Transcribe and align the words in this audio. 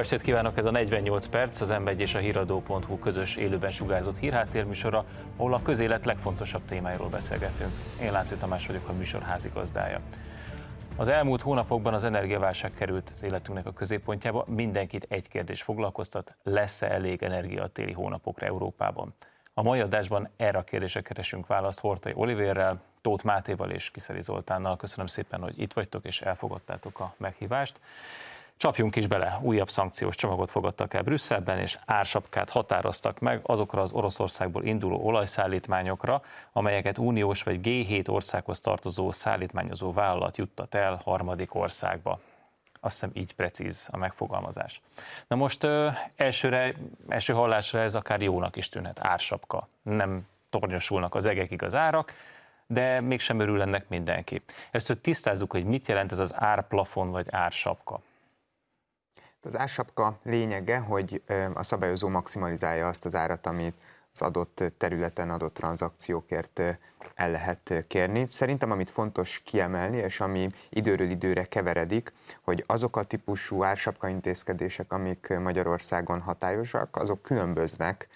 estét 0.00 0.20
kívánok, 0.20 0.58
ez 0.58 0.64
a 0.64 0.70
48 0.70 1.26
perc, 1.26 1.60
az 1.60 1.68
m 1.68 1.86
és 1.86 2.14
a 2.14 2.18
híradó.hu 2.18 2.98
közös 2.98 3.36
élőben 3.36 3.70
sugárzott 3.70 4.18
hírháttérműsora, 4.18 5.04
ahol 5.36 5.54
a 5.54 5.62
közélet 5.62 6.04
legfontosabb 6.04 6.64
témáiról 6.64 7.08
beszélgetünk. 7.08 7.70
Én 8.02 8.12
Lánci 8.12 8.36
Tamás 8.36 8.66
vagyok 8.66 8.88
a 8.88 8.92
műsor 8.92 9.22
házigazdája. 9.22 10.00
Az 10.96 11.08
elmúlt 11.08 11.42
hónapokban 11.42 11.94
az 11.94 12.04
energiaválság 12.04 12.72
került 12.74 13.10
az 13.14 13.22
életünknek 13.22 13.66
a 13.66 13.72
középpontjába. 13.72 14.44
Mindenkit 14.48 15.06
egy 15.08 15.28
kérdés 15.28 15.62
foglalkoztat, 15.62 16.36
lesz-e 16.42 16.90
elég 16.90 17.22
energia 17.22 17.62
a 17.62 17.68
téli 17.68 17.92
hónapokra 17.92 18.46
Európában? 18.46 19.14
A 19.54 19.62
mai 19.62 19.80
adásban 19.80 20.28
erre 20.36 20.58
a 20.58 20.62
kérdésre 20.62 21.00
keresünk 21.00 21.46
választ 21.46 21.80
Hortai 21.80 22.12
Olivérrel, 22.16 22.82
Tóth 23.00 23.24
Mátéval 23.24 23.70
és 23.70 23.90
Kiszeli 23.90 24.22
Zoltánnal. 24.22 24.76
Köszönöm 24.76 25.06
szépen, 25.06 25.40
hogy 25.40 25.60
itt 25.60 25.72
vagytok 25.72 26.04
és 26.06 26.20
elfogadtátok 26.20 27.00
a 27.00 27.14
meghívást. 27.16 27.80
Csapjunk 28.60 28.96
is 28.96 29.06
bele, 29.06 29.38
újabb 29.42 29.70
szankciós 29.70 30.14
csomagot 30.14 30.50
fogadtak 30.50 30.94
el 30.94 31.02
Brüsszelben, 31.02 31.58
és 31.58 31.78
ársapkát 31.86 32.50
határoztak 32.50 33.18
meg 33.18 33.40
azokra 33.42 33.82
az 33.82 33.92
Oroszországból 33.92 34.64
induló 34.64 35.04
olajszállítmányokra, 35.04 36.22
amelyeket 36.52 36.98
uniós 36.98 37.42
vagy 37.42 37.60
G7 37.62 38.08
országhoz 38.08 38.60
tartozó 38.60 39.10
szállítmányozó 39.10 39.92
vállalat 39.92 40.36
juttat 40.36 40.74
el 40.74 41.00
harmadik 41.04 41.54
országba. 41.54 42.20
Azt 42.80 42.92
hiszem 42.92 43.10
így 43.14 43.34
precíz 43.34 43.88
a 43.92 43.96
megfogalmazás. 43.96 44.80
Na 45.26 45.36
most 45.36 45.64
ö, 45.64 45.88
elsőre, 46.16 46.74
első 47.08 47.32
hallásra 47.32 47.78
ez 47.78 47.94
akár 47.94 48.22
jónak 48.22 48.56
is 48.56 48.68
tűnhet, 48.68 49.00
ársapka. 49.00 49.68
Nem 49.82 50.26
tornyosulnak 50.50 51.14
az 51.14 51.26
egekig 51.26 51.62
az 51.62 51.74
árak, 51.74 52.14
de 52.66 53.00
mégsem 53.00 53.40
örül 53.40 53.62
ennek 53.62 53.88
mindenki. 53.88 54.42
Ezt 54.70 54.86
hogy 54.86 54.98
tisztázzuk, 54.98 55.52
hogy 55.52 55.64
mit 55.64 55.86
jelent 55.86 56.12
ez 56.12 56.18
az 56.18 56.34
árplafon 56.36 57.10
vagy 57.10 57.26
ársapka. 57.30 58.00
Az 59.42 59.58
ársapka 59.58 60.18
lényege, 60.22 60.78
hogy 60.78 61.22
a 61.54 61.62
szabályozó 61.62 62.08
maximalizálja 62.08 62.88
azt 62.88 63.04
az 63.04 63.14
árat, 63.14 63.46
amit 63.46 63.74
az 64.12 64.22
adott 64.22 64.62
területen, 64.78 65.30
adott 65.30 65.54
tranzakciókért 65.54 66.60
el 67.14 67.30
lehet 67.30 67.84
kérni. 67.88 68.26
Szerintem, 68.30 68.70
amit 68.70 68.90
fontos 68.90 69.42
kiemelni, 69.44 69.96
és 69.96 70.20
ami 70.20 70.50
időről 70.68 71.10
időre 71.10 71.44
keveredik, 71.44 72.12
hogy 72.42 72.64
azok 72.66 72.96
a 72.96 73.02
típusú 73.02 73.62
ársapka 73.62 74.08
intézkedések, 74.08 74.92
amik 74.92 75.38
Magyarországon 75.38 76.20
hatályosak, 76.20 76.96
azok 76.96 77.22
különböznek 77.22 78.08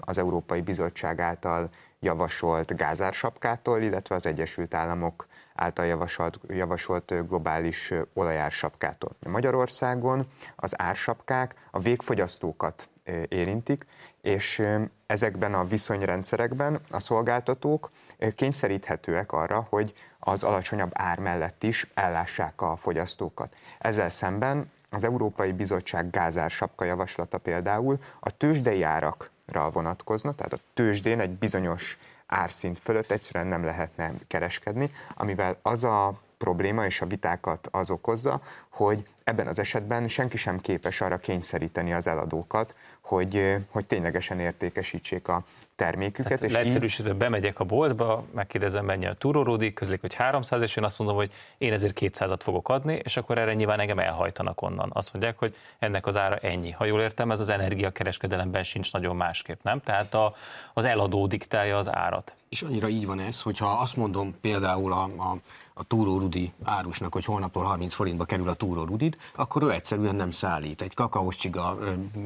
az 0.00 0.18
Európai 0.18 0.60
Bizottság 0.60 1.20
által 1.20 1.70
javasolt 2.02 2.76
gázársapkától, 2.76 3.80
illetve 3.80 4.14
az 4.14 4.26
Egyesült 4.26 4.74
Államok 4.74 5.26
által 5.54 5.86
javasolt, 5.86 6.38
javasolt 6.48 7.28
globális 7.28 7.92
olajársapkától. 8.14 9.10
Magyarországon 9.28 10.26
az 10.56 10.80
ársapkák 10.80 11.54
a 11.70 11.78
végfogyasztókat 11.78 12.88
érintik, 13.28 13.86
és 14.20 14.62
ezekben 15.06 15.54
a 15.54 15.64
viszonyrendszerekben 15.64 16.80
a 16.90 17.00
szolgáltatók 17.00 17.90
kényszeríthetőek 18.34 19.32
arra, 19.32 19.66
hogy 19.68 19.92
az 20.18 20.42
alacsonyabb 20.42 20.90
ár 20.94 21.18
mellett 21.18 21.62
is 21.62 21.90
ellássák 21.94 22.60
a 22.60 22.76
fogyasztókat. 22.76 23.54
Ezzel 23.78 24.10
szemben 24.10 24.70
az 24.90 25.04
Európai 25.04 25.52
Bizottság 25.52 26.10
gázársapka 26.10 26.84
javaslata 26.84 27.38
például 27.38 27.98
a 28.20 28.36
tőzsdei 28.36 28.82
árakra 28.82 29.30
vonatkozna, 29.70 30.34
tehát 30.34 30.52
a 30.52 30.58
tőzsdén 30.74 31.20
egy 31.20 31.30
bizonyos 31.30 31.98
árszint 32.26 32.78
fölött 32.78 33.10
egyszerűen 33.10 33.46
nem 33.46 33.64
lehetne 33.64 34.12
kereskedni, 34.26 34.90
amivel 35.14 35.58
az 35.62 35.84
a 35.84 36.20
probléma 36.42 36.84
és 36.86 37.00
a 37.00 37.06
vitákat 37.06 37.68
az 37.70 37.90
okozza, 37.90 38.40
hogy 38.68 39.06
ebben 39.24 39.46
az 39.46 39.58
esetben 39.58 40.08
senki 40.08 40.36
sem 40.36 40.60
képes 40.60 41.00
arra 41.00 41.16
kényszeríteni 41.18 41.92
az 41.92 42.06
eladókat, 42.06 42.74
hogy, 43.00 43.56
hogy 43.70 43.86
ténylegesen 43.86 44.40
értékesítsék 44.40 45.28
a 45.28 45.44
terméküket. 45.76 46.26
Tehát 46.26 46.42
és 46.42 46.52
leegyszerűsítve 46.52 47.10
így... 47.12 47.16
bemegyek 47.16 47.60
a 47.60 47.64
boltba, 47.64 48.24
megkérdezem 48.34 48.84
mennyi 48.84 49.06
a 49.06 49.12
túróródi, 49.12 49.72
közlik, 49.72 50.00
hogy 50.00 50.14
300, 50.14 50.62
és 50.62 50.76
én 50.76 50.84
azt 50.84 50.98
mondom, 50.98 51.16
hogy 51.16 51.32
én 51.58 51.72
ezért 51.72 51.98
200-at 52.00 52.38
fogok 52.38 52.68
adni, 52.68 53.00
és 53.02 53.16
akkor 53.16 53.38
erre 53.38 53.54
nyilván 53.54 53.80
engem 53.80 53.98
elhajtanak 53.98 54.62
onnan. 54.62 54.90
Azt 54.92 55.12
mondják, 55.12 55.38
hogy 55.38 55.56
ennek 55.78 56.06
az 56.06 56.16
ára 56.16 56.36
ennyi. 56.36 56.70
Ha 56.70 56.84
jól 56.84 57.00
értem, 57.00 57.30
ez 57.30 57.40
az 57.40 57.48
energiakereskedelemben 57.48 58.62
sincs 58.62 58.92
nagyon 58.92 59.16
másképp, 59.16 59.62
nem? 59.62 59.80
Tehát 59.80 60.14
a, 60.14 60.34
az 60.72 60.84
eladó 60.84 61.26
diktálja 61.26 61.78
az 61.78 61.94
árat. 61.94 62.34
És 62.48 62.62
annyira 62.62 62.88
így 62.88 63.06
van 63.06 63.20
ez, 63.20 63.40
hogyha 63.40 63.66
azt 63.66 63.96
mondom 63.96 64.34
például 64.40 64.92
a, 64.92 65.02
a 65.02 65.36
a 65.74 65.84
túró 65.84 66.18
Rudi 66.18 66.52
árusnak, 66.62 67.12
hogy 67.12 67.24
holnaptól 67.24 67.64
30 67.64 67.94
forintba 67.94 68.24
kerül 68.24 68.48
a 68.48 68.54
túró 68.54 68.84
Rudid, 68.84 69.16
akkor 69.34 69.62
ő 69.62 69.70
egyszerűen 69.70 70.14
nem 70.14 70.30
szállít. 70.30 70.82
Egy 70.82 70.94
kakaós 70.94 71.36
csiga, 71.36 71.78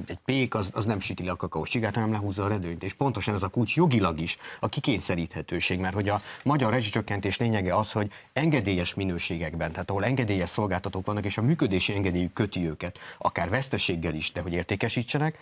egy 0.07 0.19
pék, 0.25 0.55
az, 0.55 0.71
az 0.73 0.85
nem 0.85 1.01
süti 1.01 1.25
le 1.25 1.31
a 1.31 1.37
kakaós 1.37 1.69
csigát, 1.69 1.95
hanem 1.95 2.13
lehúzza 2.13 2.45
a 2.45 2.49
redőnyt. 2.49 2.83
És 2.83 2.95
pontosan 2.95 3.35
ez 3.35 3.43
a 3.43 3.49
kulcs 3.49 3.77
jogilag 3.77 4.21
is 4.21 4.37
a 4.61 4.69
kikényszeríthetőség, 4.69 5.79
mert 5.79 5.95
hogy 5.95 6.09
a 6.09 6.21
magyar 6.45 6.73
rezsicsökkentés 6.73 7.39
lényege 7.39 7.77
az, 7.77 7.93
hogy 7.93 8.11
engedélyes 8.33 8.95
minőségekben, 8.95 9.73
tehát 9.73 9.91
ahol 9.91 10.05
engedélyes 10.05 10.51
szolgáltatók 10.51 11.07
vannak, 11.07 11.25
és 11.25 11.39
a 11.39 11.43
működési 11.43 11.95
engedélyük 11.95 12.33
köti 12.33 12.69
őket, 12.69 12.99
akár 13.19 13.49
veszteséggel 13.49 14.15
is, 14.15 14.33
de 14.33 14.41
hogy 14.41 14.53
értékesítsenek, 14.53 15.39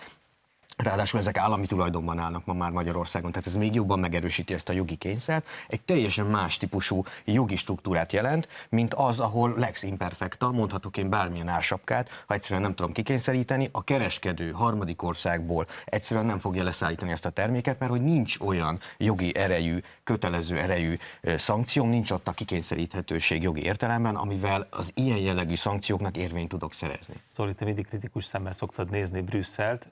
Ráadásul 0.76 1.20
ezek 1.20 1.38
állami 1.38 1.66
tulajdonban 1.66 2.18
állnak 2.18 2.44
ma 2.44 2.52
már 2.52 2.70
Magyarországon, 2.70 3.30
tehát 3.30 3.46
ez 3.46 3.56
még 3.56 3.74
jobban 3.74 3.98
megerősíti 3.98 4.54
ezt 4.54 4.68
a 4.68 4.72
jogi 4.72 4.94
kényszert. 4.94 5.46
Egy 5.68 5.80
teljesen 5.80 6.26
más 6.26 6.56
típusú 6.56 7.04
jogi 7.24 7.56
struktúrát 7.56 8.12
jelent, 8.12 8.48
mint 8.68 8.94
az, 8.94 9.20
ahol 9.20 9.54
lex 9.56 9.82
imperfecta, 9.82 10.50
mondhatok 10.50 10.96
én 10.96 11.08
bármilyen 11.10 11.48
ársapkát, 11.48 12.24
ha 12.26 12.34
egyszerűen 12.34 12.62
nem 12.62 12.74
tudom 12.74 12.92
kikényszeríteni, 12.92 13.68
a 13.72 13.84
kereskedő 13.84 14.50
harmadik 14.50 15.02
országból 15.02 15.66
egyszerűen 15.84 16.26
nem 16.26 16.38
fogja 16.38 16.64
leszállítani 16.64 17.12
ezt 17.12 17.24
a 17.24 17.30
terméket, 17.30 17.78
mert 17.78 17.90
hogy 17.90 18.02
nincs 18.02 18.38
olyan 18.40 18.80
jogi 18.98 19.36
erejű, 19.36 19.78
kötelező 20.04 20.58
erejű 20.58 20.96
szankció, 21.36 21.84
nincs 21.86 22.10
ott 22.10 22.28
a 22.28 22.32
kikényszeríthetőség 22.32 23.42
jogi 23.42 23.62
értelemben, 23.62 24.14
amivel 24.14 24.66
az 24.70 24.90
ilyen 24.94 25.18
jellegű 25.18 25.54
szankcióknak 25.54 26.16
érvényt 26.16 26.48
tudok 26.48 26.72
szerezni. 26.72 27.14
Szóval 27.30 27.54
te 27.54 27.64
mindig 27.64 27.86
kritikus 27.86 28.24
szemmel 28.24 28.52
szoktad 28.52 28.90
nézni 28.90 29.20
Brüsszelt 29.20 29.88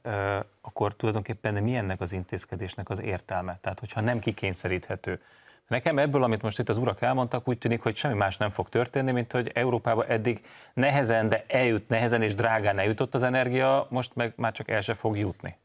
akkor 0.63 0.97
tulajdonképpen 0.97 1.63
mi 1.63 1.77
ennek 1.77 2.01
az 2.01 2.13
intézkedésnek 2.13 2.91
az 2.91 3.01
értelme? 3.01 3.59
Tehát, 3.61 3.81
hogyha 3.81 4.01
nem 4.01 4.19
kikényszeríthető. 4.19 5.21
Nekem 5.69 5.99
ebből, 5.99 6.23
amit 6.23 6.43
most 6.43 6.59
itt 6.59 6.69
az 6.69 6.77
urak 6.77 7.03
elmondtak, 7.03 7.49
úgy 7.49 7.59
tűnik, 7.59 7.83
hogy 7.83 7.97
semmi 7.97 8.15
más 8.15 8.37
nem 8.37 8.51
fog 8.51 8.69
történni, 8.69 9.13
mint 9.13 9.33
hogy 9.33 9.51
Európába 9.55 10.07
eddig 10.07 10.41
nehezen, 10.75 11.29
de 11.29 11.45
eljut, 11.49 11.89
nehezen 11.89 12.23
és 12.23 12.35
drágán 12.35 12.79
eljutott 12.79 13.15
az 13.15 13.23
energia, 13.23 13.87
most 13.91 14.15
meg 14.15 14.33
már 14.37 14.53
csak 14.53 14.71
el 14.71 14.81
se 14.81 14.95
fog 14.95 15.19
jutni. 15.19 15.57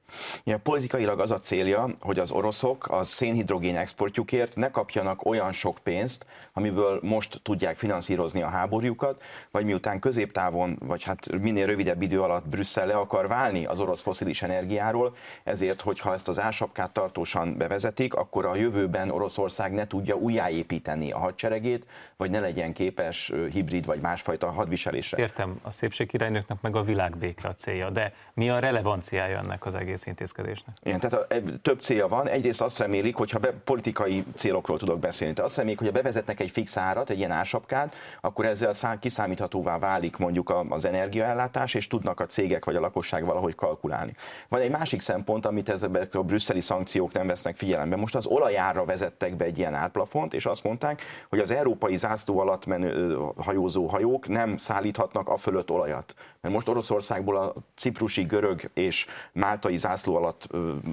Ja, 0.43 0.57
politikailag 0.57 1.19
az 1.19 1.31
a 1.31 1.39
célja, 1.39 1.87
hogy 1.99 2.19
az 2.19 2.31
oroszok 2.31 2.87
a 2.87 3.03
szénhidrogén 3.03 3.75
exportjukért 3.75 4.55
ne 4.55 4.71
kapjanak 4.71 5.25
olyan 5.25 5.51
sok 5.51 5.77
pénzt, 5.83 6.25
amiből 6.53 6.99
most 7.03 7.39
tudják 7.43 7.77
finanszírozni 7.77 8.41
a 8.41 8.47
háborújukat, 8.47 9.23
vagy 9.51 9.65
miután 9.65 9.99
középtávon, 9.99 10.77
vagy 10.85 11.03
hát 11.03 11.31
minél 11.41 11.65
rövidebb 11.65 12.01
idő 12.01 12.21
alatt 12.21 12.47
Brüsszel 12.47 12.87
le 12.87 12.95
akar 12.95 13.27
válni 13.27 13.65
az 13.65 13.79
orosz 13.79 14.01
foszilis 14.01 14.41
energiáról, 14.41 15.15
ezért, 15.43 15.81
hogyha 15.81 16.13
ezt 16.13 16.27
az 16.27 16.39
ásapkát 16.39 16.91
tartósan 16.91 17.57
bevezetik, 17.57 18.13
akkor 18.13 18.45
a 18.45 18.55
jövőben 18.55 19.09
Oroszország 19.09 19.71
ne 19.71 19.87
tudja 19.97 20.15
újjáépíteni 20.15 21.11
a 21.11 21.17
hadseregét, 21.17 21.85
vagy 22.17 22.29
ne 22.29 22.39
legyen 22.39 22.73
képes 22.73 23.33
hibrid 23.51 23.85
vagy 23.85 23.99
másfajta 23.99 24.51
hadviselésre. 24.51 25.21
Értem, 25.21 25.59
a 25.61 25.71
szépségkirálynőknek 25.71 26.61
meg 26.61 26.75
a 26.75 26.83
világbéke 26.83 27.47
a 27.47 27.55
célja, 27.55 27.89
de 27.89 28.13
mi 28.33 28.49
a 28.49 28.59
relevanciája 28.59 29.37
ennek 29.37 29.65
az 29.65 29.75
egész 29.75 30.05
intézkedésnek? 30.05 30.75
Igen, 30.83 30.99
tehát 30.99 31.25
a, 31.31 31.33
e, 31.33 31.39
több 31.61 31.81
célja 31.81 32.07
van. 32.07 32.27
Egyrészt 32.27 32.61
azt 32.61 32.79
remélik, 32.79 33.15
hogyha 33.15 33.39
be, 33.39 33.51
politikai 33.51 34.23
célokról 34.35 34.77
tudok 34.77 34.99
beszélni, 34.99 35.33
tehát 35.33 35.49
azt 35.49 35.57
remélik, 35.57 35.77
hogy 35.77 35.87
ha 35.87 35.93
bevezetnek 35.93 36.39
egy 36.39 36.51
fix 36.51 36.77
árat, 36.77 37.09
egy 37.09 37.17
ilyen 37.17 37.31
ásapkát, 37.31 37.95
akkor 38.21 38.45
ezzel 38.45 38.73
szá, 38.73 38.99
kiszámíthatóvá 38.99 39.79
válik 39.79 40.17
mondjuk 40.17 40.53
az 40.69 40.85
energiaellátás, 40.85 41.73
és 41.73 41.87
tudnak 41.87 42.19
a 42.19 42.25
cégek 42.25 42.65
vagy 42.65 42.75
a 42.75 42.79
lakosság 42.79 43.25
valahogy 43.25 43.55
kalkulálni. 43.55 44.13
Van 44.49 44.61
egy 44.61 44.71
másik 44.71 45.01
szempont, 45.01 45.45
amit 45.45 45.69
ezek 45.69 46.15
a 46.15 46.23
brüsszeli 46.23 46.61
szankciók 46.61 47.13
nem 47.13 47.27
vesznek 47.27 47.55
figyelembe. 47.55 47.95
Most 47.95 48.15
az 48.15 48.25
olajára 48.25 48.85
vezettek 48.85 49.35
be 49.35 49.45
egy 49.45 49.57
ilyen 49.57 49.73
árplafont, 49.77 50.33
és 50.33 50.45
azt 50.45 50.63
mondták, 50.63 51.01
hogy 51.29 51.39
az 51.39 51.51
európai 51.51 51.95
zászló 51.97 52.39
alatt 52.39 52.65
menő 52.65 53.17
hajózó 53.37 53.85
hajók 53.85 54.27
nem 54.27 54.57
szállíthatnak 54.57 55.29
a 55.29 55.37
fölött 55.37 55.71
olajat. 55.71 56.13
Mert 56.41 56.53
most 56.53 56.67
Oroszországból 56.67 57.37
a 57.37 57.53
ciprusi, 57.75 58.23
görög 58.23 58.69
és 58.73 59.05
máltai 59.31 59.77
zászló 59.77 60.15
alatt 60.15 60.47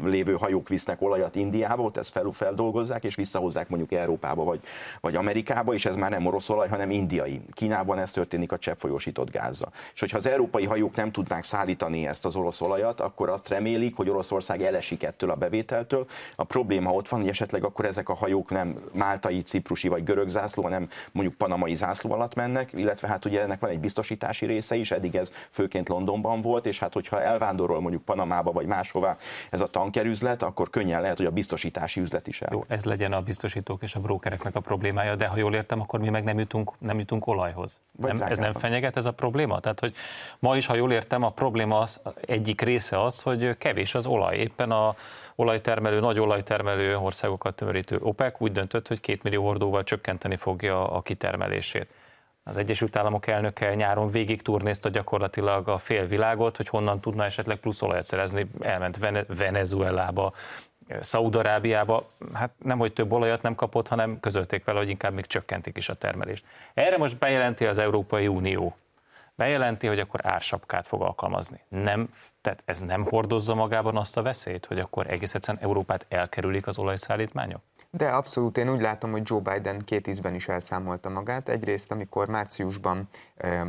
lévő 0.04 0.32
hajók 0.32 0.68
visznek 0.68 1.02
olajat 1.02 1.34
Indiába, 1.34 1.82
ott 1.82 1.96
ezt 1.96 2.10
fel, 2.10 2.30
feldolgozzák 2.32 3.04
és 3.04 3.14
visszahozzák 3.14 3.68
mondjuk 3.68 3.92
Európába 3.92 4.44
vagy, 4.44 4.60
vagy 5.00 5.16
Amerikába, 5.16 5.74
és 5.74 5.84
ez 5.84 5.96
már 5.96 6.10
nem 6.10 6.26
orosz 6.26 6.48
olaj, 6.48 6.68
hanem 6.68 6.90
indiai. 6.90 7.40
Kínában 7.52 7.98
ez 7.98 8.10
történik 8.10 8.52
a 8.52 8.58
cseppfolyósított 8.58 9.30
gázzal. 9.30 9.72
És 9.94 10.00
hogyha 10.00 10.16
az 10.16 10.26
európai 10.26 10.64
hajók 10.64 10.94
nem 10.94 11.12
tudnák 11.12 11.42
szállítani 11.42 12.06
ezt 12.06 12.24
az 12.24 12.36
orosz 12.36 12.60
olajat, 12.60 13.00
akkor 13.00 13.28
azt 13.28 13.48
remélik, 13.48 13.96
hogy 13.96 14.10
Oroszország 14.10 14.62
elesik 14.62 15.02
ettől 15.02 15.30
a 15.30 15.34
bevételtől. 15.34 16.06
A 16.36 16.44
probléma 16.44 16.90
ott 16.90 17.08
van, 17.08 17.20
hogy 17.20 17.28
esetleg 17.28 17.64
akkor 17.64 17.84
ezek 17.84 18.08
a 18.08 18.14
hajók 18.14 18.50
nem 18.50 18.73
nem 18.74 19.04
máltai, 19.04 19.40
ciprusi 19.40 19.88
vagy 19.88 20.04
görög 20.04 20.28
zászló, 20.28 20.62
hanem 20.62 20.88
mondjuk 21.12 21.36
panamai 21.36 21.74
zászló 21.74 22.12
alatt 22.12 22.34
mennek, 22.34 22.72
illetve 22.72 23.08
hát 23.08 23.24
ugye 23.24 23.42
ennek 23.42 23.60
van 23.60 23.70
egy 23.70 23.80
biztosítási 23.80 24.46
része 24.46 24.76
is, 24.76 24.90
eddig 24.90 25.14
ez 25.14 25.32
főként 25.50 25.88
Londonban 25.88 26.40
volt, 26.40 26.66
és 26.66 26.78
hát 26.78 26.92
hogyha 26.92 27.22
elvándorol 27.22 27.80
mondjuk 27.80 28.02
Panamába 28.02 28.52
vagy 28.52 28.66
máshova 28.66 29.16
ez 29.50 29.60
a 29.60 29.66
tankerüzlet, 29.66 30.42
akkor 30.42 30.70
könnyen 30.70 31.00
lehet, 31.00 31.16
hogy 31.16 31.26
a 31.26 31.30
biztosítási 31.30 32.00
üzlet 32.00 32.26
is 32.26 32.42
el. 32.42 32.48
Jó, 32.52 32.64
ez 32.68 32.84
legyen 32.84 33.12
a 33.12 33.20
biztosítók 33.20 33.82
és 33.82 33.94
a 33.94 34.00
brókereknek 34.00 34.54
a 34.54 34.60
problémája, 34.60 35.16
de 35.16 35.26
ha 35.26 35.36
jól 35.36 35.54
értem, 35.54 35.80
akkor 35.80 36.00
mi 36.00 36.08
meg 36.08 36.24
nem 36.24 36.38
jutunk, 36.38 36.72
nem 36.78 36.98
jutunk 36.98 37.26
olajhoz. 37.26 37.80
nem, 37.96 38.22
ez 38.22 38.38
nem 38.38 38.52
fenyeget 38.52 38.96
ez 38.96 39.06
a 39.06 39.12
probléma? 39.12 39.60
Tehát, 39.60 39.80
hogy 39.80 39.94
ma 40.38 40.56
is, 40.56 40.66
ha 40.66 40.74
jól 40.74 40.92
értem, 40.92 41.22
a 41.22 41.30
probléma 41.30 41.78
az, 41.78 42.00
egyik 42.26 42.60
része 42.60 43.02
az, 43.02 43.22
hogy 43.22 43.56
kevés 43.58 43.94
az 43.94 44.06
olaj. 44.06 44.36
Éppen 44.36 44.70
a 44.70 44.94
olajtermelő, 45.34 46.00
nagy 46.00 46.18
olajtermelő 46.18 46.96
országokat 46.96 47.54
tömörítő 47.54 47.98
OPEC 48.00 48.40
úgy 48.40 48.52
döntött, 48.52 48.88
hogy 48.88 49.00
két 49.00 49.22
millió 49.22 49.44
hordóval 49.44 49.82
csökkenteni 49.82 50.36
fogja 50.36 50.90
a 50.90 51.02
kitermelését. 51.02 51.86
Az 52.44 52.56
Egyesült 52.56 52.96
Államok 52.96 53.26
elnöke 53.26 53.74
nyáron 53.74 54.10
végig 54.10 54.42
turnézta 54.42 54.88
gyakorlatilag 54.88 55.68
a 55.68 55.78
félvilágot, 55.78 56.56
hogy 56.56 56.68
honnan 56.68 57.00
tudna 57.00 57.24
esetleg 57.24 57.56
plusz 57.56 57.82
olajat 57.82 58.04
szerezni. 58.04 58.46
Elment 58.60 58.98
Venezuelába, 59.26 60.32
Szaudarábiába, 61.00 62.06
hát 62.32 62.50
nem, 62.62 62.78
hogy 62.78 62.92
több 62.92 63.12
olajat 63.12 63.42
nem 63.42 63.54
kapott, 63.54 63.88
hanem 63.88 64.20
közölték 64.20 64.64
vele, 64.64 64.78
hogy 64.78 64.88
inkább 64.88 65.12
még 65.12 65.26
csökkentik 65.26 65.76
is 65.76 65.88
a 65.88 65.94
termelést. 65.94 66.44
Erre 66.74 66.96
most 66.96 67.18
bejelenti 67.18 67.66
az 67.66 67.78
Európai 67.78 68.28
Unió. 68.28 68.76
Bejelenti, 69.36 69.86
hogy 69.86 69.98
akkor 69.98 70.20
ársapkát 70.26 70.88
fog 70.88 71.02
alkalmazni. 71.02 71.60
Nem, 71.68 72.08
tehát 72.40 72.62
ez 72.64 72.80
nem 72.80 73.04
hordozza 73.04 73.54
magában 73.54 73.96
azt 73.96 74.16
a 74.16 74.22
veszélyt, 74.22 74.66
hogy 74.66 74.78
akkor 74.78 75.10
egész 75.10 75.34
egyszerűen 75.34 75.62
Európát 75.62 76.06
elkerülik 76.08 76.66
az 76.66 76.78
olajszállítmányok? 76.78 77.60
De 77.90 78.08
abszolút 78.08 78.58
én 78.58 78.70
úgy 78.70 78.80
látom, 78.80 79.10
hogy 79.10 79.22
Joe 79.24 79.40
Biden 79.40 79.84
két 79.84 80.06
ízben 80.06 80.34
is 80.34 80.48
elszámolta 80.48 81.08
magát. 81.08 81.48
Egyrészt, 81.48 81.90
amikor 81.90 82.28
márciusban 82.28 83.08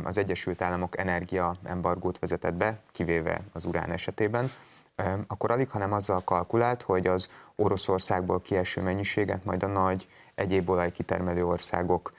az 0.04 0.18
Egyesült 0.18 0.62
Államok 0.62 0.98
energia 0.98 1.56
embargót 1.64 2.18
vezetett 2.18 2.54
be, 2.54 2.78
kivéve 2.92 3.40
az 3.52 3.64
urán 3.64 3.90
esetében, 3.90 4.50
akkor 5.26 5.50
alig, 5.50 5.70
hanem 5.70 5.92
azzal 5.92 6.20
kalkulált, 6.24 6.82
hogy 6.82 7.06
az 7.06 7.30
Oroszországból 7.56 8.40
kieső 8.40 8.80
mennyiséget 8.80 9.44
majd 9.44 9.62
a 9.62 9.66
nagy 9.66 10.08
egyéb 10.34 10.68
olajkitermelő 10.70 11.46
országok 11.46 12.12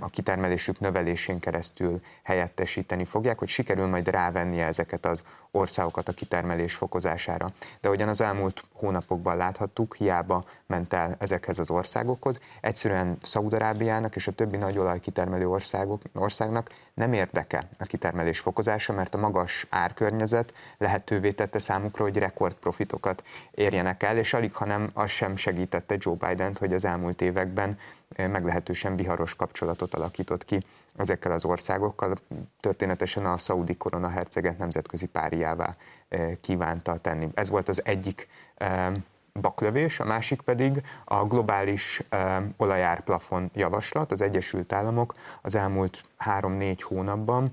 a 0.00 0.08
kitermelésük 0.08 0.80
növelésén 0.80 1.38
keresztül 1.38 2.00
helyettesíteni 2.22 3.04
fogják, 3.04 3.38
hogy 3.38 3.48
sikerül 3.48 3.86
majd 3.86 4.08
rávenni 4.08 4.60
ezeket 4.60 5.06
az 5.06 5.22
országokat 5.50 6.08
a 6.08 6.12
kitermelés 6.12 6.74
fokozására. 6.74 7.52
De 7.80 7.88
ahogyan 7.88 8.08
az 8.08 8.20
elmúlt 8.20 8.64
hónapokban 8.72 9.36
láthattuk, 9.36 9.96
hiába 9.96 10.44
ment 10.66 10.92
el 10.92 11.16
ezekhez 11.18 11.58
az 11.58 11.70
országokhoz, 11.70 12.40
egyszerűen 12.60 13.16
Szaudarábiának 13.20 14.16
és 14.16 14.26
a 14.26 14.32
többi 14.32 14.56
nagy 14.56 14.78
olajkitermelő 14.78 15.48
országok, 15.48 16.02
országnak 16.14 16.70
nem 16.94 17.12
érdeke 17.12 17.68
a 17.78 17.84
kitermelés 17.84 18.38
fokozása, 18.38 18.92
mert 18.92 19.14
a 19.14 19.18
magas 19.18 19.66
árkörnyezet 19.68 20.54
lehetővé 20.78 21.32
tette 21.32 21.58
számukra, 21.58 22.04
hogy 22.04 22.16
rekordprofitokat 22.16 23.24
érjenek 23.50 24.02
el, 24.02 24.16
és 24.16 24.34
alig, 24.34 24.54
hanem 24.54 24.88
az 24.94 25.10
sem 25.10 25.36
segítette 25.36 25.96
Joe 25.98 26.14
Biden-t, 26.14 26.58
hogy 26.58 26.74
az 26.74 26.84
elmúlt 26.84 27.20
években 27.20 27.78
meglehetősen 28.16 28.96
viharos 28.96 29.34
kapcsolatot 29.34 29.94
alakított 29.94 30.44
ki 30.44 30.64
ezekkel 30.96 31.32
az 31.32 31.44
országokkal. 31.44 32.18
Történetesen 32.60 33.26
a 33.26 33.38
szaudi 33.38 33.76
korona 33.76 34.08
herceget 34.08 34.58
nemzetközi 34.58 35.06
páriává 35.06 35.76
eh, 36.08 36.30
kívánta 36.40 36.96
tenni. 36.96 37.28
Ez 37.34 37.50
volt 37.50 37.68
az 37.68 37.84
egyik 37.84 38.28
eh, 38.54 38.92
baklövés, 39.32 40.00
a 40.00 40.04
másik 40.04 40.40
pedig 40.40 40.82
a 41.04 41.24
globális 41.24 42.02
eh, 42.08 42.42
olajárplafon 42.56 43.50
javaslat. 43.54 44.12
Az 44.12 44.20
Egyesült 44.20 44.72
Államok 44.72 45.14
az 45.42 45.54
elmúlt 45.54 46.04
három-négy 46.16 46.82
hónapban 46.82 47.52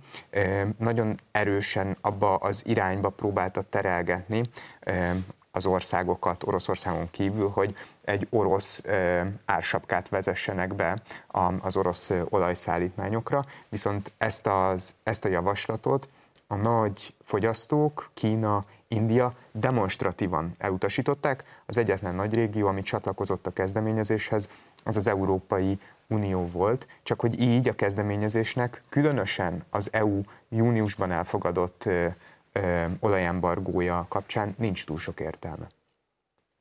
nagyon 0.78 1.20
erősen 1.32 1.98
abba 2.02 2.36
az 2.36 2.66
irányba 2.66 3.10
próbálta 3.10 3.62
terelgetni 3.62 4.50
az 5.58 5.66
országokat 5.66 6.44
Oroszországon 6.44 7.08
kívül, 7.12 7.50
hogy 7.50 7.76
egy 8.02 8.28
orosz 8.30 8.82
ársapkát 9.46 10.10
vezessenek 10.10 10.76
be 10.76 11.02
az 11.62 11.76
orosz 11.76 12.12
olajszállítmányokra, 12.30 13.46
viszont 13.70 14.12
ezt, 14.18 14.48
az, 14.48 14.94
ezt 15.04 15.26
a 15.26 15.30
javaslatot 15.30 16.08
a 16.48 16.56
nagy 16.56 17.14
fogyasztók, 17.24 18.10
Kína, 18.14 18.66
India 18.88 19.34
demonstratívan 19.52 20.52
elutasították. 20.58 21.44
Az 21.66 21.78
egyetlen 21.78 22.16
nagy 22.16 22.34
régió, 22.34 22.68
ami 22.68 22.82
csatlakozott 22.82 23.48
a 23.48 23.54
kezdeményezéshez, 23.54 24.50
az 24.84 24.98
az 24.98 25.08
Európai 25.08 25.80
Unió 26.08 26.50
volt, 26.52 26.88
csak 27.04 27.20
hogy 27.20 27.40
így 27.40 27.68
a 27.68 27.76
kezdeményezésnek 27.76 28.84
különösen 28.90 29.66
az 29.70 29.94
EU 29.94 30.22
júniusban 30.50 31.12
elfogadott 31.12 31.90
olajembargója 33.00 34.06
kapcsán 34.10 34.56
nincs 34.58 34.86
túl 34.86 34.98
sok 34.98 35.20
értelme. 35.20 35.68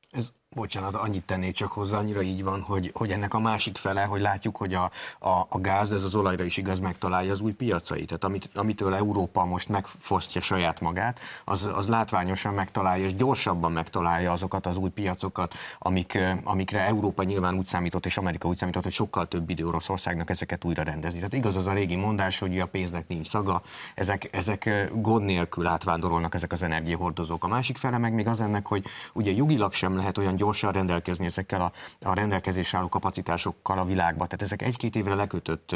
Ez 0.09 0.31
Bocsánat, 0.55 0.95
annyit 0.95 1.25
tennék 1.25 1.53
csak 1.53 1.71
hozzá, 1.71 1.97
annyira 1.97 2.21
így 2.21 2.43
van, 2.43 2.61
hogy, 2.61 2.91
hogy 2.93 3.11
ennek 3.11 3.33
a 3.33 3.39
másik 3.39 3.77
fele, 3.77 4.03
hogy 4.03 4.21
látjuk, 4.21 4.57
hogy 4.57 4.73
a, 4.73 4.91
a, 5.19 5.45
a 5.49 5.59
gáz, 5.59 5.91
ez 5.91 6.03
az 6.03 6.15
olajra 6.15 6.43
is 6.43 6.57
igaz, 6.57 6.79
megtalálja 6.79 7.31
az 7.31 7.39
új 7.39 7.51
piacait. 7.51 8.07
Tehát 8.07 8.23
amit, 8.23 8.49
amitől 8.53 8.95
Európa 8.95 9.45
most 9.45 9.69
megfosztja 9.69 10.41
saját 10.41 10.79
magát, 10.79 11.19
az, 11.45 11.69
az 11.75 11.87
látványosan 11.87 12.53
megtalálja, 12.53 13.05
és 13.05 13.15
gyorsabban 13.15 13.71
megtalálja 13.71 14.31
azokat 14.31 14.65
az 14.65 14.75
új 14.75 14.89
piacokat, 14.89 15.53
amik, 15.79 16.19
amikre 16.43 16.85
Európa 16.85 17.23
nyilván 17.23 17.57
úgy 17.57 17.65
számított, 17.65 18.05
és 18.05 18.17
Amerika 18.17 18.47
úgy 18.47 18.57
számított, 18.57 18.83
hogy 18.83 18.91
sokkal 18.91 19.27
több 19.27 19.49
idő 19.49 19.67
Oroszországnak 19.67 20.29
ezeket 20.29 20.65
újra 20.65 20.83
rendezni. 20.83 21.17
Tehát 21.17 21.33
igaz 21.33 21.55
az 21.55 21.67
a 21.67 21.73
régi 21.73 21.95
mondás, 21.95 22.39
hogy 22.39 22.59
a 22.59 22.67
pénznek 22.67 23.07
nincs 23.07 23.27
szaga, 23.27 23.61
ezek, 23.95 24.29
ezek 24.31 24.91
gond 24.93 25.25
nélkül 25.25 25.67
átvándorolnak 25.67 26.35
ezek 26.35 26.51
az 26.51 26.63
energiahordozók. 26.63 27.43
A 27.43 27.47
másik 27.47 27.77
fele 27.77 27.97
meg 27.97 28.13
még 28.13 28.27
az 28.27 28.39
ennek, 28.39 28.65
hogy 28.65 28.85
ugye 29.13 29.31
jogilag 29.31 29.73
sem 29.73 29.95
lehet 29.95 30.17
olyan 30.17 30.35
gyorsan 30.47 30.71
rendelkezni 30.71 31.25
ezekkel 31.25 31.61
a, 31.61 31.71
a 32.01 32.13
rendelkezés 32.13 32.73
álló 32.73 32.89
kapacitásokkal 32.89 33.77
a 33.77 33.85
világba. 33.85 34.25
Tehát 34.25 34.41
ezek 34.41 34.61
egy-két 34.61 34.95
évre 34.95 35.15
lekötött 35.15 35.75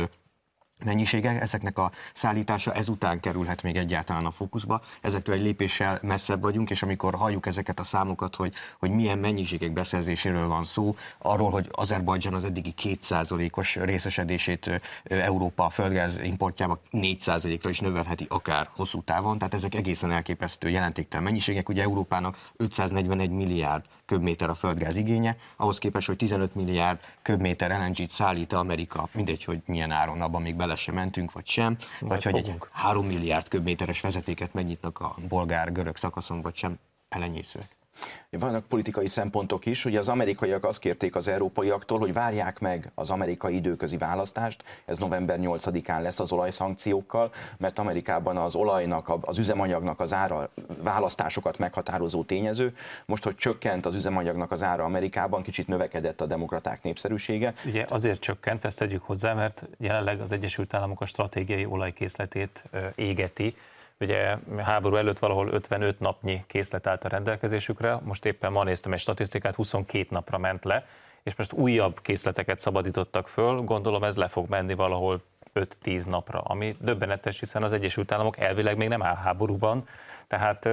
mennyisége, 0.86 1.42
ezeknek 1.42 1.78
a 1.78 1.92
szállítása 2.14 2.74
ezután 2.74 3.20
kerülhet 3.20 3.64
még 3.64 3.78
egyáltalán 3.78 4.26
a 4.26 4.32
fókuszba. 4.32 4.82
Ezektől 5.02 5.36
egy 5.36 5.42
lépéssel 5.42 6.00
messzebb 6.02 6.42
vagyunk, 6.42 6.70
és 6.70 6.84
amikor 6.84 7.16
halljuk 7.16 7.46
ezeket 7.46 7.80
a 7.80 7.84
számokat, 7.84 8.36
hogy, 8.36 8.54
hogy 8.80 8.92
milyen 8.92 9.18
mennyiségek 9.18 9.74
beszerzéséről 9.74 10.48
van 10.48 10.64
szó, 10.64 10.96
arról, 11.18 11.52
hogy 11.52 11.70
Azerbajdzsán 11.72 12.34
az 12.34 12.44
eddigi 12.44 12.74
2%-os 12.84 13.76
részesedését 13.76 14.82
Európa 15.04 15.70
földgáz 15.70 16.18
importjába 16.18 16.82
4%-ra 16.92 17.70
is 17.70 17.80
növelheti 17.80 18.26
akár 18.30 18.70
hosszú 18.76 19.02
távon, 19.02 19.38
tehát 19.38 19.54
ezek 19.54 19.76
egészen 19.76 20.12
elképesztő 20.12 20.70
jelentéktelen 20.70 21.26
mennyiségek. 21.26 21.70
Ugye 21.70 21.82
Európának 21.82 22.52
541 22.58 23.30
milliárd 23.30 23.86
köbméter 24.12 24.50
a 24.50 24.56
földgáz 24.56 24.96
igénye, 24.96 25.38
ahhoz 25.56 25.78
képest, 25.78 26.08
hogy 26.08 26.18
15 26.18 26.56
milliárd 26.56 27.00
köbméter 27.22 27.70
LNG-t 27.70 28.10
szállít 28.10 28.54
Amerika, 28.54 29.08
mindegy, 29.12 29.44
hogy 29.44 29.62
milyen 29.66 29.92
áron, 29.92 30.22
abban 30.22 30.42
még 30.42 30.56
bele 30.56 30.76
sem 30.76 30.96
mentünk, 30.96 31.32
vagy 31.32 31.48
sem, 31.48 31.78
Majd 32.00 32.12
vagy 32.14 32.24
fogunk. 32.24 32.46
hogy 32.46 32.54
egy 32.54 32.68
3 32.72 33.06
milliárd 33.06 33.48
köbméteres 33.48 34.02
vezetéket 34.02 34.54
megnyitnak 34.54 35.00
a 35.00 35.16
bolgár-görög 35.28 35.96
szakaszon, 35.98 36.42
vagy 36.42 36.56
sem 36.56 36.80
elenyészőek. 37.10 37.81
Vannak 38.30 38.66
politikai 38.66 39.08
szempontok 39.08 39.66
is, 39.66 39.84
hogy 39.84 39.96
az 39.96 40.08
amerikaiak 40.08 40.66
azt 40.66 40.80
kérték 40.80 41.16
az 41.16 41.28
európaiaktól, 41.28 42.00
hogy 42.00 42.14
várják 42.14 42.60
meg 42.60 42.92
az 42.96 43.10
amerikai 43.10 43.56
időközi 43.56 43.98
választást, 43.98 44.64
ez 44.86 44.98
november 44.98 45.40
8-án 45.42 46.02
lesz 46.02 46.20
az 46.20 46.32
olajszankciókkal, 46.32 47.32
mert 47.58 47.80
Amerikában 47.80 48.38
az 48.38 48.56
olajnak, 48.56 49.12
az 49.22 49.38
üzemanyagnak 49.38 50.00
az 50.00 50.14
ára 50.14 50.50
választásokat 50.82 51.58
meghatározó 51.58 52.24
tényező. 52.24 52.76
Most, 53.06 53.24
hogy 53.24 53.36
csökkent 53.36 53.86
az 53.86 53.96
üzemanyagnak 53.96 54.52
az 54.52 54.64
ára 54.64 54.84
Amerikában, 54.84 55.42
kicsit 55.42 55.68
növekedett 55.68 56.22
a 56.22 56.26
demokraták 56.26 56.84
népszerűsége. 56.84 57.54
Ugye 57.66 57.86
azért 57.90 58.20
csökkent, 58.20 58.66
ezt 58.66 58.80
tegyük 58.80 59.04
hozzá, 59.04 59.34
mert 59.34 59.68
jelenleg 59.78 60.22
az 60.22 60.32
Egyesült 60.32 60.74
Államok 60.74 61.02
a 61.02 61.06
stratégiai 61.06 61.66
olajkészletét 61.66 62.64
égeti, 62.96 63.56
Ugye 64.02 64.38
háború 64.58 64.96
előtt 64.96 65.20
valahol 65.20 65.48
55 65.48 66.00
napnyi 66.00 66.44
készlet 66.48 66.88
állt 66.88 67.04
a 67.04 67.10
rendelkezésükre, 67.10 68.00
most 68.04 68.26
éppen 68.26 68.52
ma 68.52 68.64
néztem 68.64 68.94
egy 68.94 69.00
statisztikát, 69.00 69.56
22 69.56 70.08
napra 70.10 70.38
ment 70.38 70.64
le, 70.64 70.86
és 71.24 71.36
most 71.36 71.54
újabb 71.54 72.02
készleteket 72.02 72.60
szabadítottak 72.60 73.28
föl, 73.28 73.62
gondolom 73.62 74.04
ez 74.04 74.18
le 74.18 74.28
fog 74.28 74.50
menni 74.50 74.74
valahol 74.74 75.22
5-10 75.54 76.10
napra, 76.10 76.40
ami 76.40 76.76
döbbenetes, 76.80 77.40
hiszen 77.40 77.64
az 77.64 77.74
Egyesült 77.74 78.12
Államok 78.12 78.38
elvileg 78.38 78.78
még 78.78 78.88
nem 78.88 79.04
áll 79.04 79.16
háborúban, 79.16 79.88
tehát 80.28 80.66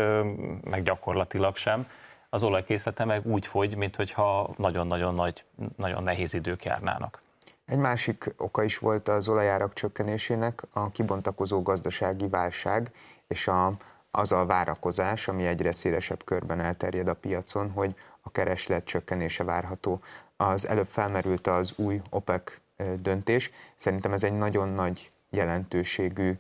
meg 0.63 0.83
gyakorlatilag 0.83 1.57
sem. 1.57 1.89
Az 2.31 2.43
olajkészlete 2.43 3.05
meg 3.05 3.27
úgy 3.27 3.47
fogy, 3.47 3.77
mintha 3.77 4.51
nagyon-nagyon 4.57 5.15
nagy, 5.15 5.45
nagyon 5.77 6.03
nehéz 6.03 6.35
idők 6.35 6.65
járnának. 6.65 7.23
Egy 7.67 7.79
másik 7.79 8.35
oka 8.37 8.63
is 8.63 8.79
volt 8.79 9.09
az 9.09 9.29
olajárak 9.29 9.73
csökkenésének 9.73 10.63
a 10.73 10.91
kibontakozó 10.91 11.63
gazdasági 11.63 12.29
válság, 12.29 12.91
és 13.29 13.49
a, 13.49 13.73
az 14.11 14.33
a 14.33 14.47
várakozás, 14.47 15.29
ami 15.29 15.47
egyre 15.47 15.73
szélesebb 15.73 16.25
körben 16.25 16.61
elterjed 16.61 17.09
a 17.09 17.15
piacon, 17.15 17.71
hogy 17.71 17.95
a 18.21 18.31
kereslet 18.31 18.85
csökkenése 18.85 19.45
várható 19.45 20.01
az 20.37 20.69
előbb 20.69 20.87
felmerült 20.87 21.47
az 21.47 21.73
új 21.77 22.01
OPEC 22.11 22.53
döntés. 23.01 23.51
Szerintem 23.77 24.13
ez 24.13 24.23
egy 24.23 24.39
nagyon 24.39 24.69
nagy 24.69 25.11
jelentőségű 25.31 26.39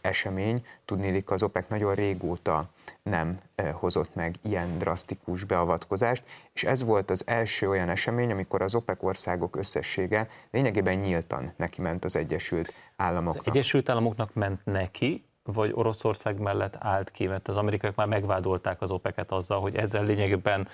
esemény. 0.00 0.66
Tudnélik, 0.84 1.30
az 1.30 1.42
OPEC 1.42 1.68
nagyon 1.68 1.94
régóta 1.94 2.70
nem 3.02 3.40
hozott 3.72 4.14
meg 4.14 4.34
ilyen 4.42 4.78
drasztikus 4.78 5.44
beavatkozást, 5.44 6.22
és 6.52 6.64
ez 6.64 6.82
volt 6.82 7.10
az 7.10 7.26
első 7.26 7.68
olyan 7.68 7.88
esemény, 7.88 8.30
amikor 8.30 8.62
az 8.62 8.74
OPEC 8.74 9.02
országok 9.02 9.56
összessége 9.56 10.28
lényegében 10.50 10.96
nyíltan 10.96 11.52
neki 11.56 11.80
ment 11.80 12.04
az 12.04 12.16
Egyesült 12.16 12.74
Államoknak. 12.96 13.46
Az 13.46 13.52
Egyesült 13.52 13.88
Államoknak 13.88 14.34
ment 14.34 14.64
neki, 14.64 15.24
vagy 15.44 15.70
Oroszország 15.74 16.38
mellett 16.40 16.76
állt 16.78 17.10
ki, 17.10 17.26
mert 17.26 17.48
az 17.48 17.56
amerikaiak 17.56 17.96
már 17.96 18.06
megvádolták 18.06 18.80
az 18.82 18.90
OPEC-et 18.90 19.32
azzal, 19.32 19.60
hogy 19.60 19.76
ezzel 19.76 20.04
lényegében 20.04 20.68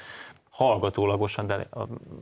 hallgatólagosan, 0.59 1.47
de 1.47 1.69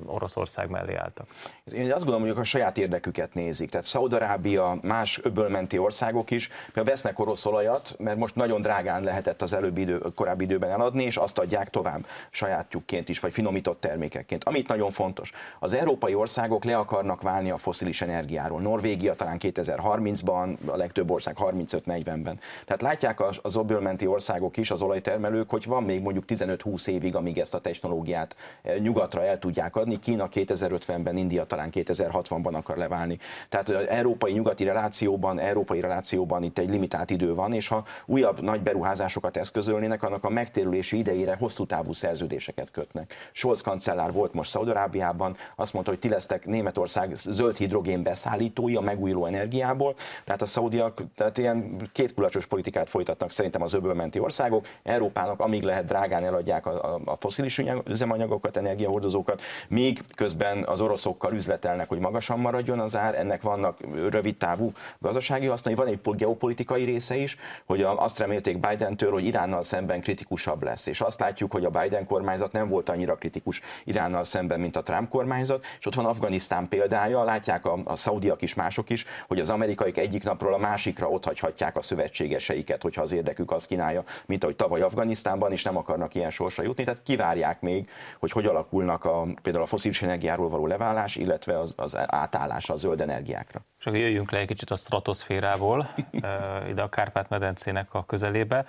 Oroszország 0.06 0.70
mellé 0.70 0.94
álltak. 0.94 1.26
Én 1.72 1.92
azt 1.92 2.04
gondolom, 2.04 2.28
hogy 2.28 2.38
a 2.38 2.44
saját 2.44 2.78
érdeküket 2.78 3.34
nézik. 3.34 3.70
Tehát 3.70 3.86
Szaudarábia, 3.86 4.78
más 4.82 5.20
öbölmenti 5.22 5.78
országok 5.78 6.30
is 6.30 6.48
például 6.64 6.86
vesznek 6.86 7.18
orosz 7.18 7.46
olajat, 7.46 7.94
mert 7.98 8.16
most 8.16 8.34
nagyon 8.34 8.60
drágán 8.60 9.02
lehetett 9.02 9.42
az 9.42 9.52
előbbi 9.52 9.80
idő, 9.80 9.98
korábbi 10.14 10.44
időben 10.44 10.70
eladni, 10.70 11.02
és 11.02 11.16
azt 11.16 11.38
adják 11.38 11.70
tovább 11.70 12.06
sajátjukként 12.30 13.08
is, 13.08 13.20
vagy 13.20 13.32
finomított 13.32 13.80
termékekként. 13.80 14.44
Amit 14.44 14.68
nagyon 14.68 14.90
fontos, 14.90 15.32
az 15.58 15.72
európai 15.72 16.14
országok 16.14 16.64
le 16.64 16.76
akarnak 16.76 17.22
válni 17.22 17.50
a 17.50 17.56
foszilis 17.56 18.00
energiáról. 18.02 18.60
Norvégia 18.60 19.14
talán 19.14 19.36
2030-ban, 19.40 20.56
a 20.66 20.76
legtöbb 20.76 21.10
ország 21.10 21.36
35-40-ben. 21.40 22.40
Tehát 22.64 22.82
látják 22.82 23.20
az 23.42 23.56
öbölmenti 23.56 24.06
országok 24.06 24.56
is, 24.56 24.70
az 24.70 24.82
olajtermelők, 24.82 25.50
hogy 25.50 25.64
van 25.66 25.82
még 25.82 26.02
mondjuk 26.02 26.24
15-20 26.28 26.86
évig, 26.86 27.14
amíg 27.14 27.38
ezt 27.38 27.54
a 27.54 27.60
technológiát 27.60 28.24
energiát 28.26 28.36
eh, 28.62 28.78
nyugatra 28.78 29.24
el 29.24 29.38
tudják 29.38 29.76
adni. 29.76 29.98
Kína 29.98 30.28
2050-ben, 30.32 31.16
India 31.16 31.44
talán 31.44 31.70
2060-ban 31.72 32.54
akar 32.54 32.76
leválni. 32.76 33.18
Tehát 33.48 33.68
az 33.68 33.86
európai 33.88 34.32
nyugati 34.32 34.64
relációban, 34.64 35.38
európai 35.38 35.80
relációban 35.80 36.42
itt 36.42 36.58
egy 36.58 36.70
limitált 36.70 37.10
idő 37.10 37.34
van, 37.34 37.52
és 37.52 37.68
ha 37.68 37.84
újabb 38.06 38.40
nagy 38.40 38.60
beruházásokat 38.60 39.36
eszközölnének, 39.36 40.02
annak 40.02 40.24
a 40.24 40.30
megtérülési 40.30 40.98
idejére 40.98 41.36
hosszú 41.38 41.66
távú 41.66 41.92
szerződéseket 41.92 42.70
kötnek. 42.70 43.14
Scholz 43.32 43.60
kancellár 43.60 44.12
volt 44.12 44.32
most 44.32 44.50
Szaudarábiában, 44.50 45.36
azt 45.56 45.72
mondta, 45.72 45.90
hogy 45.90 46.00
ti 46.00 46.08
lesztek 46.08 46.46
Németország 46.46 47.16
zöld 47.16 47.56
hidrogén 47.56 48.02
beszállítói 48.02 48.74
a 48.74 48.80
megújuló 48.80 49.26
energiából, 49.26 49.94
tehát 50.24 50.42
a 50.42 50.46
szaudiak 50.46 51.02
tehát 51.14 51.38
ilyen 51.38 51.76
kétkulacsos 51.92 52.46
politikát 52.46 52.88
folytatnak 52.88 53.30
szerintem 53.30 53.62
az 53.62 53.72
öbölmenti 53.72 54.18
országok. 54.18 54.66
Európának 54.82 55.40
amíg 55.40 55.62
lehet 55.62 55.84
drágán 55.84 56.24
eladják 56.24 56.66
a, 56.66 56.94
a, 56.94 57.00
a 57.04 57.16
foszilis 57.16 57.62
üzemanyag 57.84 58.15
üzemanyagokat, 58.16 58.56
energiahordozókat, 58.56 59.42
míg 59.68 60.00
közben 60.14 60.64
az 60.64 60.80
oroszokkal 60.80 61.32
üzletelnek, 61.32 61.88
hogy 61.88 61.98
magasan 61.98 62.38
maradjon 62.38 62.78
az 62.78 62.96
ár, 62.96 63.14
ennek 63.14 63.42
vannak 63.42 63.78
rövid 64.10 64.36
távú 64.36 64.72
gazdasági 64.98 65.46
hasznai, 65.46 65.74
van 65.74 65.86
egy 65.86 66.00
geopolitikai 66.02 66.84
része 66.84 67.16
is, 67.16 67.36
hogy 67.66 67.82
azt 67.82 68.18
remélték 68.18 68.60
Biden-től, 68.68 69.12
hogy 69.12 69.24
Iránnal 69.24 69.62
szemben 69.62 70.00
kritikusabb 70.00 70.62
lesz. 70.62 70.86
És 70.86 71.00
azt 71.00 71.20
látjuk, 71.20 71.52
hogy 71.52 71.64
a 71.64 71.70
Biden 71.70 72.06
kormányzat 72.06 72.52
nem 72.52 72.68
volt 72.68 72.88
annyira 72.88 73.14
kritikus 73.14 73.60
Iránnal 73.84 74.24
szemben, 74.24 74.60
mint 74.60 74.76
a 74.76 74.82
Trump 74.82 75.08
kormányzat, 75.08 75.64
és 75.78 75.86
ott 75.86 75.94
van 75.94 76.04
Afganisztán 76.04 76.68
példája, 76.68 77.24
látják 77.24 77.64
a, 77.64 77.78
a 77.84 77.96
szaudiak 77.96 78.42
is, 78.42 78.54
mások 78.54 78.90
is, 78.90 79.04
hogy 79.28 79.40
az 79.40 79.50
amerikaiak 79.50 79.96
egyik 79.96 80.24
napról 80.24 80.54
a 80.54 80.58
másikra 80.58 81.08
ott 81.08 81.24
hagyhatják 81.24 81.76
a 81.76 81.80
szövetségeseiket, 81.80 82.82
hogyha 82.82 83.02
az 83.02 83.12
érdekük 83.12 83.50
azt 83.50 83.66
kínálja, 83.66 84.04
mint 84.26 84.42
ahogy 84.42 84.56
tavaly 84.56 84.80
Afganisztánban, 84.80 85.52
és 85.52 85.62
nem 85.62 85.76
akarnak 85.76 86.14
ilyen 86.14 86.30
sorsra 86.30 86.62
jutni, 86.62 86.84
tehát 86.84 87.02
kivárják 87.02 87.60
még, 87.60 87.88
hogy 88.18 88.30
hogy 88.30 88.46
alakulnak 88.46 89.04
a, 89.04 89.26
például 89.42 89.64
a 89.64 89.68
foszilis 89.68 90.02
energiáról 90.02 90.48
való 90.48 90.66
leválás, 90.66 91.16
illetve 91.16 91.58
az, 91.58 91.74
az 91.76 91.96
átállás 92.06 92.70
a 92.70 92.76
zöld 92.76 93.00
energiákra. 93.00 93.60
Csak 93.78 93.94
jöjjünk 93.96 94.30
le 94.30 94.38
egy 94.38 94.46
kicsit 94.46 94.70
a 94.70 94.76
stratoszférából, 94.76 95.88
ide 96.70 96.82
a 96.82 96.88
Kárpát-medencének 96.88 97.94
a 97.94 98.04
közelébe. 98.04 98.66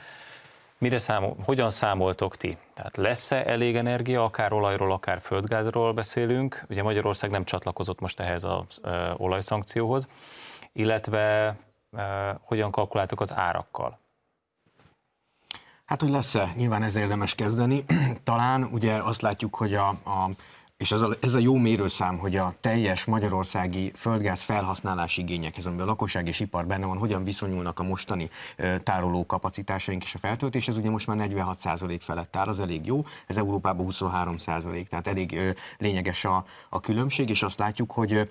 Mire 0.80 1.00
számol, 1.00 1.36
hogyan 1.46 1.70
számoltok 1.70 2.38
ti? 2.38 2.58
Tehát 2.74 2.98
lesz-e 2.98 3.44
elég 3.46 3.76
energia, 3.76 4.24
akár 4.24 4.54
olajról, 4.54 4.92
akár 4.92 5.22
földgázról 5.22 5.94
beszélünk? 5.94 6.66
Ugye 6.70 6.84
Magyarország 6.84 7.30
nem 7.30 7.44
csatlakozott 7.44 8.00
most 8.00 8.20
ehhez 8.20 8.44
az 8.44 8.82
olajszankcióhoz, 9.18 10.08
illetve 10.74 11.56
hogyan 12.42 12.72
kalkuláltok 12.72 13.22
az 13.22 13.34
árakkal? 13.34 14.00
Hát, 15.88 16.02
hogy 16.02 16.10
lesz-e, 16.10 16.54
nyilván 16.56 16.84
ez 16.84 16.96
érdemes 16.96 17.36
kezdeni. 17.36 17.86
Talán 18.24 18.64
ugye 18.64 18.94
azt 18.94 19.22
látjuk, 19.22 19.56
hogy 19.56 19.74
a, 19.74 19.88
a 19.88 20.30
és 20.78 20.92
ez 20.92 21.02
a, 21.02 21.18
ez 21.22 21.34
a 21.34 21.40
jó 21.40 21.56
mérőszám, 21.56 22.18
hogy 22.18 22.36
a 22.36 22.54
teljes 22.62 23.06
magyarországi 23.06 23.92
földgáz 23.96 24.42
felhasználási 24.42 25.22
igényekhez, 25.22 25.66
amiben 25.66 25.86
a 25.86 25.90
lakosság 25.90 26.28
és 26.28 26.40
ipar 26.40 26.66
benne 26.66 26.86
van, 26.86 26.98
hogyan 26.98 27.24
viszonyulnak 27.24 27.80
a 27.80 27.84
mostani 27.84 28.30
tároló 28.84 29.26
kapacitásaink 29.26 30.04
és 30.04 30.16
a 30.16 30.18
feltöltés, 30.18 30.68
ez 30.68 30.78
ugye 30.78 30.90
most 30.90 31.08
már 31.08 31.28
46% 31.30 32.00
felett 32.02 32.36
áll, 32.36 32.48
az 32.48 32.60
elég 32.60 32.86
jó, 32.86 33.06
ez 33.28 33.38
Európában 33.38 33.88
23%, 33.90 34.88
tehát 34.88 35.08
elég 35.08 35.56
lényeges 35.78 36.26
a, 36.26 36.46
a 36.70 36.80
különbség, 36.80 37.30
és 37.30 37.44
azt 37.44 37.60
látjuk, 37.60 37.92
hogy 37.92 38.30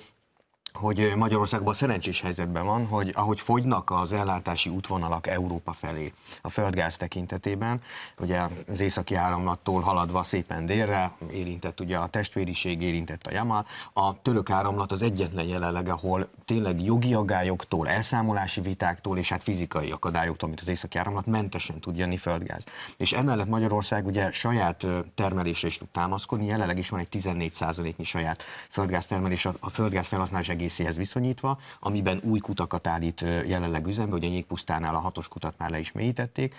hogy 0.76 1.12
Magyarországban 1.16 1.74
szerencsés 1.74 2.20
helyzetben 2.20 2.64
van, 2.64 2.86
hogy 2.86 3.12
ahogy 3.14 3.40
fogynak 3.40 3.90
az 3.90 4.12
ellátási 4.12 4.70
útvonalak 4.70 5.26
Európa 5.26 5.72
felé 5.72 6.12
a 6.42 6.50
földgáz 6.50 6.96
tekintetében, 6.96 7.82
ugye 8.20 8.42
az 8.72 8.80
északi 8.80 9.14
áramlattól 9.14 9.80
haladva 9.80 10.24
szépen 10.24 10.66
délre, 10.66 11.12
érintett 11.32 11.80
ugye 11.80 11.96
a 11.96 12.06
testvériség, 12.06 12.82
érintett 12.82 13.26
a 13.26 13.32
Jamal, 13.32 13.66
a 13.92 14.22
török 14.22 14.50
áramlat 14.50 14.92
az 14.92 15.02
egyetlen 15.02 15.46
jelenleg, 15.46 15.88
ahol 15.88 16.28
tényleg 16.44 16.82
jogi 16.82 17.14
agályoktól, 17.14 17.88
elszámolási 17.88 18.60
vitáktól 18.60 19.18
és 19.18 19.28
hát 19.28 19.42
fizikai 19.42 19.90
akadályoktól, 19.90 20.48
mint 20.48 20.60
az 20.60 20.68
északi 20.68 20.98
áramlat, 20.98 21.26
mentesen 21.26 21.80
tud 21.80 21.96
jönni 21.96 22.16
földgáz. 22.16 22.64
És 22.96 23.12
emellett 23.12 23.48
Magyarország 23.48 24.06
ugye 24.06 24.32
saját 24.32 24.86
termelésre 25.14 25.68
is 25.68 25.78
tud 25.78 25.88
támaszkodni, 25.88 26.46
jelenleg 26.46 26.78
is 26.78 26.88
van 26.88 27.00
egy 27.00 27.08
14%-nyi 27.10 28.04
saját 28.04 28.42
földgáz 28.70 29.06
termelés, 29.06 29.44
a 29.60 29.70
földgáz 29.70 30.06
felhasználás 30.06 30.48
egészéhez 30.66 30.96
viszonyítva, 30.96 31.58
amiben 31.80 32.20
új 32.22 32.38
kutakat 32.38 32.86
állít 32.86 33.20
jelenleg 33.46 33.86
üzembe, 33.86 34.14
ugye 34.14 34.28
Nyékpusztánál 34.28 34.94
a 34.94 34.98
hatos 34.98 35.28
kutat 35.28 35.54
már 35.58 35.70
le 35.70 35.78
is 35.78 35.92
mélyítették, 35.92 36.54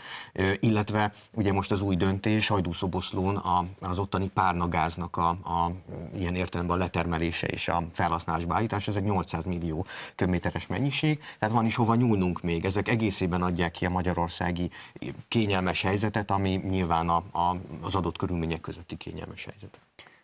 illetve 0.59 1.11
ugye 1.33 1.53
most 1.53 1.71
az 1.71 1.81
új 1.81 1.95
döntés 1.95 2.47
Hajdúszoboszlón 2.47 3.43
az 3.79 3.99
ottani 3.99 4.29
párnagáznak 4.29 5.17
a, 5.17 5.29
a 5.29 5.71
ilyen 6.15 6.35
értelemben 6.35 6.75
a 6.75 6.79
letermelése 6.79 7.47
és 7.47 7.67
a 7.67 7.83
felhasználásba 7.91 8.55
állítása, 8.55 8.91
ez 8.91 8.97
egy 8.97 9.03
800 9.03 9.45
millió 9.45 9.85
köbméteres 10.15 10.67
mennyiség, 10.67 11.19
tehát 11.39 11.55
van 11.55 11.65
is 11.65 11.75
hova 11.75 11.95
nyúlnunk 11.95 12.41
még. 12.41 12.65
Ezek 12.65 12.87
egészében 12.87 13.41
adják 13.41 13.71
ki 13.71 13.85
a 13.85 13.89
magyarországi 13.89 14.69
kényelmes 15.27 15.81
helyzetet, 15.81 16.31
ami 16.31 16.61
nyilván 16.69 17.09
a, 17.09 17.23
a, 17.31 17.55
az 17.81 17.95
adott 17.95 18.17
körülmények 18.17 18.61
közötti 18.61 18.95
kényelmes 18.95 19.45
helyzet. 19.45 19.79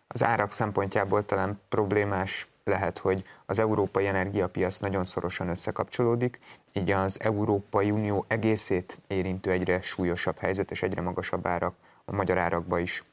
Az 0.08 0.24
árak 0.24 0.52
szempontjából 0.52 1.24
talán 1.24 1.60
problémás 1.68 2.46
lehet, 2.64 2.98
hogy 2.98 3.24
az 3.46 3.58
európai 3.58 4.06
energiapiac 4.06 4.78
nagyon 4.78 5.04
szorosan 5.04 5.48
összekapcsolódik, 5.48 6.38
így 6.72 6.90
az 6.90 7.20
Európai 7.22 7.90
Unió 7.90 8.24
egészét 8.28 8.98
érintő 9.06 9.50
egyre 9.50 9.80
súlyosabb 9.80 10.38
helyzet 10.38 10.70
és 10.70 10.82
egyre 10.82 11.00
magasabb 11.00 11.46
árak 11.46 11.74
a 12.04 12.14
magyar 12.14 12.38
árakba 12.38 12.78
is 12.78 13.04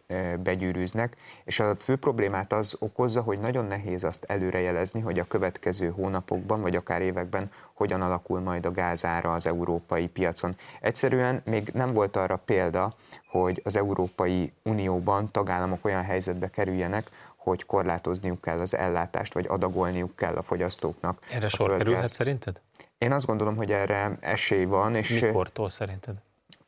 begyűrűznek, 0.43 1.17
és 1.43 1.59
a 1.59 1.75
fő 1.75 1.95
problémát 1.95 2.53
az 2.53 2.75
okozza, 2.79 3.21
hogy 3.21 3.39
nagyon 3.39 3.65
nehéz 3.65 4.03
azt 4.03 4.23
előrejelezni, 4.27 5.01
hogy 5.01 5.19
a 5.19 5.27
következő 5.27 5.89
hónapokban, 5.89 6.61
vagy 6.61 6.75
akár 6.75 7.01
években 7.01 7.51
hogyan 7.73 8.01
alakul 8.01 8.39
majd 8.39 8.65
a 8.65 8.71
gázára 8.71 9.33
az 9.33 9.47
európai 9.47 10.07
piacon. 10.07 10.55
Egyszerűen 10.81 11.41
még 11.45 11.69
nem 11.73 11.87
volt 11.87 12.15
arra 12.15 12.35
példa, 12.35 12.95
hogy 13.27 13.61
az 13.63 13.75
Európai 13.75 14.53
Unióban 14.63 15.31
tagállamok 15.31 15.85
olyan 15.85 16.03
helyzetbe 16.03 16.49
kerüljenek, 16.49 17.09
hogy 17.43 17.65
korlátozniuk 17.65 18.41
kell 18.41 18.59
az 18.59 18.75
ellátást, 18.75 19.33
vagy 19.33 19.45
adagolniuk 19.49 20.15
kell 20.15 20.35
a 20.35 20.41
fogyasztóknak. 20.41 21.25
Erre 21.31 21.45
a 21.45 21.49
sor 21.49 21.77
kerülhet 21.77 22.13
szerinted? 22.13 22.61
Én 22.97 23.11
azt 23.11 23.25
gondolom, 23.25 23.55
hogy 23.55 23.71
erre 23.71 24.17
esély 24.19 24.65
van. 24.65 24.95
És 24.95 25.19
Mikortól 25.19 25.69
szerinted? 25.69 26.15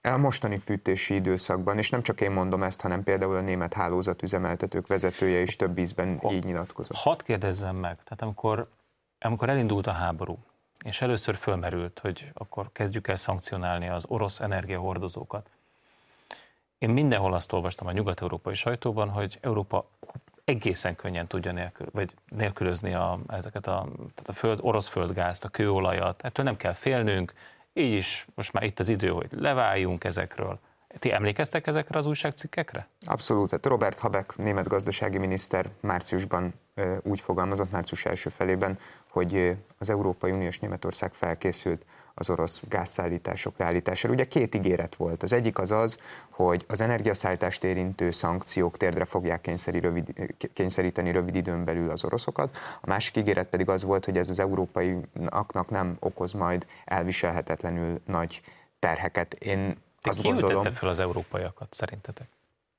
A 0.02 0.18
mostani 0.18 0.58
fűtési 0.58 1.14
időszakban, 1.14 1.78
és 1.78 1.90
nem 1.90 2.02
csak 2.02 2.22
én 2.22 2.32
mondom 2.32 2.64
ezt, 2.64 2.82
hanem 2.82 3.04
például 3.04 3.36
a 3.36 3.42
német 3.42 3.74
hálózatüzemeltetők 3.74 4.88
vezetője 4.88 5.40
is 5.40 5.56
több 5.56 5.78
ízben 5.78 6.16
Akkor 6.16 6.34
így 6.34 6.44
nyilatkozott. 6.44 6.98
Hadd 6.98 7.24
kérdezzem 7.24 7.76
meg, 7.76 7.96
tehát 7.96 8.22
amikor, 8.22 8.68
amikor 9.20 9.50
elindult 9.50 9.88
a 9.88 9.92
háború, 9.92 10.38
és 10.86 11.02
először 11.02 11.36
fölmerült, 11.36 12.00
hogy 12.00 12.32
akkor 12.34 12.70
kezdjük 12.72 13.08
el 13.08 13.16
szankcionálni 13.16 13.90
az 13.90 14.06
orosz 14.08 14.40
energiahordozókat, 14.40 15.50
én 16.78 16.90
mindenhol 16.90 17.34
azt 17.34 17.54
olvastam 17.54 17.88
a 17.88 17.92
nyugat-európai 17.92 18.54
sajtóban, 18.54 19.10
hogy 19.10 19.38
Európa 19.42 19.86
egészen 20.46 20.96
könnyen 20.96 21.28
tudja 21.28 21.52
nélkül, 21.52 21.88
vagy 21.92 22.14
nélkülözni 22.30 22.94
a, 22.94 23.20
ezeket 23.28 23.68
a, 23.68 23.88
tehát 23.98 24.28
a 24.28 24.34
föld, 24.34 24.60
orosz 24.62 24.88
földgázt, 24.88 25.44
a 25.44 25.50
kőolajat, 25.50 26.22
ettől 26.22 26.46
nem 26.46 26.58
kell 26.58 26.74
félnünk, 26.74 27.34
így 27.74 27.94
is 27.94 28.26
most 28.36 28.54
már 28.54 28.64
itt 28.64 28.80
az 28.80 28.90
idő, 28.90 29.10
hogy 29.10 29.28
leváljunk 29.32 30.04
ezekről. 30.04 30.60
Ti 31.00 31.12
emlékeztek 31.12 31.68
ezekre 31.68 31.98
az 31.98 32.06
újságcikkekre? 32.06 32.88
Abszolút. 33.06 33.52
Hát 33.52 33.66
Robert 33.66 34.00
Habeck, 34.00 34.38
német 34.38 34.68
gazdasági 34.68 35.18
miniszter 35.18 35.70
márciusban 35.80 36.54
úgy 37.02 37.22
fogalmazott 37.22 37.72
március 37.72 38.06
első 38.06 38.30
felében, 38.30 38.80
hogy 39.10 39.58
az 39.78 39.90
Európai 39.90 40.32
Unió 40.32 40.48
és 40.48 40.60
Németország 40.60 41.14
felkészült 41.14 41.86
az 42.14 42.30
orosz 42.30 42.62
gázszállítások 42.70 43.58
leállítására. 43.58 44.14
Ugye 44.14 44.28
két 44.28 44.56
ígéret 44.56 44.96
volt. 44.96 45.24
Az 45.24 45.34
egyik 45.34 45.60
az 45.60 45.72
az, 45.72 46.00
hogy 46.30 46.66
az 46.68 46.82
energiaszállítást 46.82 47.64
érintő 47.64 48.12
szankciók 48.12 48.78
térdre 48.78 49.06
fogják 49.06 49.42
kényszeri 49.42 49.80
rövid, 49.80 50.14
kényszeríteni 50.54 51.12
rövid 51.12 51.36
időn 51.36 51.64
belül 51.64 51.90
az 51.90 52.04
oroszokat. 52.04 52.58
A 52.82 52.88
másik 52.88 53.18
ígéret 53.18 53.48
pedig 53.48 53.70
az 53.70 53.84
volt, 53.84 54.06
hogy 54.06 54.18
ez 54.18 54.30
az 54.30 54.40
európaiaknak 54.40 55.70
nem 55.70 55.96
okoz 56.00 56.32
majd 56.32 56.66
elviselhetetlenül 56.86 58.02
nagy 58.06 58.42
terheket. 58.80 59.34
Én 59.34 59.76
De 60.04 60.10
azt 60.10 60.22
ki 60.22 60.28
gondolom... 60.28 60.64
fel 60.64 60.90
az 60.90 61.00
európaiakat 61.00 61.74
szerintetek? 61.74 62.28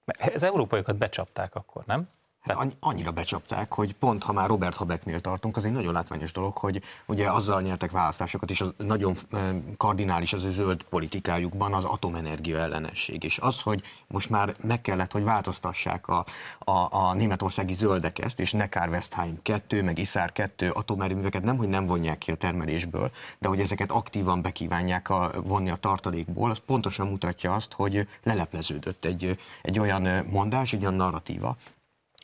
Mert 0.05 0.35
az 0.35 0.43
európaiakat 0.43 0.97
becsapták 0.97 1.55
akkor, 1.55 1.83
nem? 1.87 2.09
Hát 2.45 2.77
annyira 2.81 3.11
becsapták, 3.11 3.75
hogy 3.75 3.95
pont 3.95 4.23
ha 4.23 4.33
már 4.33 4.49
Robert 4.49 4.77
Habecknél 4.77 5.21
tartunk, 5.21 5.57
az 5.57 5.65
egy 5.65 5.73
nagyon 5.73 5.93
látványos 5.93 6.33
dolog, 6.33 6.57
hogy 6.57 6.83
ugye 7.07 7.31
azzal 7.31 7.63
nyertek 7.63 7.91
választásokat, 7.91 8.51
és 8.51 8.61
az 8.61 8.73
nagyon 8.77 9.17
kardinális 9.77 10.33
az 10.33 10.45
ő 10.45 10.51
zöld 10.51 10.83
politikájukban 10.83 11.73
az 11.73 11.85
atomenergia 11.85 12.59
ellenesség. 12.59 13.25
És 13.25 13.39
az, 13.39 13.61
hogy 13.61 13.83
most 14.07 14.31
már 14.31 14.55
meg 14.63 14.81
kellett, 14.81 15.13
hogy 15.13 15.25
változtassák 15.25 16.09
a, 16.09 16.25
a, 16.59 16.89
a 16.91 17.15
németországi 17.15 17.75
zöldek 17.75 18.19
ezt, 18.19 18.41
és 18.41 18.53
Neckar 18.53 18.89
Westheim 18.89 19.39
2, 19.43 19.83
meg 19.83 19.99
Isár 19.99 20.33
2 20.33 20.71
atomerőműveket 20.71 21.43
nem, 21.43 21.57
hogy 21.57 21.69
nem 21.69 21.87
vonják 21.87 22.19
ki 22.19 22.31
a 22.31 22.37
termelésből, 22.37 23.11
de 23.39 23.49
hogy 23.49 23.61
ezeket 23.61 23.91
aktívan 23.91 24.43
bekívánják 24.43 25.09
a, 25.11 25.31
vonni 25.45 25.71
a 25.71 25.77
tartalékból, 25.77 26.51
az 26.51 26.61
pontosan 26.67 27.07
mutatja 27.07 27.55
azt, 27.55 27.73
hogy 27.73 28.09
lelepleződött 28.23 29.05
egy, 29.05 29.39
egy 29.63 29.79
olyan 29.79 30.27
mondás, 30.31 30.73
egy 30.73 30.81
olyan 30.81 30.95
narratíva, 30.95 31.57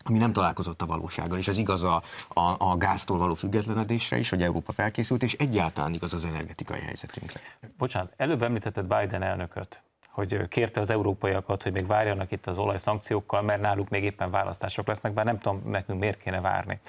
ami 0.04 0.19
nem 0.19 0.33
találkozott 0.33 0.83
a 0.83 0.87
valósággal, 0.87 1.38
és 1.38 1.49
ez 1.49 1.57
igaz 1.57 1.83
a, 1.83 2.02
a, 2.28 2.54
a 2.59 2.76
gáztól 2.76 3.19
való 3.19 3.35
függetlenedésre 3.35 4.19
is, 4.19 4.30
hogy 4.30 4.42
Európa 4.42 4.73
felkészült, 4.73 5.23
és 5.23 5.33
egyáltalán 5.33 5.95
igaz 5.95 6.12
az 6.12 6.25
energetikai 6.25 6.80
helyzetünkre. 6.80 7.40
Bocsánat, 7.78 8.12
előbb 8.16 8.42
említetted 8.42 8.85
Biden 8.85 9.23
elnököt, 9.23 9.83
hogy 10.11 10.49
kérte 10.49 10.80
az 10.80 10.90
európaiakat, 10.90 11.62
hogy 11.62 11.73
még 11.73 11.87
várjanak 11.87 12.33
itt 12.33 12.47
az 12.47 12.59
olajszankciókkal, 12.59 13.42
mert 13.42 13.61
náluk 13.61 13.88
még 13.88 14.04
éppen 14.04 14.30
választások 14.30 14.87
lesznek, 14.87 15.12
bár 15.12 15.25
nem 15.25 15.38
tudom 15.38 15.62
nekünk 15.71 16.00
miért 16.00 16.23
kéne 16.23 16.40
várni. 16.40 16.80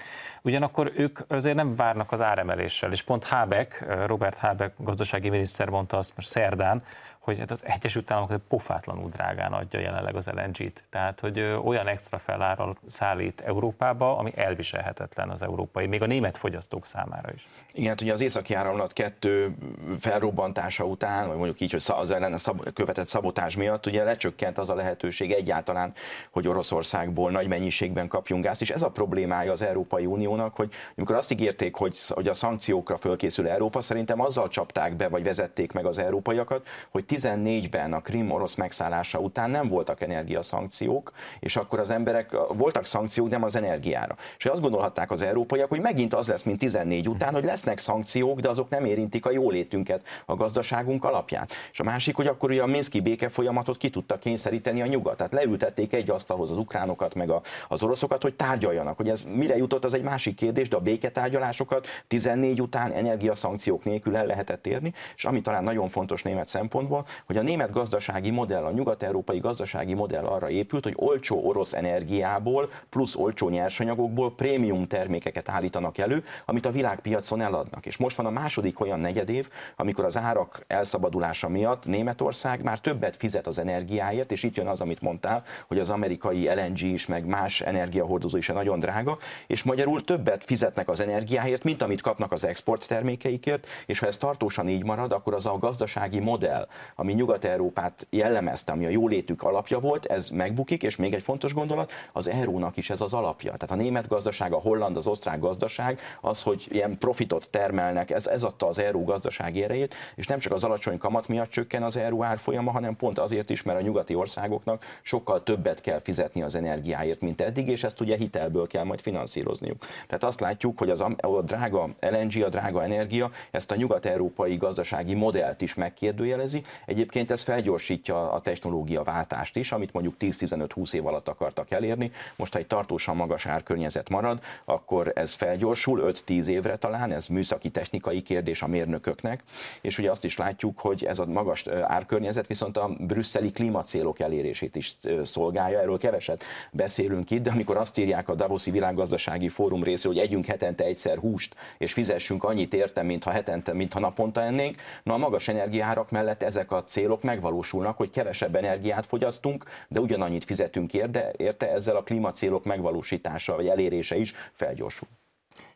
Ugyanakkor 0.41 0.91
ők 0.96 1.20
azért 1.27 1.56
nem 1.56 1.75
várnak 1.75 2.12
az 2.12 2.22
áremeléssel, 2.22 2.91
és 2.91 3.01
pont 3.01 3.24
Habeck, 3.24 3.86
Robert 4.06 4.38
Habeck 4.38 4.74
gazdasági 4.77 5.30
miniszter 5.30 5.70
mondta 5.70 5.98
azt 5.98 6.15
most 6.15 6.27
szerdán, 6.27 6.84
hogy 7.22 7.40
hát 7.40 7.51
az 7.51 7.66
Egyesült 7.66 8.12
Államok 8.12 8.42
pofátlanul 8.48 9.10
drágán 9.10 9.54
adja 9.54 9.80
jelenleg 9.80 10.16
az 10.16 10.25
LNG-t. 10.25 10.84
Tehát, 10.90 11.20
hogy 11.20 11.40
olyan 11.40 11.88
extra 11.88 12.20
felárral 12.20 12.78
szállít 12.88 13.42
Európába, 13.42 14.18
ami 14.18 14.32
elviselhetetlen 14.36 15.30
az 15.30 15.42
európai, 15.42 15.88
még 15.88 16.01
a 16.01 16.06
német 16.06 16.38
fogyasztók 16.38 16.86
számára 16.86 17.30
is. 17.34 17.48
Igen, 17.74 17.90
hát 17.90 18.01
ugye 18.01 18.13
az 18.13 18.22
északi 18.22 18.54
áramlat 18.54 18.94
kettő 18.94 19.56
felrobbantása 20.00 20.84
után, 20.84 21.28
vagy 21.28 21.38
mondjuk 21.38 21.60
így, 21.60 21.72
hogy 21.72 21.84
az 21.88 22.10
ellen 22.10 22.38
szab- 22.38 22.74
követett 22.74 23.08
szabotás 23.08 23.56
miatt, 23.56 23.86
ugye 23.86 24.04
lecsökkent 24.04 24.58
az 24.58 24.70
a 24.70 24.75
lehetőség 24.75 25.32
egyáltalán, 25.32 25.94
hogy 26.32 26.48
Oroszországból 26.48 27.32
nagy 27.32 27.48
mennyiségben 27.48 28.08
kapjunk 28.08 28.44
gázt, 28.44 28.62
és 28.62 28.70
ez 28.70 28.82
a 28.82 28.90
problémája 28.90 29.51
az 29.51 29.62
Európai 29.62 30.06
Uniónak, 30.06 30.56
hogy 30.56 30.72
amikor 30.98 31.16
azt 31.16 31.32
ígérték, 31.32 31.75
hogy, 31.75 31.98
hogy 32.08 32.28
a 32.28 32.34
szankciókra 32.34 32.98
fölkészül 32.98 33.48
Európa, 33.48 33.82
szerintem 33.82 34.22
azzal 34.22 34.48
csapták 34.48 34.96
be, 34.96 35.08
vagy 35.08 35.24
vezették 35.24 35.72
meg 35.72 35.86
az 35.86 35.98
európaiakat, 35.98 36.68
hogy 36.90 37.06
14-ben 37.15 37.94
a 37.94 38.01
Krim 38.01 38.32
orosz 38.32 38.56
megszállása 38.56 39.20
után 39.20 39.50
nem 39.50 39.68
voltak 39.68 40.01
energiaszankciók, 40.01 41.12
és 41.39 41.56
akkor 41.56 41.80
az 41.80 41.89
emberek, 41.89 42.32
voltak 42.53 42.86
szankciók, 42.86 43.30
nem 43.30 43.44
az 43.44 43.56
energiára. 43.56 44.15
És 44.38 44.46
azt 44.46 44.62
gondolhatták 44.62 45.12
az 45.12 45.22
európaiak, 45.22 45.70
hogy 45.70 45.82
megint 45.82 46.13
az 46.13 46.27
lesz, 46.27 46.44
mint 46.44 46.60
14 46.60 47.10
után, 47.10 47.34
hogy 47.34 47.44
lesznek 47.44 47.77
szankciók, 47.77 48.39
de 48.39 48.50
azok 48.50 48.70
nem 48.70 48.86
érintik 48.86 49.25
a 49.25 49.32
jólétünket, 49.32 50.01
a 50.25 50.36
gazdaságunk 50.36 51.03
alapját. 51.03 51.53
És 51.72 51.80
a 51.80 51.84
másik, 51.84 52.16
hogy 52.16 52.27
akkor 52.27 52.50
ugye 52.50 52.62
a 52.62 52.68
Minszki 52.68 53.00
béke 53.00 53.29
folyamatot 53.29 53.77
ki 53.77 53.90
tudta 53.90 54.18
kényszeríteni 54.18 54.81
a 54.81 54.85
nyugat. 54.85 55.18
Tehát 55.18 55.33
leültették 55.33 55.94
egy 55.94 56.09
asztalhoz 56.09 56.50
az 56.51 56.57
ukránokat, 56.57 57.16
meg 57.16 57.29
a, 57.29 57.42
az 57.68 57.83
oroszokat, 57.83 58.22
hogy 58.22 58.33
tárgyaljanak. 58.33 58.98
Hogy 58.98 59.09
ez 59.09 59.24
mire 59.35 59.57
jutott, 59.57 59.85
az 59.85 59.94
egy 59.94 60.03
másik 60.03 60.35
kérdés, 60.35 60.68
de 60.70 60.75
a 60.75 60.79
béketárgyalásokat 60.79 61.88
14 62.07 62.62
után 62.62 62.92
energiaszankciók 62.92 63.83
nélkül 63.83 64.16
el 64.16 64.25
lehetett 64.25 64.68
érni, 64.68 64.94
és 65.16 65.25
ami 65.25 65.42
talán 65.42 65.64
nagyon 65.64 65.90
fontos 65.90 66.24
német 66.24 66.48
szempontból, 66.48 67.00
hogy 67.25 67.37
a 67.37 67.42
német 67.42 67.72
gazdasági 67.72 68.29
modell, 68.29 68.64
a 68.64 68.72
nyugat-európai 68.72 69.40
gazdasági 69.40 69.94
modell 69.94 70.24
arra 70.24 70.50
épült, 70.50 70.83
hogy 70.83 70.94
olcsó 70.98 71.48
orosz 71.48 71.74
energiából 71.74 72.70
plusz 72.90 73.16
olcsó 73.16 73.50
nyersanyagokból 73.50 74.35
prémium 74.35 74.87
termékeket 74.87 75.50
állítanak 75.50 75.98
elő, 75.98 76.24
amit 76.46 76.66
a 76.66 76.72
világpiacon 76.72 77.42
eladnak. 77.42 77.85
És 77.85 77.98
most 77.98 78.16
van 78.16 78.25
a 78.25 78.29
második 78.29 78.79
olyan 78.79 79.00
negyedév, 79.00 79.50
amikor 79.75 80.05
az 80.05 80.18
árak 80.18 80.64
elszabadulása 80.68 81.50
miatt 81.50 81.85
Németország 81.85 82.64
már 82.64 82.79
többet 82.79 83.18
fizet 83.18 83.48
az 83.48 83.57
energiáért, 83.57 84.31
és 84.31 84.44
itt 84.44 84.55
jön 84.55 84.68
az, 84.68 84.81
amit 84.81 85.01
mondtál, 85.01 85.44
hogy 85.68 85.79
az 85.79 85.90
amerikai 85.90 86.50
LNG 86.53 86.81
is, 86.81 87.05
meg 87.05 87.25
más 87.25 87.61
energiahordozó 87.61 88.37
is 88.37 88.48
nagyon 88.48 88.79
drága, 88.79 89.18
és 89.48 89.64
magyarul 89.64 90.03
többet 90.03 90.46
fizetnek 90.46 90.90
az 90.90 91.00
energiáért, 91.00 91.64
mint 91.64 91.81
amit 91.81 92.01
kapnak 92.01 92.31
az 92.31 92.44
export 92.44 92.87
termékeikért, 92.87 93.68
és 93.85 94.00
ha 94.00 94.07
ez 94.07 94.18
tartósan 94.18 94.70
így 94.70 94.83
marad, 94.83 95.11
akkor 95.11 95.33
az 95.33 95.46
a 95.46 95.57
gazdasági 95.57 96.20
modell, 96.20 96.68
ami 96.96 97.14
Nyugat-Európát 97.14 98.08
jellemezte, 98.10 98.72
ami 98.72 98.86
a 98.86 98.90
jólétük 98.90 99.44
alapja 99.44 99.80
volt, 99.80 100.06
ez 100.06 100.30
megbukik, 100.30 100.84
és 100.84 100.96
még 100.96 101.14
egy 101.14 101.24
fontos 101.24 101.54
gondolat, 101.54 101.92
az 102.12 102.27
eurónak 102.27 102.77
is 102.77 102.90
ez 102.90 103.01
az 103.01 103.14
alapja. 103.14 103.51
Tehát 103.51 103.72
a 103.72 103.84
német 103.84 104.08
gazdaság, 104.08 104.54
a 104.54 104.58
holland, 104.58 104.98
az 104.98 105.08
osztrák 105.08 105.40
gazdaság, 105.40 106.00
az, 106.22 106.42
hogy 106.42 106.68
ilyen 106.70 106.98
profitot 106.98 107.50
termelnek, 107.50 108.12
ez, 108.12 108.27
ez 108.27 108.44
adta 108.44 108.68
az 108.68 108.80
euró 108.80 109.04
gazdasági 109.04 109.64
erejét, 109.64 109.96
és 110.16 110.27
nem 110.27 110.40
csak 110.40 110.54
az 110.54 110.64
alacsony 110.64 110.98
kamat 110.98 111.27
miatt 111.27 111.50
csökken 111.50 111.84
az 111.84 111.96
euró 111.96 112.24
árfolyama, 112.24 112.72
hanem 112.72 112.96
pont 112.96 113.20
azért 113.20 113.50
is, 113.50 113.64
mert 113.64 113.80
a 113.80 113.82
nyugati 113.82 114.16
országoknak 114.16 114.86
sokkal 115.01 115.44
többet 115.44 115.82
kell 115.82 116.00
fizetni 116.00 116.42
az 116.42 116.56
energiáért, 116.56 117.22
mint 117.22 117.42
eddig, 117.42 117.68
és 117.68 117.84
ezt 117.84 118.00
ugye 118.00 118.16
hitelből 118.16 118.68
kell 118.68 118.84
majd 118.84 119.01
finanszírozniuk. 119.01 119.86
Tehát 120.08 120.24
azt 120.24 120.40
látjuk, 120.40 120.80
hogy 120.80 120.90
az, 120.90 121.01
a 121.01 121.42
drága 121.46 121.90
LNG, 122.00 122.44
a 122.44 122.50
drága 122.50 122.84
energia 122.84 123.32
ezt 123.51 123.72
a 123.72 123.75
nyugat-európai 123.75 124.56
gazdasági 124.56 125.14
modellt 125.14 125.62
is 125.62 125.74
megkérdőjelezi, 125.74 126.64
Egyébként 126.85 127.31
ez 127.31 127.41
felgyorsítja 127.41 128.31
a 128.31 128.39
technológia 128.39 129.03
váltást 129.03 129.55
is, 129.55 129.72
amit 129.72 129.94
mondjuk 129.94 130.15
10-15-20 130.20 130.94
év 130.94 131.05
alatt 131.05 131.27
akartak 131.27 131.72
elérni. 131.72 132.11
Most, 132.35 132.53
ha 132.53 132.59
egy 132.59 132.67
tartósan 132.67 133.15
magas 133.15 133.46
árkörnyezet 133.46 134.09
marad, 134.09 134.39
akkor 134.65 135.11
ez 135.15 135.33
felgyorsul 135.33 136.13
5-10 136.27 136.46
évre 136.46 136.75
talán, 136.75 137.11
ez 137.11 137.27
műszaki 137.27 137.70
technikai 137.70 138.22
kérdés 138.22 138.61
a 138.61 138.67
mérnököknek, 138.67 139.44
és 139.81 139.98
ugye 139.98 140.11
azt 140.11 140.24
is 140.24 140.37
látjuk, 140.37 140.79
hogy 140.79 141.05
ez 141.05 141.20
a 141.20 141.25
magas 141.25 141.67
árkörnyezet 141.67 142.48
viszont 142.48 142.77
a 142.77 142.89
brüsszeli 143.00 143.51
klímacélok 143.51 144.20
elérését 144.20 144.75
is 144.75 144.98
szolgálja, 145.24 145.79
erről 145.79 145.98
keveset 145.98 146.44
beszélünk 146.72 147.31
itt, 147.31 147.44
de 147.44 147.51
amikor 147.51 147.77
azt 147.77 147.98
írják 147.98 148.29
a 148.29 148.35
Davoszi 148.35 148.72
Világgazdasági 148.72 149.50
Fórum 149.50 149.83
része, 149.83 150.07
hogy 150.07 150.17
együnk 150.17 150.46
hetente 150.46 150.83
egyszer 150.83 151.17
húst, 151.17 151.55
és 151.77 151.94
fizessünk 151.94 152.44
annyit 152.44 152.74
érte, 152.74 153.01
mintha 153.01 153.31
hetente, 153.31 153.74
mintha 153.74 154.00
naponta 154.00 154.41
ennénk, 154.41 154.75
na 155.03 155.13
a 155.13 155.17
magas 155.17 155.48
energiárak 155.48 156.11
mellett 156.11 156.44
ezek 156.44 156.71
a 156.72 156.84
célok 156.84 157.24
megvalósulnak, 157.24 157.98
hogy 157.98 158.10
kevesebb 158.10 158.55
energiát 158.55 159.05
fogyasztunk, 159.05 159.66
de 159.88 160.00
ugyanannyit 160.00 160.44
fizetünk 160.44 160.94
érte, 160.94 161.34
érte 161.38 161.72
ezzel 161.72 161.96
a 161.96 162.03
klímacélok 162.03 162.64
megvalósítása 162.64 163.55
vagy 163.55 163.68
elérése 163.68 164.16
is 164.16 164.34
felgyorsul. 164.51 165.07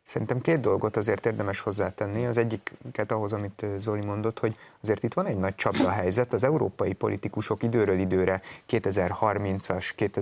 Szerintem 0.06 0.42
két 0.42 0.60
dolgot 0.60 0.98
azért 0.98 1.26
érdemes 1.26 1.60
hozzátenni. 1.60 2.26
Az 2.26 2.38
egyiket 2.38 3.12
ahhoz, 3.12 3.34
amit 3.34 3.66
Zoli 3.78 4.06
mondott, 4.06 4.40
hogy 4.40 4.56
azért 4.82 5.04
itt 5.04 5.14
van 5.14 5.26
egy 5.26 5.38
nagy 5.38 5.56
csapda 5.56 5.90
helyzet. 5.90 6.34
Az 6.34 6.44
európai 6.44 6.94
politikusok 6.94 7.64
időről 7.64 8.00
időre 8.00 8.42
2030-as, 8.70 10.14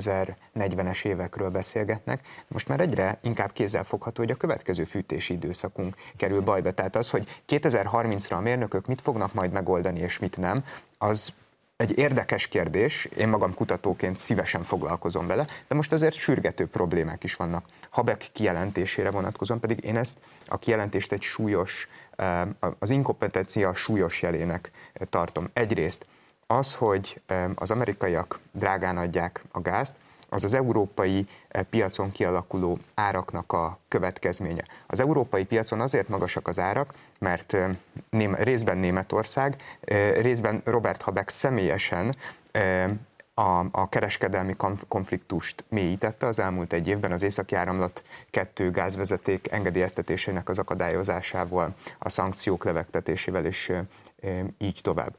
2040-es 0.56 1.06
évekről 1.06 1.50
beszélgetnek. 1.50 2.28
Most 2.48 2.67
már 2.67 2.80
egyre 2.80 3.19
inkább 3.22 3.52
kézzelfogható, 3.52 4.22
hogy 4.22 4.32
a 4.32 4.36
következő 4.36 4.84
fűtési 4.84 5.34
időszakunk 5.34 5.96
kerül 6.17 6.41
bajba. 6.41 6.72
Tehát 6.72 6.96
az, 6.96 7.10
hogy 7.10 7.41
2030-ra 7.48 8.38
a 8.38 8.39
mérnökök 8.39 8.86
mit 8.86 9.02
fognak 9.02 9.34
majd 9.34 9.52
megoldani 9.52 10.00
és 10.00 10.19
mit 10.19 10.38
nem, 10.38 10.63
az 10.98 11.34
egy 11.76 11.98
érdekes 11.98 12.48
kérdés, 12.48 13.06
én 13.06 13.28
magam 13.28 13.54
kutatóként 13.54 14.17
szívesen 14.17 14.63
foglalkozom 14.63 15.28
vele, 15.28 15.48
de 15.67 15.76
most 15.76 15.91
azért 15.91 16.15
sürgető 16.15 16.67
problémák 16.67 17.24
is 17.24 17.36
vannak. 17.36 17.65
Habek 17.94 18.30
kijelentésére 18.32 19.12
vonatkozom, 19.12 19.60
pedig 19.60 19.84
én 19.84 19.98
ezt 19.98 20.18
a 20.48 20.58
kijelentést 20.58 21.12
egy 21.12 21.22
súlyos, 21.22 21.88
eh, 22.16 22.42
az 22.80 22.90
inkompetencia 22.90 23.74
súlyos 23.74 24.22
jelének 24.22 24.72
tartom. 25.10 25.50
Egyrészt 25.54 26.06
az, 26.48 26.74
hogy 26.74 27.22
eh, 27.26 27.50
az 27.56 27.72
amerikaiak 27.72 28.40
drágán 28.52 28.98
adják 28.98 29.44
a 29.52 29.62
gázt, 29.62 29.96
az 30.34 30.44
az 30.44 30.54
európai 30.54 31.28
eh, 31.48 31.64
piacon 31.64 32.12
kialakuló 32.12 32.80
áraknak 32.94 33.52
a 33.52 33.80
következménye. 33.88 34.66
Az 34.88 35.00
európai 35.00 35.46
piacon 35.46 35.82
azért 35.82 36.08
magasak 36.08 36.48
az 36.48 36.60
árak, 36.60 36.94
mert 37.20 37.54
eh, 37.54 37.76
részben 38.32 38.78
Németország, 38.78 39.56
eh, 39.82 40.22
részben 40.22 40.62
Robert 40.66 41.02
Habeck 41.02 41.30
személyesen 41.30 42.16
a, 43.34 43.65
a 43.72 43.89
kereskedelmi 43.89 44.56
konfliktust 44.88 45.63
mélyítette 45.69 46.28
az 46.28 46.39
elmúlt 46.39 46.74
egy 46.74 46.88
évben 46.88 47.12
az 47.12 47.24
északi 47.24 47.56
áramlat 47.56 48.04
kettő 48.30 48.72
gázvezeték 48.72 49.52
engedélyeztetésének 49.52 50.50
az 50.50 50.60
akadályozásával, 50.60 51.76
a 52.00 52.10
szankciók 52.10 52.63
levegtetésével 52.63 53.46
és 53.46 53.72
így 54.58 54.80
tovább. 54.82 55.15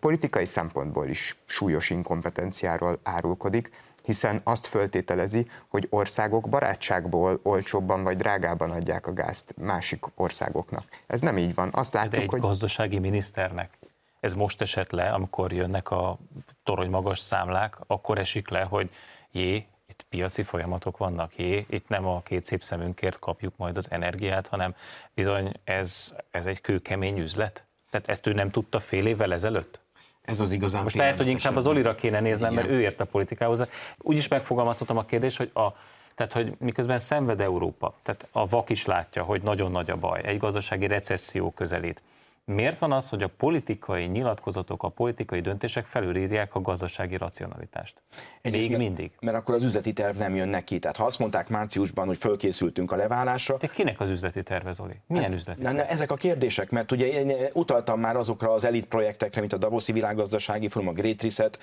Politikai 0.00 0.46
szempontból 0.46 1.08
is 1.08 1.36
súlyos 1.46 1.90
inkompetenciáról 1.90 2.98
árulkodik, 3.02 3.70
hiszen 4.04 4.40
azt 4.44 4.66
föltételezi, 4.66 5.50
hogy 5.68 5.86
országok 5.90 6.48
barátságból 6.48 7.40
olcsóbban 7.42 8.02
vagy 8.02 8.16
drágában 8.16 8.70
adják 8.70 9.06
a 9.06 9.12
gázt 9.12 9.54
másik 9.56 10.04
országoknak. 10.14 10.84
Ez 11.06 11.20
nem 11.20 11.38
így 11.38 11.54
van. 11.54 11.68
Azt 11.72 11.92
látjuk, 11.92 12.14
De 12.14 12.20
egy 12.20 12.28
hogy... 12.28 12.40
gazdasági 12.40 12.98
miniszternek 12.98 13.78
ez 14.20 14.34
most 14.34 14.60
esett 14.60 14.90
le, 14.90 15.10
amikor 15.10 15.52
jönnek 15.52 15.90
a 15.90 16.18
torony 16.62 16.90
magas 16.90 17.18
számlák, 17.18 17.78
akkor 17.86 18.18
esik 18.18 18.48
le, 18.48 18.62
hogy 18.62 18.90
jé, 19.30 19.66
itt 19.88 20.06
piaci 20.08 20.42
folyamatok 20.42 20.96
vannak, 20.96 21.36
jé, 21.36 21.66
itt 21.68 21.88
nem 21.88 22.06
a 22.06 22.20
két 22.20 22.44
szép 22.44 22.62
szemünkért 22.62 23.18
kapjuk 23.18 23.56
majd 23.56 23.76
az 23.76 23.86
energiát, 23.90 24.48
hanem 24.48 24.74
bizony 25.14 25.52
ez, 25.64 26.14
ez 26.30 26.46
egy 26.46 26.60
kőkemény 26.60 27.18
üzlet. 27.18 27.64
Tehát 27.90 28.08
ezt 28.08 28.26
ő 28.26 28.32
nem 28.32 28.50
tudta 28.50 28.80
fél 28.80 29.06
évvel 29.06 29.32
ezelőtt? 29.32 29.80
Ez 30.22 30.40
az 30.40 30.52
igazán 30.52 30.82
Most 30.82 30.96
lehet, 30.96 31.16
hogy 31.16 31.28
inkább 31.28 31.56
az 31.56 31.66
Olira 31.66 31.94
kéne 31.94 32.20
néznem, 32.20 32.54
mert 32.54 32.68
ő 32.68 32.80
ért 32.80 33.00
a 33.00 33.04
politikához. 33.04 33.66
Úgy 33.98 34.16
is 34.16 34.28
megfogalmazhatom 34.28 34.96
a 34.96 35.04
kérdést, 35.04 35.36
hogy 35.36 35.50
a, 35.54 35.68
tehát, 36.14 36.32
hogy 36.32 36.54
miközben 36.58 36.98
szenved 36.98 37.40
Európa, 37.40 37.94
tehát 38.02 38.28
a 38.32 38.46
vak 38.46 38.70
is 38.70 38.86
látja, 38.86 39.22
hogy 39.22 39.42
nagyon 39.42 39.70
nagy 39.70 39.90
a 39.90 39.96
baj, 39.96 40.20
egy 40.24 40.38
gazdasági 40.38 40.86
recesszió 40.86 41.50
közelít. 41.50 42.02
Miért 42.44 42.78
van 42.78 42.92
az, 42.92 43.08
hogy 43.08 43.22
a 43.22 43.28
politikai 43.28 44.04
nyilatkozatok, 44.04 44.82
a 44.82 44.88
politikai 44.88 45.40
döntések 45.40 45.86
felülírják 45.86 46.54
a 46.54 46.60
gazdasági 46.60 47.16
racionalitást? 47.16 48.02
Egyrészt, 48.42 48.68
Még 48.68 48.78
mindig. 48.78 49.10
Mert 49.20 49.36
akkor 49.36 49.54
az 49.54 49.62
üzleti 49.62 49.92
terv 49.92 50.16
nem 50.16 50.34
jön 50.34 50.48
neki. 50.48 50.78
Tehát 50.78 50.96
ha 50.96 51.04
azt 51.04 51.18
mondták 51.18 51.48
márciusban, 51.48 52.06
hogy 52.06 52.18
fölkészültünk 52.18 52.92
a 52.92 52.96
leválásra. 52.96 53.56
De 53.56 53.66
kinek 53.66 54.00
az 54.00 54.10
üzleti 54.10 54.42
terve, 54.42 54.72
Zoli? 54.72 55.00
Milyen 55.06 55.24
hát, 55.24 55.34
üzleti 55.34 55.62
terve? 55.62 55.88
ezek 55.88 56.10
a 56.10 56.14
kérdések, 56.14 56.70
mert 56.70 56.92
ugye 56.92 57.06
én 57.06 57.32
utaltam 57.52 58.00
már 58.00 58.16
azokra 58.16 58.52
az 58.52 58.64
elit 58.64 58.86
projektekre, 58.86 59.40
mint 59.40 59.52
a 59.52 59.56
Davoszi 59.56 59.92
Világgazdasági 59.92 60.68
Fórum, 60.68 60.88
a 60.88 60.92
Great 60.92 61.22
Reset, 61.22 61.58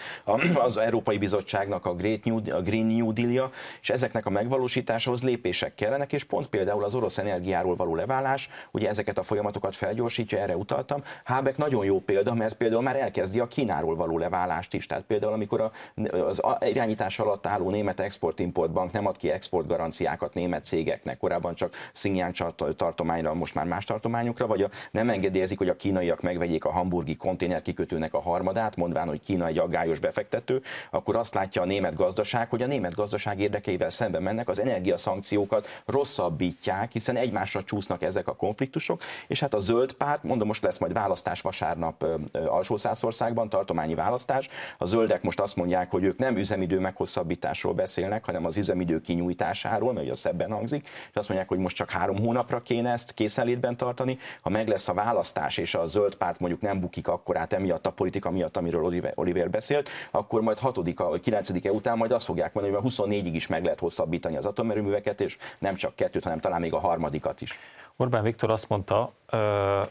az 0.53 0.77
Európai 0.77 1.17
Bizottságnak 1.17 1.85
a, 1.85 1.93
Great 1.93 2.23
New, 2.23 2.37
a 2.51 2.61
Green 2.61 2.85
New 2.85 3.13
Deal-ja, 3.13 3.49
és 3.81 3.89
ezeknek 3.89 4.25
a 4.25 4.29
megvalósításához 4.29 5.23
lépések 5.23 5.75
kellenek, 5.75 6.13
és 6.13 6.23
pont 6.23 6.47
például 6.47 6.83
az 6.83 6.95
orosz 6.95 7.17
energiáról 7.17 7.75
való 7.75 7.95
leválás, 7.95 8.49
ugye 8.71 8.89
ezeket 8.89 9.17
a 9.17 9.23
folyamatokat 9.23 9.75
felgyorsítja, 9.75 10.37
erre 10.37 10.55
utaltam. 10.71 11.03
Hábek 11.23 11.57
nagyon 11.57 11.85
jó 11.85 11.99
példa, 11.99 12.33
mert 12.33 12.55
például 12.55 12.81
már 12.81 12.95
elkezdi 12.95 13.39
a 13.39 13.47
Kínáról 13.47 13.95
való 13.95 14.17
leválást 14.17 14.73
is. 14.73 14.85
Tehát 14.85 15.03
például, 15.03 15.33
amikor 15.33 15.71
az 16.11 16.41
irányítás 16.59 17.19
alatt 17.19 17.47
álló 17.47 17.69
német 17.69 17.99
export-import 17.99 18.71
bank 18.71 18.91
nem 18.91 19.07
ad 19.07 19.17
ki 19.17 19.31
exportgaranciákat 19.31 20.33
német 20.33 20.65
cégeknek, 20.65 21.17
korábban 21.17 21.55
csak 21.55 21.75
Xinjiang 21.93 22.33
tartományra, 22.75 23.33
most 23.33 23.55
már 23.55 23.65
más 23.65 23.85
tartományokra, 23.85 24.47
vagy 24.47 24.61
a, 24.61 24.69
nem 24.91 25.09
engedélyezik, 25.09 25.57
hogy 25.57 25.69
a 25.69 25.75
kínaiak 25.75 26.21
megvegyék 26.21 26.65
a 26.65 26.71
hamburgi 26.71 27.15
konténerkikötőnek 27.15 28.13
a 28.13 28.21
harmadát, 28.21 28.75
mondván, 28.75 29.07
hogy 29.07 29.21
Kína 29.21 29.47
egy 29.47 29.57
aggályos 29.57 29.99
befektető, 29.99 30.61
akkor 30.91 31.15
azt 31.15 31.33
látja 31.33 31.61
a 31.61 31.65
német 31.65 31.95
gazdaság, 31.95 32.49
hogy 32.49 32.61
a 32.61 32.67
német 32.67 32.95
gazdaság 32.95 33.39
érdekeivel 33.39 33.89
szemben 33.89 34.23
mennek, 34.23 34.49
az 34.49 34.59
energiaszankciókat 34.59 35.67
rosszabbítják, 35.85 36.91
hiszen 36.91 37.15
egymásra 37.15 37.63
csúsznak 37.63 38.01
ezek 38.01 38.27
a 38.27 38.35
konfliktusok, 38.35 39.01
és 39.27 39.39
hát 39.39 39.53
a 39.53 39.59
zöld 39.59 39.93
párt, 39.93 40.23
mondom, 40.23 40.47
most 40.47 40.56
lesz 40.61 40.77
majd 40.77 40.93
választás 40.93 41.41
vasárnap 41.41 42.05
alsó 42.47 42.77
Szászországban, 42.77 43.49
tartományi 43.49 43.95
választás. 43.95 44.49
A 44.77 44.85
zöldek 44.85 45.23
most 45.23 45.39
azt 45.39 45.55
mondják, 45.55 45.91
hogy 45.91 46.03
ők 46.03 46.17
nem 46.17 46.37
üzemidő 46.37 46.79
meghosszabbításról 46.79 47.73
beszélnek, 47.73 48.25
hanem 48.25 48.45
az 48.45 48.57
üzemidő 48.57 49.01
kinyújtásáról, 49.01 49.93
mert 49.93 50.09
az 50.09 50.19
szebben 50.19 50.51
hangzik, 50.51 50.87
és 50.87 51.15
azt 51.15 51.27
mondják, 51.27 51.49
hogy 51.49 51.57
most 51.57 51.75
csak 51.75 51.91
három 51.91 52.17
hónapra 52.17 52.61
kéne 52.61 52.91
ezt 52.91 53.13
készenlétben 53.13 53.77
tartani. 53.77 54.17
Ha 54.41 54.49
meg 54.49 54.67
lesz 54.67 54.87
a 54.87 54.93
választás, 54.93 55.57
és 55.57 55.75
a 55.75 55.85
zöld 55.85 56.15
párt 56.15 56.39
mondjuk 56.39 56.61
nem 56.61 56.79
bukik 56.79 57.07
akkor 57.07 57.37
át 57.37 57.53
emiatt 57.53 57.85
a 57.85 57.91
politika 57.91 58.31
miatt, 58.31 58.57
amiről 58.57 59.11
Oliver, 59.15 59.49
beszélt, 59.49 59.89
akkor 60.11 60.41
majd 60.41 60.59
6 60.59 60.75
vagy 60.95 61.21
9 61.21 61.49
-e 61.49 61.71
után 61.71 61.97
majd 61.97 62.11
azt 62.11 62.25
fogják 62.25 62.53
mondani, 62.53 62.75
hogy 62.75 62.91
24-ig 62.91 63.31
is 63.33 63.47
meg 63.47 63.63
lehet 63.63 63.79
hosszabbítani 63.79 64.37
az 64.37 64.45
atomerőműveket, 64.45 65.21
és 65.21 65.37
nem 65.59 65.75
csak 65.75 65.95
kettőt, 65.95 66.23
hanem 66.23 66.39
talán 66.39 66.61
még 66.61 66.73
a 66.73 66.79
harmadikat 66.79 67.41
is. 67.41 67.59
Orbán 67.97 68.23
Viktor 68.23 68.49
azt 68.49 68.69
mondta, 68.69 69.13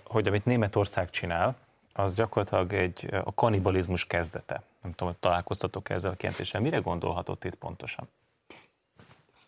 hogy 0.04 0.28
amit 0.28 0.44
Németország 0.44 1.10
csinál, 1.10 1.56
az 1.92 2.14
gyakorlatilag 2.14 2.72
egy, 2.72 3.08
a 3.24 3.34
kanibalizmus 3.34 4.06
kezdete. 4.06 4.62
Nem 4.82 4.92
tudom, 4.92 5.08
hogy 5.08 5.20
találkoztatok 5.20 5.90
ezzel 5.90 6.10
a 6.10 6.14
kijelentéssel. 6.14 6.60
Mire 6.60 6.78
gondolhatott 6.78 7.44
itt 7.44 7.54
pontosan? 7.54 8.08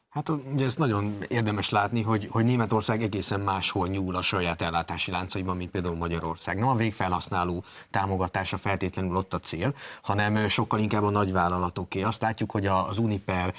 Hát 0.08 0.28
ugye 0.28 0.64
ezt 0.64 0.78
nagyon 0.78 1.18
érdemes 1.28 1.70
látni, 1.70 2.02
hogy, 2.02 2.28
hogy 2.30 2.44
Németország 2.44 3.02
egészen 3.02 3.40
máshol 3.40 3.88
nyúl 3.88 4.16
a 4.16 4.22
saját 4.22 4.62
ellátási 4.62 5.10
láncaiban, 5.10 5.56
mint 5.56 5.70
például 5.70 5.96
Magyarország. 5.96 6.58
Nem 6.58 6.68
a 6.68 6.74
végfelhasználó 6.74 7.64
támogatása 7.90 8.56
feltétlenül 8.56 9.16
ott 9.16 9.34
a 9.34 9.40
cél, 9.40 9.74
hanem 10.02 10.48
sokkal 10.48 10.80
inkább 10.80 11.02
a 11.02 11.10
nagyvállalatoké. 11.10 12.02
Azt 12.02 12.20
látjuk, 12.20 12.50
hogy 12.50 12.66
az 12.66 12.98
Uniper 12.98 13.54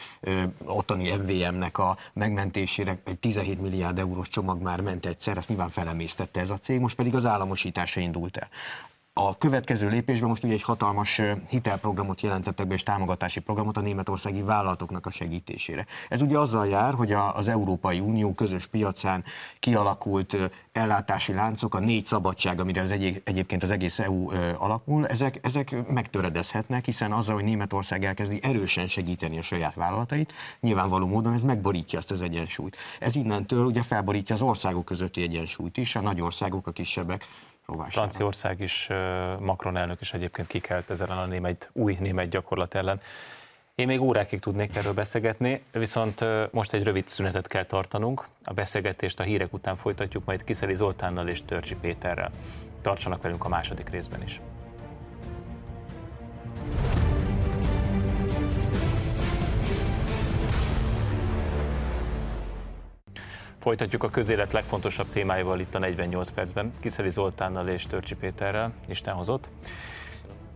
ottani 0.65 1.11
MVM-nek 1.11 1.77
a 1.77 1.97
megmentésére 2.13 3.01
egy 3.03 3.19
17 3.19 3.61
milliárd 3.61 3.99
eurós 3.99 4.29
csomag 4.29 4.61
már 4.61 4.81
ment 4.81 5.05
egyszer, 5.05 5.37
ezt 5.37 5.49
nyilván 5.49 5.69
felemésztette 5.69 6.39
ez 6.39 6.49
a 6.49 6.57
cég, 6.57 6.79
most 6.79 6.95
pedig 6.95 7.15
az 7.15 7.25
államosítása 7.25 7.99
indult 7.99 8.37
el. 8.37 8.49
A 9.21 9.37
következő 9.37 9.89
lépésben 9.89 10.29
most 10.29 10.43
ugye 10.43 10.53
egy 10.53 10.61
hatalmas 10.61 11.21
hitelprogramot 11.49 12.21
jelentettek 12.21 12.67
be, 12.67 12.73
és 12.73 12.83
támogatási 12.83 13.39
programot 13.39 13.77
a 13.77 13.81
németországi 13.81 14.41
vállalatoknak 14.41 15.05
a 15.05 15.11
segítésére. 15.11 15.85
Ez 16.09 16.21
ugye 16.21 16.37
azzal 16.37 16.67
jár, 16.67 16.93
hogy 16.93 17.11
az 17.11 17.47
Európai 17.47 17.99
Unió 17.99 18.33
közös 18.33 18.65
piacán 18.65 19.23
kialakult 19.59 20.37
ellátási 20.71 21.33
láncok, 21.33 21.75
a 21.75 21.79
négy 21.79 22.05
szabadság, 22.05 22.59
amire 22.59 22.81
az 22.81 22.91
egy, 22.91 23.21
egyébként 23.23 23.63
az 23.63 23.69
egész 23.69 23.99
EU 23.99 24.29
alapul, 24.57 25.07
ezek, 25.07 25.39
ezek 25.41 25.75
megtöredezhetnek, 25.87 26.85
hiszen 26.85 27.11
azzal, 27.11 27.35
hogy 27.35 27.43
Németország 27.43 28.03
elkezdi 28.03 28.39
erősen 28.43 28.87
segíteni 28.87 29.37
a 29.37 29.41
saját 29.41 29.75
vállalatait, 29.75 30.33
nyilvánvaló 30.59 31.07
módon 31.07 31.33
ez 31.33 31.41
megborítja 31.41 31.99
ezt 31.99 32.11
az 32.11 32.21
egyensúlyt. 32.21 32.77
Ez 32.99 33.15
innentől 33.15 33.65
ugye 33.65 33.83
felborítja 33.83 34.35
az 34.35 34.41
országok 34.41 34.85
közötti 34.85 35.21
egyensúlyt 35.21 35.77
is, 35.77 35.95
a 35.95 36.01
nagy 36.01 36.21
országok, 36.21 36.67
a 36.67 36.71
kisebbek 36.71 37.27
rovására. 37.69 37.91
Franciaország 37.91 38.59
is, 38.59 38.89
Macron 39.39 39.77
elnök 39.77 40.01
is 40.01 40.13
egyébként 40.13 40.47
kikelt 40.47 40.89
ezen 40.89 41.09
a 41.09 41.25
német, 41.25 41.69
új 41.73 41.97
német 41.99 42.29
gyakorlat 42.29 42.75
ellen. 42.75 43.01
Én 43.75 43.87
még 43.87 44.01
órákig 44.01 44.39
tudnék 44.39 44.75
erről 44.75 44.93
beszélgetni, 44.93 45.63
viszont 45.71 46.25
most 46.51 46.73
egy 46.73 46.83
rövid 46.83 47.07
szünetet 47.07 47.47
kell 47.47 47.65
tartanunk. 47.65 48.27
A 48.43 48.53
beszélgetést 48.53 49.19
a 49.19 49.23
hírek 49.23 49.53
után 49.53 49.75
folytatjuk, 49.75 50.25
majd 50.25 50.43
Kiszeli 50.43 50.75
Zoltánnal 50.75 51.27
és 51.27 51.41
Törcsi 51.45 51.75
Péterrel. 51.75 52.31
Tartsanak 52.81 53.21
velünk 53.21 53.45
a 53.45 53.49
második 53.49 53.89
részben 53.89 54.23
is. 54.23 54.41
Folytatjuk 63.69 64.03
a 64.03 64.09
közélet 64.09 64.53
legfontosabb 64.53 65.09
témáival 65.09 65.59
itt 65.59 65.75
a 65.75 65.79
48 65.79 66.29
percben. 66.29 66.73
Kiszeli 66.79 67.09
Zoltánnal 67.09 67.67
és 67.67 67.87
Törcsi 67.87 68.15
Péterrel, 68.15 68.73
Isten 68.87 69.13
hozott. 69.13 69.49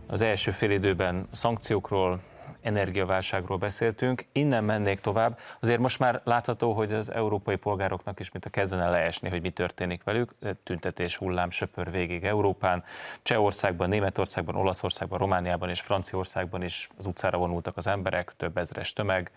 Az 0.06 0.20
első 0.20 0.50
fél 0.50 0.70
időben 0.70 1.28
szankciókról, 1.30 2.20
energiaválságról 2.60 3.58
beszéltünk. 3.58 4.26
Innen 4.32 4.64
mennék 4.64 5.00
tovább. 5.00 5.38
Azért 5.60 5.78
most 5.78 5.98
már 5.98 6.20
látható, 6.24 6.72
hogy 6.72 6.92
az 6.92 7.12
európai 7.12 7.56
polgároknak 7.56 8.20
is 8.20 8.30
mint 8.30 8.44
a 8.44 8.50
kezdene 8.50 8.90
leesni, 8.90 9.28
hogy 9.28 9.42
mi 9.42 9.50
történik 9.50 10.02
velük. 10.04 10.34
Tüntetés 10.64 11.16
hullám 11.16 11.50
söpör 11.50 11.90
végig 11.90 12.24
Európán. 12.24 12.84
Csehországban, 13.22 13.88
Németországban, 13.88 14.56
Olaszországban, 14.56 15.18
Romániában 15.18 15.68
és 15.68 15.80
Franciaországban 15.80 16.62
is 16.62 16.88
az 16.98 17.06
utcára 17.06 17.38
vonultak 17.38 17.76
az 17.76 17.86
emberek, 17.86 18.32
több 18.36 18.56
ezres 18.56 18.92
tömeg, 18.92 19.30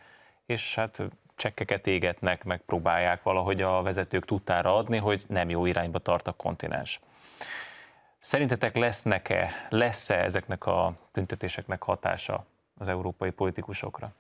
és 0.48 0.76
hát 0.76 1.02
csekkeket 1.36 1.88
égetnek, 1.88 2.44
megpróbálják 2.44 3.24
valahogy 3.24 3.62
a 3.62 3.82
vezetők 3.82 4.26
tudtára 4.26 4.76
adni, 4.76 4.98
hogy 4.98 5.24
nem 5.28 5.50
jó 5.50 5.66
irányba 5.66 6.00
tart 6.00 6.28
a 6.28 6.32
kontinens. 6.32 7.00
Szerintetek 8.20 8.76
lesznek-e, 8.76 9.50
lesz-e 9.70 10.16
ezeknek 10.16 10.66
a 10.66 10.94
tüntetéseknek 11.12 11.84
hatása 11.84 12.46
az 12.78 12.88
európai 12.88 13.30
politikusokra? 13.30 14.14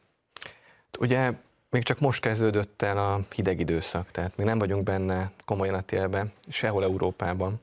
Ugye 0.99 1.31
még 1.69 1.83
csak 1.83 1.99
most 1.99 2.21
kezdődött 2.21 2.81
el 2.81 2.97
a 2.97 3.19
hideg 3.35 3.59
időszak, 3.59 4.11
tehát 4.11 4.37
még 4.37 4.45
nem 4.45 4.59
vagyunk 4.59 4.83
benne 4.83 5.31
komolyan 5.45 5.73
a 5.73 5.81
télben, 5.81 6.31
sehol 6.49 6.83
Európában 6.83 7.61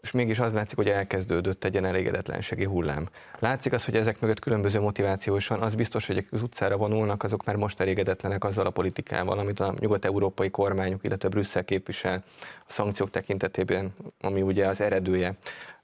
és 0.00 0.10
mégis 0.10 0.38
az 0.38 0.52
látszik, 0.52 0.76
hogy 0.76 0.88
elkezdődött 0.88 1.64
egy 1.64 1.72
ilyen 1.72 1.84
elégedetlenségi 1.84 2.64
hullám. 2.64 3.08
Látszik 3.38 3.72
az, 3.72 3.84
hogy 3.84 3.96
ezek 3.96 4.20
mögött 4.20 4.38
különböző 4.38 4.80
motiváció 4.80 5.36
is 5.36 5.46
van, 5.46 5.62
az 5.62 5.74
biztos, 5.74 6.06
hogy 6.06 6.26
az 6.30 6.42
utcára 6.42 6.76
vonulnak, 6.76 7.22
azok 7.22 7.44
már 7.44 7.56
most 7.56 7.80
elégedetlenek 7.80 8.44
azzal 8.44 8.66
a 8.66 8.70
politikával, 8.70 9.38
amit 9.38 9.60
a 9.60 9.74
nyugat-európai 9.78 10.50
kormányok, 10.50 11.04
illetve 11.04 11.28
Brüsszel 11.28 11.64
képvisel 11.64 12.24
a 12.58 12.72
szankciók 12.72 13.10
tekintetében, 13.10 13.92
ami 14.20 14.42
ugye 14.42 14.66
az 14.66 14.80
eredője 14.80 15.36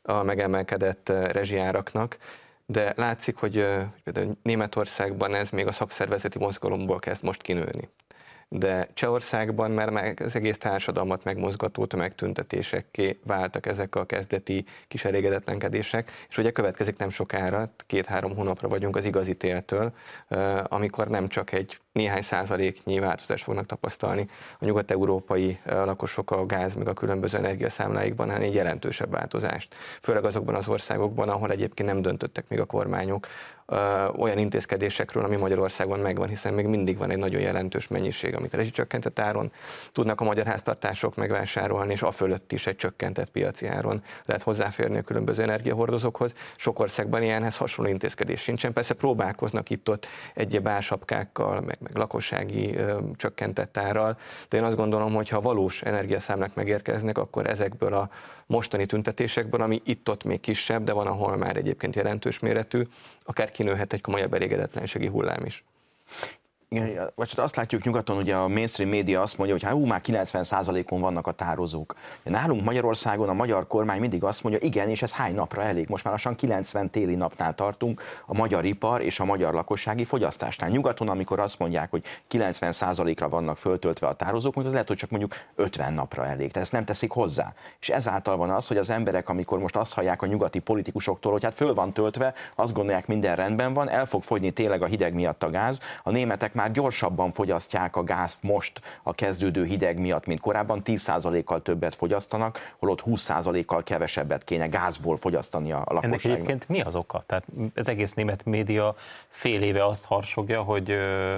a 0.02 0.22
megemelkedett 0.22 1.08
rezsiáraknak. 1.08 2.16
de 2.68 2.92
látszik, 2.96 3.36
hogy 3.36 3.66
például 4.04 4.36
Németországban 4.42 5.34
ez 5.34 5.50
még 5.50 5.66
a 5.66 5.72
szakszervezeti 5.72 6.38
mozgalomból 6.38 6.98
kezd 6.98 7.24
most 7.24 7.42
kinőni 7.42 7.88
de 8.48 8.88
Csehországban 8.94 9.70
már 9.70 9.90
meg 9.90 10.20
az 10.24 10.36
egész 10.36 10.58
társadalmat 10.58 11.24
megmozgató 11.24 11.86
tömegtüntetésekké 11.86 13.18
váltak 13.24 13.66
ezek 13.66 13.94
a 13.94 14.06
kezdeti 14.06 14.64
kis 14.88 15.04
elégedetlenkedések, 15.04 16.10
és 16.28 16.38
ugye 16.38 16.50
következik 16.50 16.96
nem 16.96 17.10
sokára, 17.10 17.70
két-három 17.86 18.36
hónapra 18.36 18.68
vagyunk 18.68 18.96
az 18.96 19.04
igazi 19.04 19.34
téltől, 19.34 19.92
amikor 20.64 21.08
nem 21.08 21.28
csak 21.28 21.52
egy 21.52 21.80
néhány 21.92 22.22
százaléknyi 22.22 22.98
változást 22.98 23.44
fognak 23.44 23.66
tapasztalni 23.66 24.28
a 24.58 24.64
nyugat-európai 24.64 25.58
lakosok 25.64 26.30
a 26.30 26.46
gáz 26.46 26.74
meg 26.74 26.88
a 26.88 26.92
különböző 26.92 27.38
energiaszámláikban, 27.38 28.26
hanem 28.26 28.42
egy 28.42 28.54
jelentősebb 28.54 29.10
változást. 29.10 29.74
Főleg 30.02 30.24
azokban 30.24 30.54
az 30.54 30.68
országokban, 30.68 31.28
ahol 31.28 31.50
egyébként 31.50 31.88
nem 31.88 32.02
döntöttek 32.02 32.48
még 32.48 32.60
a 32.60 32.64
kormányok 32.64 33.26
olyan 34.16 34.38
intézkedésekről, 34.38 35.24
ami 35.24 35.36
Magyarországon 35.36 35.98
megvan, 35.98 36.28
hiszen 36.28 36.54
még 36.54 36.66
mindig 36.66 36.98
van 36.98 37.10
egy 37.10 37.18
nagyon 37.18 37.40
jelentős 37.40 37.88
mennyiség, 37.88 38.34
amit 38.34 38.54
rezsicsökkentett 38.54 39.18
áron 39.18 39.52
tudnak 39.92 40.20
a 40.20 40.24
magyar 40.24 40.46
háztartások 40.46 41.16
megvásárolni, 41.16 41.92
és 41.92 42.02
a 42.02 42.10
fölött 42.10 42.52
is 42.52 42.66
egy 42.66 42.76
csökkentett 42.76 43.30
piaci 43.30 43.66
áron 43.66 44.02
lehet 44.24 44.42
hozzáférni 44.42 44.98
a 44.98 45.02
különböző 45.02 45.42
energiahordozókhoz. 45.42 46.32
Sok 46.56 46.78
országban 46.78 47.22
ilyenhez 47.22 47.56
hasonló 47.56 47.90
intézkedés 47.90 48.40
sincsen. 48.40 48.72
Persze 48.72 48.94
próbálkoznak 48.94 49.70
itt-ott 49.70 50.06
egyéb 50.34 50.68
ársapkákkal, 50.68 51.60
meg, 51.60 51.76
meg 51.80 51.96
lakossági 51.96 52.76
ö, 52.76 52.98
csökkentett 53.16 53.76
árral, 53.76 54.18
de 54.48 54.56
én 54.56 54.64
azt 54.64 54.76
gondolom, 54.76 55.14
hogy 55.14 55.28
ha 55.28 55.40
valós 55.40 55.82
energiaszámlák 55.82 56.54
megérkeznek, 56.54 57.18
akkor 57.18 57.46
ezekből 57.46 57.94
a 57.94 58.10
mostani 58.46 58.86
tüntetésekből, 58.86 59.62
ami 59.62 59.80
itt-ott 59.84 60.24
még 60.24 60.40
kisebb, 60.40 60.84
de 60.84 60.92
van, 60.92 61.06
ahol 61.06 61.36
már 61.36 61.56
egyébként 61.56 61.94
jelentős 61.94 62.38
méretű, 62.38 62.82
akár 63.20 63.50
kinőhet 63.50 63.92
egy 63.92 64.00
komolyabb 64.00 64.34
elégedetlenségi 64.34 65.06
hullám 65.06 65.44
is. 65.44 65.64
Igen, 66.68 67.10
vagy 67.14 67.28
csak 67.28 67.44
azt 67.44 67.56
látjuk 67.56 67.84
nyugaton, 67.84 68.16
ugye 68.16 68.34
a 68.34 68.48
mainstream 68.48 68.90
média 68.90 69.22
azt 69.22 69.36
mondja, 69.36 69.56
hogy 69.56 69.64
hát 69.64 69.74
ú, 69.74 69.86
már 69.86 70.00
90%-on 70.04 71.00
vannak 71.00 71.26
a 71.26 71.32
tározók. 71.32 71.94
Nálunk 72.22 72.62
Magyarországon 72.62 73.28
a 73.28 73.32
magyar 73.32 73.66
kormány 73.66 74.00
mindig 74.00 74.24
azt 74.24 74.42
mondja, 74.42 74.60
igen, 74.62 74.88
és 74.88 75.02
ez 75.02 75.12
hány 75.12 75.34
napra 75.34 75.62
elég? 75.62 75.88
Most 75.88 76.04
már 76.04 76.12
lassan 76.12 76.34
90 76.34 76.90
téli 76.90 77.14
napnál 77.14 77.54
tartunk 77.54 78.02
a 78.26 78.34
magyar 78.34 78.64
ipar 78.64 79.00
és 79.00 79.20
a 79.20 79.24
magyar 79.24 79.54
lakossági 79.54 80.04
fogyasztásnál. 80.04 80.70
Nyugaton, 80.70 81.08
amikor 81.08 81.40
azt 81.40 81.58
mondják, 81.58 81.90
hogy 81.90 82.04
90%-ra 82.30 83.28
vannak 83.28 83.56
föltöltve 83.56 84.06
a 84.06 84.14
tározók, 84.14 84.54
mondjuk 84.54 84.66
az 84.66 84.72
lehet, 84.72 84.88
hogy 84.88 84.96
csak 84.96 85.10
mondjuk 85.10 85.34
50 85.54 85.92
napra 85.92 86.26
elég. 86.26 86.50
Tehát 86.50 86.62
ezt 86.62 86.72
nem 86.72 86.84
teszik 86.84 87.10
hozzá. 87.10 87.52
És 87.80 87.88
ezáltal 87.88 88.36
van 88.36 88.50
az, 88.50 88.66
hogy 88.66 88.76
az 88.76 88.90
emberek, 88.90 89.28
amikor 89.28 89.58
most 89.58 89.76
azt 89.76 89.94
hallják 89.94 90.22
a 90.22 90.26
nyugati 90.26 90.58
politikusoktól, 90.58 91.32
hogy 91.32 91.44
hát 91.44 91.54
föl 91.54 91.74
van 91.74 91.92
töltve, 91.92 92.34
azt 92.56 92.72
gondolják, 92.72 93.06
minden 93.06 93.36
rendben 93.36 93.72
van, 93.72 93.88
el 93.88 94.06
fog 94.06 94.22
fogyni 94.22 94.50
tényleg 94.50 94.82
a 94.82 94.86
hideg 94.86 95.14
miatt 95.14 95.42
a 95.42 95.50
gáz. 95.50 95.80
A 96.02 96.10
németek 96.10 96.54
már 96.56 96.70
gyorsabban 96.70 97.32
fogyasztják 97.32 97.96
a 97.96 98.04
gázt 98.04 98.42
most 98.42 98.80
a 99.02 99.14
kezdődő 99.14 99.64
hideg 99.64 99.98
miatt, 99.98 100.26
mint 100.26 100.40
korábban, 100.40 100.80
10%-kal 100.84 101.62
többet 101.62 101.94
fogyasztanak, 101.94 102.74
holott 102.78 103.02
20%-kal 103.06 103.82
kevesebbet 103.82 104.44
kéne 104.44 104.66
gázból 104.66 105.16
fogyasztani 105.16 105.72
a 105.72 105.76
lakosságnak. 105.76 106.24
Ennek 106.24 106.24
egyébként 106.24 106.68
mi 106.68 106.80
az 106.80 106.94
oka? 106.94 107.22
Tehát 107.26 107.44
az 107.74 107.88
egész 107.88 108.12
német 108.12 108.44
média 108.44 108.94
fél 109.28 109.62
éve 109.62 109.86
azt 109.86 110.04
harsogja, 110.04 110.62
hogy, 110.62 110.94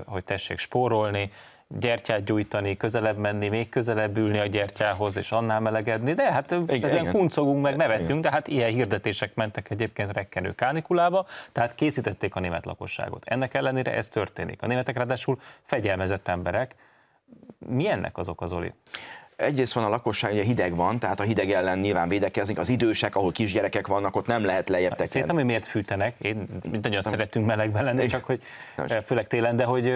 hogy 0.07 0.25
tessék 0.25 0.59
spórolni, 0.59 1.31
gyertyát 1.69 2.25
gyújtani, 2.25 2.77
közelebb 2.77 3.17
menni, 3.17 3.49
még 3.49 3.69
közelebb 3.69 4.17
ülni 4.17 4.39
a 4.39 4.47
gyertyához, 4.47 5.17
és 5.17 5.33
annál 5.33 5.61
melegedni, 5.61 6.13
de 6.15 6.33
hát 6.33 6.51
igen, 6.51 6.85
ezen 6.85 7.01
igen. 7.01 7.13
kuncogunk, 7.13 7.63
meg 7.63 7.77
nevetünk, 7.77 8.23
de 8.23 8.31
hát 8.31 8.49
ilyen 8.49 8.71
hirdetések 8.71 9.35
mentek 9.35 9.71
egyébként 9.71 10.13
rekkenő 10.13 10.55
kánikulába, 10.55 11.27
tehát 11.53 11.75
készítették 11.75 12.35
a 12.35 12.41
német 12.41 12.65
lakosságot. 12.65 13.25
Ennek 13.25 13.55
ellenére 13.55 13.95
ez 13.95 14.09
történik. 14.09 14.63
A 14.63 14.67
németek 14.67 14.97
ráadásul 14.97 15.41
fegyelmezett 15.63 16.29
emberek. 16.29 16.75
Mi 17.59 17.89
ennek 17.89 18.19
az 18.19 18.29
oka, 18.29 18.47
Zoli? 18.47 18.73
egyrészt 19.37 19.73
van 19.73 19.85
a 19.85 19.89
lakosság, 19.89 20.33
ugye 20.33 20.43
hideg 20.43 20.77
van, 20.77 20.99
tehát 20.99 21.21
a 21.21 21.23
hideg 21.23 21.51
ellen 21.51 21.79
nyilván 21.79 22.09
védekeznek, 22.09 22.59
az 22.59 22.69
idősek, 22.69 23.17
ahol 23.17 23.33
kisgyerekek 23.33 23.87
vannak, 23.87 24.17
ott 24.17 24.27
nem 24.27 24.45
lehet 24.45 24.69
lejjebb 24.69 24.91
tekerni. 24.91 25.11
Szerintem, 25.11 25.37
hogy 25.37 25.45
miért 25.45 25.67
fűtenek, 25.67 26.15
én 26.19 26.49
nagyon 26.83 27.03
szeretünk 27.03 27.47
melegben 27.47 27.85
lenni, 27.85 28.07
csak 28.07 28.25
hogy 28.25 28.43
főleg 29.05 29.27
télen, 29.27 29.57
de 29.57 29.65
hogy 29.65 29.93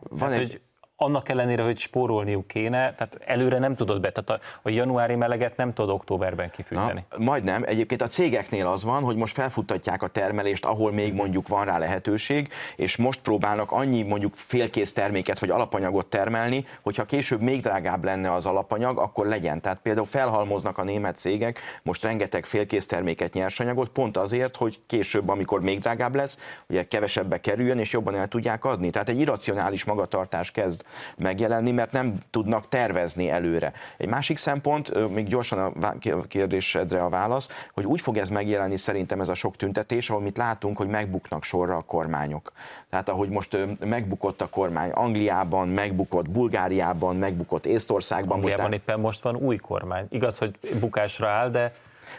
van 0.00 0.30
hát, 0.30 0.32
egy... 0.32 0.38
hogy 0.38 0.60
annak 1.00 1.28
ellenére, 1.28 1.62
hogy 1.62 1.78
spórolniuk 1.78 2.46
kéne, 2.46 2.94
tehát 2.94 3.18
előre 3.26 3.58
nem 3.58 3.74
tudod 3.74 4.00
be, 4.00 4.12
tehát 4.12 4.42
a, 4.42 4.46
a 4.62 4.70
januári 4.70 5.14
meleget 5.14 5.56
nem 5.56 5.72
tudod 5.72 5.94
októberben 5.94 6.50
kifűteni. 6.50 7.04
Na, 7.10 7.24
majdnem. 7.24 7.62
Egyébként 7.66 8.02
a 8.02 8.06
cégeknél 8.06 8.66
az 8.66 8.84
van, 8.84 9.02
hogy 9.02 9.16
most 9.16 9.34
felfuttatják 9.34 10.02
a 10.02 10.06
termelést, 10.06 10.64
ahol 10.64 10.92
még 10.92 11.14
mondjuk 11.14 11.48
van 11.48 11.64
rá 11.64 11.78
lehetőség, 11.78 12.48
és 12.76 12.96
most 12.96 13.20
próbálnak 13.20 13.72
annyi 13.72 14.02
mondjuk 14.02 14.34
félkész 14.34 14.92
terméket 14.92 15.38
vagy 15.38 15.50
alapanyagot 15.50 16.06
termelni, 16.06 16.66
hogyha 16.82 17.04
később 17.04 17.40
még 17.40 17.60
drágább 17.60 18.04
lenne 18.04 18.32
az 18.32 18.46
alapanyag, 18.46 18.98
akkor 18.98 19.26
legyen. 19.26 19.60
Tehát 19.60 19.78
például 19.82 20.06
felhalmoznak 20.06 20.78
a 20.78 20.84
német 20.84 21.18
cégek 21.18 21.58
most 21.82 22.02
rengeteg 22.02 22.44
félkész 22.44 22.86
terméket, 22.86 23.32
nyersanyagot, 23.32 23.88
pont 23.88 24.16
azért, 24.16 24.56
hogy 24.56 24.78
később, 24.86 25.28
amikor 25.28 25.60
még 25.60 25.78
drágább 25.80 26.14
lesz, 26.14 26.38
ugye 26.68 26.88
kevesebbe 26.88 27.40
kerüljön, 27.40 27.78
és 27.78 27.92
jobban 27.92 28.14
el 28.14 28.28
tudják 28.28 28.64
adni. 28.64 28.90
Tehát 28.90 29.08
egy 29.08 29.20
irracionális 29.20 29.84
magatartás 29.84 30.50
kezd 30.50 30.86
megjelenni, 31.16 31.70
mert 31.70 31.92
nem 31.92 32.18
tudnak 32.30 32.68
tervezni 32.68 33.30
előre. 33.30 33.72
Egy 33.96 34.08
másik 34.08 34.36
szempont, 34.36 35.08
még 35.14 35.26
gyorsan 35.26 35.58
a 35.58 35.98
kérdésedre 36.28 37.02
a 37.02 37.08
válasz, 37.08 37.66
hogy 37.74 37.84
úgy 37.84 38.00
fog 38.00 38.16
ez 38.16 38.28
megjelenni 38.28 38.76
szerintem 38.76 39.20
ez 39.20 39.28
a 39.28 39.34
sok 39.34 39.56
tüntetés, 39.56 40.10
ahol 40.10 40.22
mit 40.22 40.36
látunk, 40.36 40.76
hogy 40.76 40.88
megbuknak 40.88 41.42
sorra 41.42 41.76
a 41.76 41.82
kormányok. 41.82 42.52
Tehát 42.90 43.08
ahogy 43.08 43.28
most 43.28 43.56
megbukott 43.84 44.40
a 44.40 44.48
kormány 44.48 44.90
Angliában, 44.90 45.68
megbukott 45.68 46.30
Bulgáriában, 46.30 47.16
megbukott 47.16 47.66
Észtországban. 47.66 48.38
Angliában 48.38 48.70
most 48.70 48.80
éppen 48.80 49.00
most 49.00 49.22
van 49.22 49.36
új 49.36 49.56
kormány. 49.56 50.06
Igaz, 50.10 50.38
hogy 50.38 50.58
bukásra 50.80 51.28
áll, 51.28 51.50
de 51.50 51.72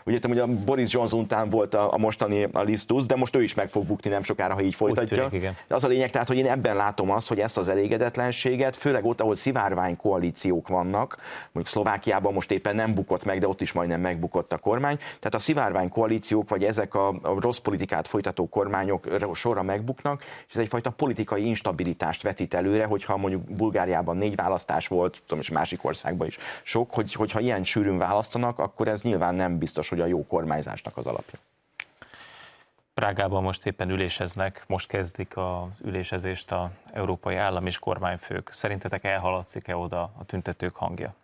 Ugye 0.06 0.20
hogy 0.28 0.40
a 0.40 0.48
Boris 0.48 0.94
Johnson 0.94 1.20
után 1.20 1.50
volt 1.50 1.74
a, 1.74 1.94
a 1.94 1.98
mostani 1.98 2.44
a 2.52 2.62
Listus, 2.62 3.06
de 3.06 3.16
most 3.16 3.36
ő 3.36 3.44
is 3.44 3.54
meg 3.54 3.70
fog 3.70 3.86
bukni 3.86 4.10
nem 4.10 4.24
sokára, 4.24 4.54
ha 4.54 4.62
így 4.62 4.76
folytatja. 4.76 5.18
Tűnik, 5.18 5.34
igen. 5.34 5.56
Az 5.68 5.84
a 5.84 5.88
lényeg, 5.88 6.10
tehát, 6.10 6.28
hogy 6.28 6.38
én 6.38 6.46
ebben 6.46 6.76
látom 6.76 7.12
azt, 7.12 7.28
hogy 7.28 7.40
ezt 7.40 7.58
az 7.58 7.68
elégedetlenséget, 7.68 8.76
főleg 8.76 9.06
ott, 9.06 9.22
ahol 9.22 9.36
szivárvány 9.36 9.98
koalíciók 9.98 10.68
vannak, 10.68 11.18
mondjuk 11.42 11.68
Szlovákiában 11.68 12.34
most 12.34 12.52
éppen 12.52 12.76
nem 12.76 12.94
bukott 12.94 13.26
meg, 13.26 13.40
de 13.40 13.48
ott 13.48 13.62
is 13.62 13.72
majdnem 13.72 14.02
megbukott 14.02 14.54
a 14.54 14.58
kormány. 14.58 14.98
Tehát 14.98 15.34
a 15.34 15.40
szivárvány 15.40 15.90
koalíciók, 15.90 16.50
vagy 16.50 16.64
ezek 16.64 16.94
a, 16.94 17.08
a 17.08 17.40
rossz 17.40 17.58
politikát 17.58 18.08
folytató 18.08 18.50
kormányok 18.50 19.08
sorra 19.34 19.64
megbuknak, 19.64 20.24
és 20.48 20.54
ez 20.54 20.62
egyfajta 20.62 20.90
politikai 20.90 21.48
instabilitást 21.48 22.22
vetít 22.22 22.54
előre, 22.54 22.86
hogyha 22.86 23.18
mondjuk 23.18 23.42
Bulgáriában 23.42 24.18
négy 24.18 24.36
választás 24.36 24.88
volt, 24.88 25.22
tudom, 25.26 25.44
és 25.44 25.50
másik 25.50 25.86
országban 25.86 26.28
is 26.28 26.38
sok, 26.64 26.94
hogy, 26.94 27.14
hogyha 27.14 27.40
ilyen 27.40 27.64
sűrűn 27.64 27.98
választanak, 27.98 28.60
akkor 28.60 28.88
ez 28.88 29.02
nyilván 29.02 29.36
nem 29.36 29.58
biztos, 29.58 29.79
hogy 29.88 30.00
hogy 30.00 30.08
a 30.08 30.12
jó 30.12 30.28
kormányzásnak 30.28 30.98
az 30.98 31.08
alapja. 31.08 31.40
Prágában 32.94 33.44
most 33.44 33.66
éppen 33.66 33.90
üléseznek, 33.90 34.64
most 34.68 34.88
kezdik 34.88 35.38
az 35.38 35.80
ülésezést 35.84 36.52
a 36.52 36.72
európai 36.94 37.36
állam 37.36 37.66
és 37.66 37.80
kormányfők. 37.80 38.50
Szerintetek 38.52 39.04
elhaladszik-e 39.04 39.76
oda 39.76 40.02
a 40.02 40.26
tüntetők 40.26 40.76
hangja? 40.76 41.16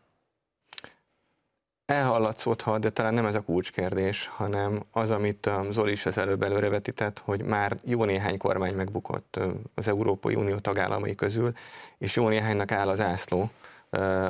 Elhallatszódhat, 1.86 2.80
de 2.80 2.90
talán 2.90 3.14
nem 3.14 3.26
ez 3.26 3.36
a 3.36 3.42
kulcskérdés, 3.44 4.28
hanem 4.28 4.84
az, 4.92 5.12
amit 5.12 5.50
Zoli 5.70 5.92
is 5.92 6.06
az 6.06 6.18
előbb 6.18 6.44
előrevetített, 6.44 7.20
hogy 7.20 7.42
már 7.42 7.78
jó 7.86 8.04
néhány 8.04 8.38
kormány 8.38 8.76
megbukott 8.76 9.40
az 9.74 9.88
Európai 9.88 10.36
Unió 10.36 10.58
tagállamai 10.58 11.16
közül, 11.16 11.52
és 11.98 12.16
jó 12.16 12.28
néhánynak 12.28 12.72
áll 12.72 12.90
az 12.90 13.00
ászló, 13.00 13.50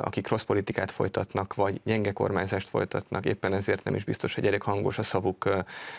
akik 0.00 0.28
rossz 0.28 0.42
politikát 0.42 0.90
folytatnak, 0.90 1.54
vagy 1.54 1.80
gyenge 1.84 2.12
kormányzást 2.12 2.68
folytatnak, 2.68 3.24
éppen 3.26 3.52
ezért 3.52 3.84
nem 3.84 3.94
is 3.94 4.04
biztos, 4.04 4.34
hogy 4.34 4.46
elég 4.46 4.62
hangos 4.62 4.98
a 4.98 5.02
szavuk 5.02 5.48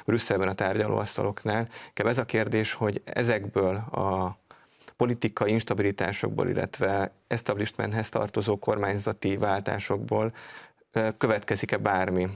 Brüsszelben 0.06 0.48
a 0.48 0.54
tárgyalóasztaloknál. 0.54 1.68
Kebb 1.94 2.08
ez 2.08 2.18
a 2.18 2.26
kérdés, 2.26 2.74
hogy 2.74 3.02
ezekből 3.06 3.76
a 3.76 4.38
politikai 4.98 5.52
instabilitásokból, 5.52 6.48
illetve 6.48 7.12
establishmenthez 7.28 8.10
tartozó 8.10 8.60
kormányzati 8.60 9.38
váltásokból 9.38 10.34
következik-e 11.18 11.78
bármi 11.78 12.28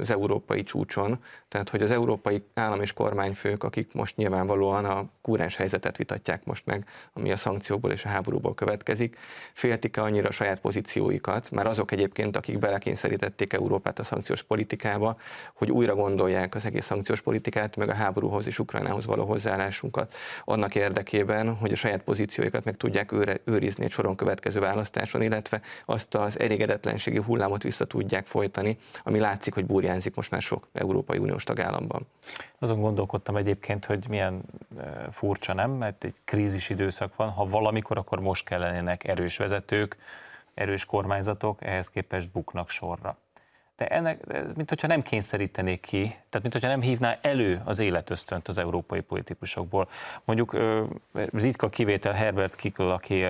az 0.00 0.10
európai 0.10 0.62
csúcson, 0.62 1.18
tehát 1.48 1.68
hogy 1.68 1.82
az 1.82 1.90
európai 1.90 2.44
állam 2.54 2.80
és 2.80 2.92
kormányfők, 2.92 3.64
akik 3.64 3.92
most 3.92 4.16
nyilvánvalóan 4.16 4.84
a 4.84 5.04
kúrens 5.20 5.56
helyzetet 5.56 5.96
vitatják 5.96 6.44
most 6.44 6.66
meg, 6.66 6.84
ami 7.12 7.32
a 7.32 7.36
szankcióból 7.36 7.90
és 7.90 8.04
a 8.04 8.08
háborúból 8.08 8.54
következik, 8.54 9.16
féltik-e 9.52 10.02
annyira 10.02 10.28
a 10.28 10.32
saját 10.32 10.60
pozícióikat, 10.60 11.50
már 11.50 11.66
azok 11.66 11.90
egyébként, 11.90 12.36
akik 12.36 12.58
belekényszerítették 12.58 13.52
Európát 13.52 13.98
a 13.98 14.04
szankciós 14.04 14.42
politikába, 14.42 15.16
hogy 15.54 15.70
újra 15.70 15.94
gondolják 15.94 16.54
az 16.54 16.64
egész 16.64 16.84
szankciós 16.84 17.20
politikát, 17.20 17.76
meg 17.76 17.88
a 17.88 17.94
háborúhoz 17.94 18.46
és 18.46 18.58
Ukrajnához 18.58 19.06
való 19.06 19.24
hozzáállásunkat 19.24 20.14
annak 20.44 20.74
érdekében, 20.74 21.54
hogy 21.54 21.72
a 21.72 21.76
saját 21.76 22.02
pozícióikat 22.02 22.64
meg 22.64 22.76
tudják 22.76 23.12
őre, 23.12 23.36
őrizni 23.44 23.84
egy 23.84 23.90
soron 23.90 24.16
következő 24.16 24.60
választáson, 24.60 25.22
illetve 25.22 25.60
azt 25.84 26.14
az 26.14 26.38
elégedetlenségi 26.38 27.18
hullám, 27.18 27.37
hullámot 27.38 27.62
vissza 27.62 27.84
tudják 27.84 28.26
folytani, 28.26 28.78
ami 29.02 29.20
látszik, 29.20 29.54
hogy 29.54 29.66
burjánzik 29.66 30.14
most 30.14 30.30
már 30.30 30.42
sok 30.42 30.68
Európai 30.72 31.18
Uniós 31.18 31.44
tagállamban. 31.44 32.06
Azon 32.58 32.80
gondolkodtam 32.80 33.36
egyébként, 33.36 33.84
hogy 33.84 34.06
milyen 34.08 34.42
furcsa 35.10 35.54
nem, 35.54 35.70
mert 35.70 36.04
egy 36.04 36.14
krízis 36.24 36.70
időszak 36.70 37.16
van, 37.16 37.30
ha 37.30 37.48
valamikor, 37.48 37.98
akkor 37.98 38.20
most 38.20 38.44
kellenének 38.44 39.08
erős 39.08 39.36
vezetők, 39.36 39.96
erős 40.54 40.84
kormányzatok, 40.84 41.64
ehhez 41.64 41.88
képest 41.88 42.30
buknak 42.30 42.70
sorra 42.70 43.16
de 43.78 43.86
ennek, 43.86 44.26
mint 44.54 44.68
hogyha 44.68 44.86
nem 44.86 45.02
kényszerítenék 45.02 45.80
ki, 45.80 46.02
tehát 46.02 46.40
mint 46.42 46.52
hogyha 46.52 46.68
nem 46.68 46.80
hívná 46.80 47.18
elő 47.20 47.60
az 47.64 47.78
életösztönt 47.78 48.48
az 48.48 48.58
európai 48.58 49.00
politikusokból. 49.00 49.88
Mondjuk 50.24 50.56
ritka 51.32 51.68
kivétel 51.68 52.12
Herbert 52.12 52.56
Kickl, 52.56 52.88
aki 52.88 53.24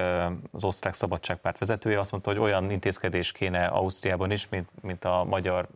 az 0.52 0.64
osztrák 0.64 0.94
szabadságpárt 0.94 1.58
vezetője, 1.58 1.98
azt 1.98 2.10
mondta, 2.10 2.30
hogy 2.30 2.38
olyan 2.38 2.70
intézkedés 2.70 3.32
kéne 3.32 3.66
Ausztriában 3.66 4.30
is, 4.30 4.48
mint, 4.48 4.68
mint 4.80 5.04
a 5.04 5.24
Magyar, 5.24 5.68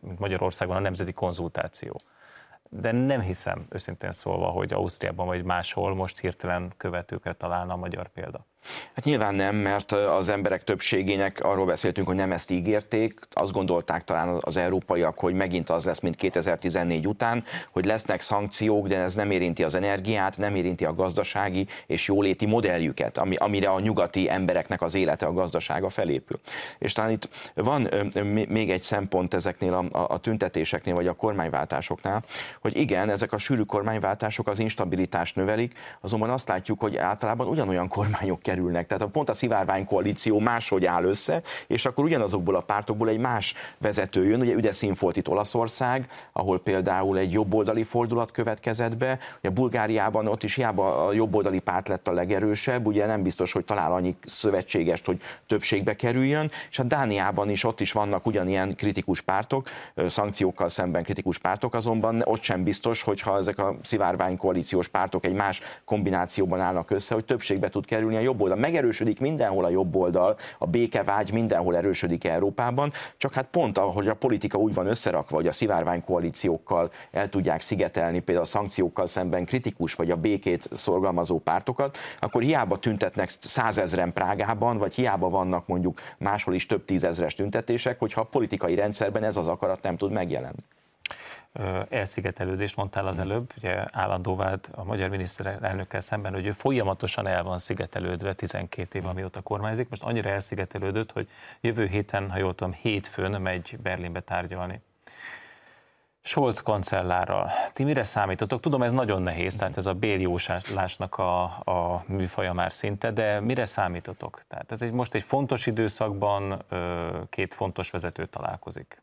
mint 0.00 0.18
Magyarországon 0.18 0.76
a 0.76 0.80
nemzeti 0.80 1.12
konzultáció. 1.12 2.00
De 2.68 2.92
nem 2.92 3.20
hiszem, 3.20 3.66
őszintén 3.68 4.12
szólva, 4.12 4.46
hogy 4.46 4.72
Ausztriában 4.72 5.26
vagy 5.26 5.44
máshol 5.44 5.94
most 5.94 6.18
hirtelen 6.18 6.72
követőkre 6.76 7.32
találna 7.32 7.72
a 7.72 7.76
magyar 7.76 8.08
példa. 8.08 8.46
Hát 8.94 9.04
nyilván 9.04 9.34
nem, 9.34 9.56
mert 9.56 9.92
az 9.92 10.28
emberek 10.28 10.64
többségének 10.64 11.44
arról 11.44 11.66
beszéltünk, 11.66 12.06
hogy 12.06 12.16
nem 12.16 12.32
ezt 12.32 12.50
ígérték, 12.50 13.20
azt 13.32 13.52
gondolták 13.52 14.04
talán 14.04 14.38
az 14.40 14.56
európaiak, 14.56 15.18
hogy 15.18 15.34
megint 15.34 15.70
az 15.70 15.84
lesz, 15.84 16.00
mint 16.00 16.16
2014 16.16 17.06
után, 17.06 17.44
hogy 17.70 17.84
lesznek 17.84 18.20
szankciók, 18.20 18.86
de 18.86 18.98
ez 18.98 19.14
nem 19.14 19.30
érinti 19.30 19.64
az 19.64 19.74
energiát, 19.74 20.36
nem 20.36 20.54
érinti 20.54 20.84
a 20.84 20.94
gazdasági 20.94 21.66
és 21.86 22.08
jóléti 22.08 22.46
modelljüket, 22.46 23.18
ami, 23.18 23.34
amire 23.34 23.68
a 23.68 23.80
nyugati 23.80 24.30
embereknek 24.30 24.82
az 24.82 24.94
élete, 24.94 25.26
a 25.26 25.32
gazdasága 25.32 25.88
felépül. 25.88 26.40
És 26.78 26.92
talán 26.92 27.10
itt 27.10 27.28
van 27.54 27.88
még 28.48 28.70
egy 28.70 28.80
szempont 28.80 29.34
ezeknél 29.34 29.74
a, 29.74 29.98
a, 29.98 30.06
a 30.08 30.18
tüntetéseknél, 30.18 30.94
vagy 30.94 31.06
a 31.06 31.12
kormányváltásoknál, 31.12 32.24
hogy 32.60 32.76
igen, 32.76 33.10
ezek 33.10 33.32
a 33.32 33.38
sűrű 33.38 33.62
kormányváltások 33.62 34.48
az 34.48 34.58
instabilitást 34.58 35.36
növelik, 35.36 35.78
azonban 36.00 36.30
azt 36.30 36.48
látjuk, 36.48 36.80
hogy 36.80 36.96
általában 36.96 37.46
ugyanolyan 37.46 37.88
kormányok 37.88 38.42
kerülnek 38.42 38.55
kerülnek. 38.56 38.86
Tehát 38.86 39.02
a 39.02 39.06
pont 39.06 39.28
a 39.28 39.34
szivárvány 39.34 39.84
koalíció 39.84 40.38
máshogy 40.38 40.84
áll 40.84 41.04
össze, 41.04 41.42
és 41.66 41.86
akkor 41.86 42.04
ugyanazokból 42.04 42.54
a 42.54 42.60
pártokból 42.60 43.08
egy 43.08 43.18
más 43.18 43.54
vezető 43.78 44.24
jön. 44.26 44.40
Ugye 44.40 44.52
üde 44.52 44.72
színfolt 44.72 45.16
itt 45.16 45.28
Olaszország, 45.28 46.08
ahol 46.32 46.60
például 46.60 47.18
egy 47.18 47.32
jobboldali 47.32 47.82
fordulat 47.82 48.30
következett 48.30 48.96
be. 48.96 49.18
Ugye 49.38 49.50
Bulgáriában 49.50 50.26
ott 50.26 50.42
is 50.42 50.54
hiába 50.54 51.06
a 51.06 51.12
jobboldali 51.12 51.58
párt 51.58 51.88
lett 51.88 52.08
a 52.08 52.12
legerősebb, 52.12 52.86
ugye 52.86 53.06
nem 53.06 53.22
biztos, 53.22 53.52
hogy 53.52 53.64
talál 53.64 53.92
annyi 53.92 54.16
szövetségest, 54.26 55.06
hogy 55.06 55.20
többségbe 55.46 55.96
kerüljön, 55.96 56.50
és 56.70 56.78
a 56.78 56.82
Dániában 56.82 57.50
is 57.50 57.64
ott 57.64 57.80
is 57.80 57.92
vannak 57.92 58.26
ugyanilyen 58.26 58.74
kritikus 58.76 59.20
pártok, 59.20 59.68
szankciókkal 60.06 60.68
szemben 60.68 61.02
kritikus 61.02 61.38
pártok, 61.38 61.74
azonban 61.74 62.22
ott 62.24 62.42
sem 62.42 62.62
biztos, 62.62 63.02
hogyha 63.02 63.38
ezek 63.38 63.58
a 63.58 63.76
szivárvány 63.82 64.36
koalíciós 64.36 64.88
pártok 64.88 65.24
egy 65.24 65.34
más 65.34 65.60
kombinációban 65.84 66.60
állnak 66.60 66.90
össze, 66.90 67.14
hogy 67.14 67.24
többségbe 67.24 67.68
tud 67.68 67.86
kerülni 67.86 68.16
a 68.16 68.20
jobb 68.20 68.40
oldal. 68.46 68.58
Megerősödik 68.70 69.20
mindenhol 69.20 69.64
a 69.64 69.68
jobb 69.68 69.96
oldal, 69.96 70.36
a 70.58 70.66
békevágy 70.66 71.32
mindenhol 71.32 71.76
erősödik 71.76 72.24
Európában, 72.24 72.92
csak 73.16 73.32
hát 73.32 73.46
pont 73.50 73.78
ahogy 73.78 74.08
a 74.08 74.14
politika 74.14 74.58
úgy 74.58 74.74
van 74.74 74.86
összerakva, 74.86 75.36
hogy 75.36 75.46
a 75.46 75.52
szivárvány 75.52 76.04
koalíciókkal 76.04 76.90
el 77.10 77.28
tudják 77.28 77.60
szigetelni, 77.60 78.18
például 78.18 78.46
a 78.46 78.48
szankciókkal 78.48 79.06
szemben 79.06 79.44
kritikus 79.44 79.94
vagy 79.94 80.10
a 80.10 80.16
békét 80.16 80.68
szorgalmazó 80.72 81.38
pártokat, 81.38 81.98
akkor 82.20 82.42
hiába 82.42 82.78
tüntetnek 82.78 83.28
százezren 83.28 84.12
Prágában, 84.12 84.78
vagy 84.78 84.94
hiába 84.94 85.28
vannak 85.28 85.66
mondjuk 85.66 86.00
máshol 86.18 86.54
is 86.54 86.66
több 86.66 86.84
tízezres 86.84 87.34
tüntetések, 87.34 87.98
hogyha 87.98 88.20
a 88.20 88.24
politikai 88.24 88.74
rendszerben 88.74 89.24
ez 89.24 89.36
az 89.36 89.48
akarat 89.48 89.82
nem 89.82 89.96
tud 89.96 90.12
megjelenni 90.12 90.64
elszigetelődést 91.88 92.76
mondtál 92.76 93.06
az 93.06 93.18
előbb, 93.18 93.52
ugye 93.56 93.84
állandó 93.92 94.36
vált 94.36 94.70
a 94.74 94.84
magyar 94.84 95.08
miniszterelnökkel 95.08 96.00
szemben, 96.00 96.32
hogy 96.32 96.46
ő 96.46 96.50
folyamatosan 96.50 97.26
el 97.26 97.42
van 97.42 97.58
szigetelődve 97.58 98.34
12 98.34 98.98
év, 98.98 99.06
amióta 99.06 99.40
kormányzik. 99.40 99.88
Most 99.88 100.02
annyira 100.02 100.30
elszigetelődött, 100.30 101.12
hogy 101.12 101.28
jövő 101.60 101.86
héten, 101.86 102.30
ha 102.30 102.38
jól 102.38 102.54
tudom, 102.54 102.72
hétfőn 102.72 103.40
megy 103.40 103.78
Berlinbe 103.82 104.20
tárgyalni. 104.20 104.80
Scholz 106.22 106.60
kancellárral. 106.60 107.50
Ti 107.72 107.84
mire 107.84 108.04
számítotok? 108.04 108.60
Tudom, 108.60 108.82
ez 108.82 108.92
nagyon 108.92 109.22
nehéz, 109.22 109.56
tehát 109.56 109.76
ez 109.76 109.86
a 109.86 109.94
béljóslásnak 109.94 111.18
a, 111.18 111.42
a 111.44 112.04
műfaja 112.06 112.52
már 112.52 112.72
szinte, 112.72 113.10
de 113.10 113.40
mire 113.40 113.64
számítotok? 113.64 114.42
Tehát 114.48 114.72
ez 114.72 114.82
egy, 114.82 114.92
most 114.92 115.14
egy 115.14 115.22
fontos 115.22 115.66
időszakban 115.66 116.64
két 117.30 117.54
fontos 117.54 117.90
vezető 117.90 118.26
találkozik. 118.26 119.02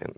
Én 0.00 0.12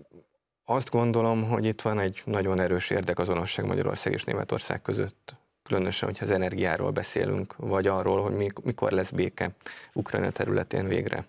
azt 0.69 0.89
gondolom, 0.89 1.49
hogy 1.49 1.65
itt 1.65 1.81
van 1.81 1.99
egy 1.99 2.21
nagyon 2.25 2.59
erős 2.59 2.89
érdekazonosság 2.89 3.65
Magyarország 3.65 4.13
és 4.13 4.23
Németország 4.23 4.81
között, 4.81 5.35
különösen, 5.63 6.09
hogyha 6.09 6.25
az 6.25 6.31
energiáról 6.31 6.91
beszélünk, 6.91 7.55
vagy 7.57 7.87
arról, 7.87 8.21
hogy 8.21 8.53
mikor 8.63 8.91
lesz 8.91 9.09
béke 9.09 9.51
Ukrajna 9.93 10.29
területén 10.31 10.87
végre. 10.87 11.25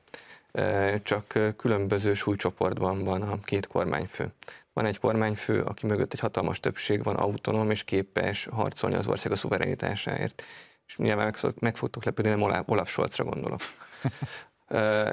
Csak 1.02 1.38
különböző 1.56 2.14
súlycsoportban 2.14 3.04
van 3.04 3.22
a 3.22 3.40
két 3.40 3.66
kormányfő. 3.66 4.32
Van 4.72 4.86
egy 4.86 4.98
kormányfő, 4.98 5.62
aki 5.62 5.86
mögött 5.86 6.12
egy 6.12 6.20
hatalmas 6.20 6.60
többség 6.60 7.02
van, 7.02 7.16
autonóm 7.16 7.70
és 7.70 7.84
képes 7.84 8.48
harcolni 8.50 8.96
az 8.96 9.06
ország 9.06 9.32
a 9.32 9.36
szuverenitásáért. 9.36 10.42
És 10.86 10.96
nyilván 10.96 11.24
meg, 11.24 11.52
meg 11.60 11.76
fogtok 11.76 12.04
lepődni, 12.04 12.30
nem 12.30 12.64
Olaf 12.66 12.90
Scholzra 12.90 13.24
gondolok. 13.24 13.60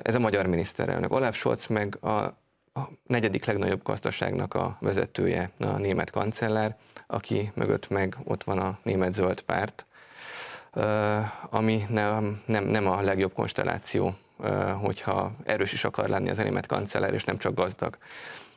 Ez 0.01 0.15
a 0.15 0.19
magyar 0.19 0.45
miniszterelnök. 0.45 1.11
Olaf 1.11 1.35
Scholz 1.35 1.67
meg 1.67 2.03
a 2.03 2.43
a 2.77 2.89
negyedik 3.07 3.45
legnagyobb 3.45 3.83
gazdaságnak 3.83 4.53
a 4.53 4.77
vezetője, 4.79 5.49
a 5.59 5.77
német 5.77 6.09
kancellár, 6.09 6.77
aki 7.07 7.51
mögött 7.53 7.89
meg 7.89 8.17
ott 8.23 8.43
van 8.43 8.59
a 8.59 8.77
német 8.83 9.13
zöld 9.13 9.41
párt, 9.41 9.85
ami 11.49 11.85
nem, 11.89 12.41
nem, 12.45 12.63
nem 12.63 12.88
a 12.88 13.01
legjobb 13.01 13.33
konstelláció, 13.33 14.15
hogyha 14.79 15.31
erős 15.43 15.73
is 15.73 15.83
akar 15.83 16.09
lenni 16.09 16.29
az 16.29 16.39
a 16.39 16.43
német 16.43 16.65
kancellár, 16.65 17.13
és 17.13 17.23
nem 17.23 17.38
csak 17.38 17.53
gazdag. 17.53 17.97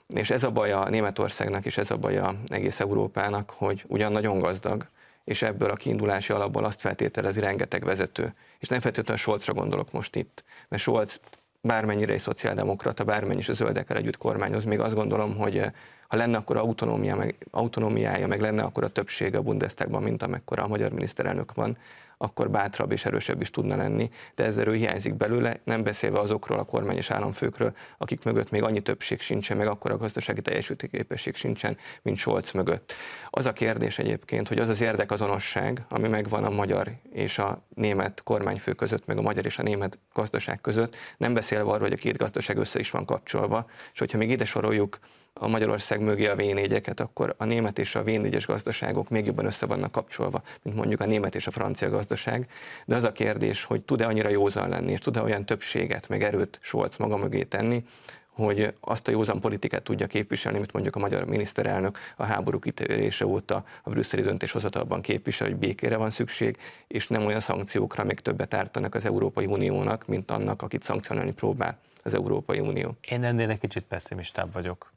És 0.07 0.31
ez 0.31 0.45
a 0.45 0.51
baj 0.51 0.73
a 0.73 0.89
Németországnak, 0.89 1.67
és 1.67 1.79
ez 1.79 1.91
a 1.91 1.97
baj 1.97 2.19
a 2.19 2.35
egész 2.47 2.81
Európának, 2.81 3.53
hogy 3.57 3.85
ugyan 3.87 4.13
nagyon 4.13 4.39
gazdag, 4.39 4.87
és 5.25 5.43
ebből 5.43 5.71
a 5.71 5.75
kiindulási 5.77 6.33
alapból 6.33 6.65
azt 6.65 6.81
feltételezi 6.81 7.41
rengeteg 7.41 7.85
vezető. 7.85 8.35
És 8.59 8.69
nem 8.69 8.81
feltétlenül 8.81 9.23
Scholzra 9.23 9.53
gondolok 9.53 9.93
most 9.93 10.17
itt, 10.17 10.45
mert 10.69 10.83
Scholz 10.83 11.21
bármennyire 11.61 12.13
egy 12.13 12.21
szociáldemokrata, 12.21 13.05
bármennyi 13.05 13.39
is 13.39 13.49
a 13.49 13.53
zöldekkel 13.53 13.97
együtt 13.97 14.17
kormányoz, 14.17 14.65
még 14.65 14.81
azt 14.81 14.95
gondolom, 14.95 15.37
hogy 15.37 15.59
eh, 15.59 15.73
ha 16.09 16.17
lenne 16.17 16.37
akkor 16.37 16.57
autonómia, 16.57 17.17
meg, 17.17 17.47
autonómiája, 17.51 18.27
meg 18.27 18.41
lenne 18.41 18.63
akkor 18.63 18.85
a 18.85 18.89
többsége 18.89 19.39
a 19.39 19.43
Bundestagban, 19.43 20.03
mint 20.03 20.23
amekkora 20.23 20.63
a 20.63 20.69
magyar 20.69 20.93
miniszterelnök 20.93 21.55
van, 21.55 21.79
akkor 22.19 22.51
bátrabb 22.51 22.93
és 22.93 23.05
erősebb 23.05 23.41
is 23.41 23.51
tudna 23.51 23.77
lenni, 23.77 24.11
de 24.35 24.45
ez 24.45 24.59
erő 24.59 24.75
hiányzik 24.75 25.15
belőle, 25.15 25.57
nem 25.65 25.83
beszélve 25.83 26.19
azokról 26.19 26.59
a 26.59 26.65
kormány 26.65 26.97
és 26.97 27.11
államfőkről, 27.11 27.73
akik 27.99 28.25
mögött 28.25 28.51
még 28.51 28.63
annyi 28.63 28.81
többség 28.81 29.21
sincsen, 29.21 29.57
meg 29.57 29.67
akkor 29.67 29.91
a 29.91 29.97
gazdasági 29.97 30.41
teljesítőképesség 30.41 31.35
sincsen, 31.35 31.77
mint 32.03 32.17
Scholz 32.17 32.53
mögött. 32.53 32.93
Az 33.31 33.47
a 33.47 33.53
kérdés 33.53 33.99
egyébként, 33.99 34.49
hogy 34.49 34.59
az 34.59 34.69
az 34.69 34.81
érdekazonosság, 34.81 35.85
ami 35.89 36.09
megvan 36.09 36.45
a 36.45 36.51
magyar 36.51 36.93
és 37.13 37.39
a 37.39 37.63
német 37.75 38.23
kormányfő 38.23 38.73
között, 38.73 39.07
meg 39.07 39.19
a 39.19 39.23
magyar 39.23 39.47
és 39.47 39.59
a 39.59 39.63
német 39.63 39.99
gazdaság 40.13 40.61
között, 40.61 40.97
nem 41.17 41.35
beszélve 41.35 41.71
arról, 41.71 41.89
hogy 41.89 41.99
a 41.99 42.01
két 42.01 42.17
gazdaság 42.17 42.57
össze 42.57 42.79
is 42.79 42.91
van 42.91 43.05
kapcsolva, 43.05 43.67
és 43.93 43.99
hogyha 43.99 44.19
még 44.19 44.31
ide 44.31 44.45
soroljuk 44.45 44.99
a 45.39 45.49
Magyarország 45.49 46.01
mögé 46.01 46.27
a 46.27 46.37
v 46.37 47.01
akkor 47.01 47.35
a 47.39 47.45
német 47.45 47.79
és 47.79 47.95
a 47.95 48.03
v 48.03 48.47
gazdaságok 48.47 49.09
még 49.09 49.27
jobban 49.27 49.47
össze 49.47 49.67
vannak 49.67 49.93
kapcsolva, 49.93 50.43
mint 50.63 50.77
mondjuk 50.77 51.01
a 51.01 51.07
német 51.07 51.35
és 51.35 51.47
a 51.47 51.51
francia 51.51 51.91
gazdaság. 51.91 52.51
De 52.87 52.97
az 52.97 53.05
a 53.05 53.13
kérdés, 53.13 53.65
hogy 53.65 53.83
tud-e 53.83 54.07
annyira 54.07 54.29
józan 54.29 54.69
lenni, 54.69 54.93
és 54.93 55.01
tud-e 55.01 55.23
olyan 55.23 55.45
többséget, 55.45 56.09
meg 56.09 56.23
erőt 56.23 56.59
Scholz 56.63 56.97
maga 56.97 57.17
mögé 57.17 57.43
tenni, 57.43 57.85
hogy 58.31 58.75
azt 58.81 59.09
a 59.09 59.11
józan 59.11 59.41
politikát 59.41 59.83
tudja 59.83 60.07
képviselni, 60.07 60.59
mint 60.59 60.73
mondjuk 60.73 60.97
a 60.97 60.99
magyar 60.99 61.25
miniszterelnök 61.25 61.99
a 62.17 62.25
háború 62.25 62.59
kitörése 62.59 63.27
óta 63.27 63.65
a 63.83 63.91
brüsszeli 63.91 64.23
döntéshozatalban 64.23 65.01
képvisel, 65.01 65.47
hogy 65.49 65.57
békére 65.57 65.97
van 65.97 66.11
szükség, 66.11 66.57
és 66.87 67.09
nem 67.09 67.27
olyan 67.27 67.41
szankciókra 67.41 68.05
még 68.05 68.21
többet 68.21 68.55
ártanak 68.55 68.95
az 68.95 69.05
Európai 69.05 69.47
Uniónak, 69.47 70.07
mint 70.07 70.31
annak, 70.31 70.63
akit 70.63 70.83
szankcionálni 70.83 71.33
próbál 71.33 71.79
az 72.03 72.15
Európai 72.15 72.61
Unió. 72.61 72.97
Én 73.09 73.25
ennél 73.25 73.51
egy 73.51 73.59
kicsit 73.59 73.83
pessimistább 73.83 74.53
vagyok. 74.53 74.93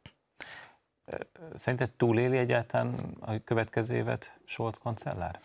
Szerinted 1.54 1.91
túléli 1.91 2.38
egyáltalán 2.38 2.95
a 3.20 3.43
következő 3.43 3.95
évet 3.95 4.39
Scholz 4.45 4.78
kancellár? 4.78 5.39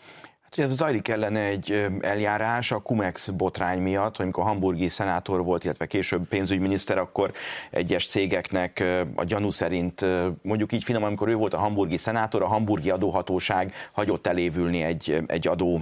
Hát, 0.50 0.70
zajlik 0.70 1.08
ellene 1.08 1.40
egy 1.40 1.86
eljárás 2.00 2.70
a 2.70 2.80
Cumex 2.80 3.28
botrány 3.28 3.80
miatt, 3.80 4.18
amikor 4.18 4.44
hamburgi 4.44 4.88
szenátor 4.88 5.44
volt, 5.44 5.64
illetve 5.64 5.86
később 5.86 6.28
pénzügyminiszter, 6.28 6.98
akkor 6.98 7.32
egyes 7.70 8.06
cégeknek 8.06 8.84
a 9.14 9.24
gyanú 9.24 9.50
szerint, 9.50 10.04
mondjuk 10.42 10.72
így 10.72 10.84
finom, 10.84 11.02
amikor 11.02 11.28
ő 11.28 11.34
volt 11.34 11.54
a 11.54 11.58
hamburgi 11.58 11.96
szenátor, 11.96 12.42
a 12.42 12.46
hamburgi 12.46 12.90
adóhatóság 12.90 13.72
hagyott 13.92 14.26
elévülni 14.26 14.82
egy, 14.82 15.22
egy 15.26 15.48
adó, 15.48 15.80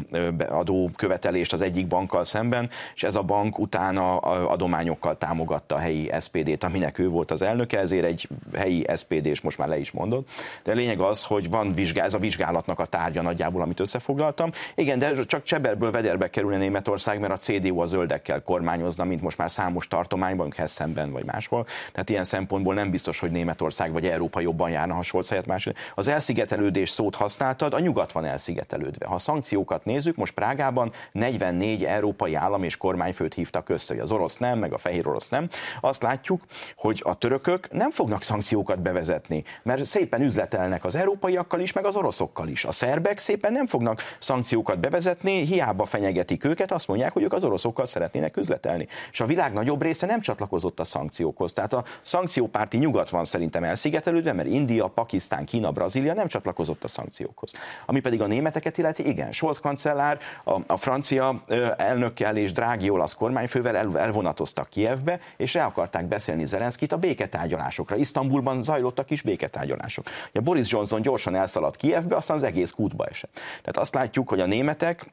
adó 0.49 0.91
követelést 0.97 1.53
az 1.53 1.61
egyik 1.61 1.87
bankkal 1.87 2.25
szemben, 2.25 2.71
és 2.95 3.03
ez 3.03 3.15
a 3.15 3.23
bank 3.23 3.59
utána 3.59 4.17
adományokkal 4.17 5.19
támogatta 5.19 5.75
a 5.75 5.79
helyi 5.79 6.11
SPD-t, 6.21 6.65
aminek 6.65 6.99
ő 6.99 7.09
volt 7.09 7.31
az 7.31 7.43
elnöke, 7.43 7.79
ezért 7.79 8.05
egy 8.05 8.29
helyi 8.57 8.87
SPD, 8.97 9.27
és 9.27 9.41
most 9.41 9.59
már 9.59 9.69
le 9.69 9.79
is 9.79 9.91
mondott. 9.91 10.29
De 10.63 10.73
lényeg 10.73 11.01
az, 11.01 11.25
hogy 11.25 11.51
van 11.51 11.73
vizsgál, 11.73 12.05
ez 12.05 12.15
a 12.15 12.19
vizsgálatnak 12.19 12.79
a 12.79 12.87
tárgya 12.87 13.23
nagyjából, 13.23 13.63
amit 13.63 13.81
összefoglaltam, 13.81 14.53
igen, 14.75 14.99
de 14.99 15.25
csak 15.25 15.43
cseberből 15.43 15.91
vederbe 15.91 16.31
kerülne 16.31 16.59
Németország, 16.59 17.21
mert 17.21 17.33
a 17.33 17.37
CDU 17.37 17.81
a 17.81 17.87
zöldekkel 17.87 18.43
kormányozna, 18.43 19.05
mint 19.05 19.23
most 19.23 19.39
már 19.39 19.51
számos 19.51 19.89
tartományban, 19.89 20.53
Hessenben 20.57 21.13
vagy 21.13 21.25
máshol. 21.25 21.67
Tehát 21.93 22.11
ilyen 22.11 22.25
szempontból 22.25 22.75
nem 22.75 22.91
biztos, 22.91 23.21
hogy 23.21 23.31
Németország 23.31 23.93
vagy 23.93 24.07
Európa 24.07 24.41
jobban 24.41 24.71
járna, 24.71 24.95
ha 24.95 25.03
Scholz 25.03 25.29
helyett 25.29 25.47
más. 25.47 25.69
Az 25.95 26.09
elszigetelődés 26.09 26.91
szót 26.91 27.15
használtad, 27.15 27.75
a 27.75 27.79
nyugat 27.79 28.13
van 28.13 28.25
elszigetelődve. 28.25 29.07
Ha 29.07 29.15
a 29.15 29.19
szankciókat 29.19 29.85
nézzük, 29.85 30.17
most 30.17 30.35
Prágában 30.35 30.93
44 31.13 31.85
európai 31.85 32.35
állam 32.35 32.63
és 32.63 32.77
kormányfőt 32.77 33.35
hívtak 33.35 33.69
össze, 33.69 33.95
hogy 33.95 34.03
az 34.03 34.13
orosz 34.13 34.37
nem, 34.37 34.59
meg 34.59 34.73
a 34.73 34.79
fehér 34.79 35.09
orosz 35.09 35.29
nem. 35.29 35.49
Azt 35.81 36.03
látjuk, 36.03 36.43
hogy 36.77 37.01
a 37.05 37.15
törökök 37.15 37.73
nem 37.73 37.91
fognak 37.91 38.23
szankciókat 38.23 38.83
bevezetni, 38.83 39.45
mert 39.63 39.85
szépen 39.85 40.23
üzletelnek 40.23 40.85
az 40.85 40.95
európaiakkal 40.95 41.61
is, 41.61 41.73
meg 41.73 41.87
az 41.87 41.97
oroszokkal 41.97 42.49
is. 42.49 42.65
A 42.65 42.73
szerbek 42.73 43.19
szépen 43.19 43.53
nem 43.53 43.67
fognak 43.67 44.03
szankciókat 44.19 44.44
szankciókat 44.45 44.79
bevezetni, 44.81 45.45
hiába 45.45 45.85
fenyegetik 45.85 46.45
őket, 46.45 46.73
azt 46.73 46.89
mondják, 46.89 47.13
hogy 47.13 47.23
ők 47.23 47.33
az 47.33 47.45
oroszokkal 47.45 47.87
szeretnének 47.87 48.37
üzletelni. 48.37 48.89
És 49.11 49.21
a 49.21 49.27
világ 49.27 49.53
nagyobb 49.53 49.83
része 49.83 50.07
nem 50.07 50.21
csatlakozott 50.21 50.81
a 50.81 50.85
szankciókhoz. 50.85 51.53
Tehát 51.53 51.73
a 51.73 51.85
szankciópárti 52.03 52.77
nyugat 52.79 53.11
van 53.11 53.25
szerintem 53.25 53.65
elszigetelődve, 53.65 54.33
mert 54.33 54.49
India, 54.49 54.87
Pakisztán, 54.87 55.45
Kína, 55.45 55.71
Brazília 55.71 56.15
nem 56.15 56.29
csatlakozott 56.29 56.85
a 56.85 56.89
szankciókhoz. 56.89 57.53
Ami 57.87 58.01
pedig 58.01 58.23
a 58.23 58.27
németeket 58.27 58.79
illeti, 58.79 59.07
igen, 59.09 59.33
Scholz 59.33 59.59
kancellár, 59.59 60.19
a, 60.45 60.61
a 60.67 60.77
francia 60.77 61.43
elnökkel 61.77 62.37
és 62.37 62.53
drági 62.53 62.91
olasz 62.91 63.13
kormányfővel 63.13 63.77
el, 63.77 63.99
elvonatoztak 63.99 64.69
Kievbe, 64.69 65.21
és 65.37 65.55
el 65.55 65.67
akarták 65.67 66.07
beszélni 66.07 66.47
Zelenszkit 66.47 66.93
a 66.93 66.97
béketárgyalásokra. 66.97 67.97
Isztambulban 67.97 68.63
zajlottak 68.63 69.11
is 69.11 69.23
béketárgyalások. 69.23 70.07
Ja, 70.33 70.41
Boris 70.41 70.71
Johnson 70.71 71.03
gyorsan 71.03 71.35
elszaladt 71.35 71.77
Kievbe, 71.77 72.17
aztán 72.17 72.37
az 72.37 72.43
egész 72.43 72.71
kútba 72.71 73.07
esett. 73.07 73.33
Tehát 73.35 73.77
azt 73.77 73.95
látjuk, 73.95 74.34
hogy 74.35 74.43
a 74.43 74.47
németek 74.47 75.07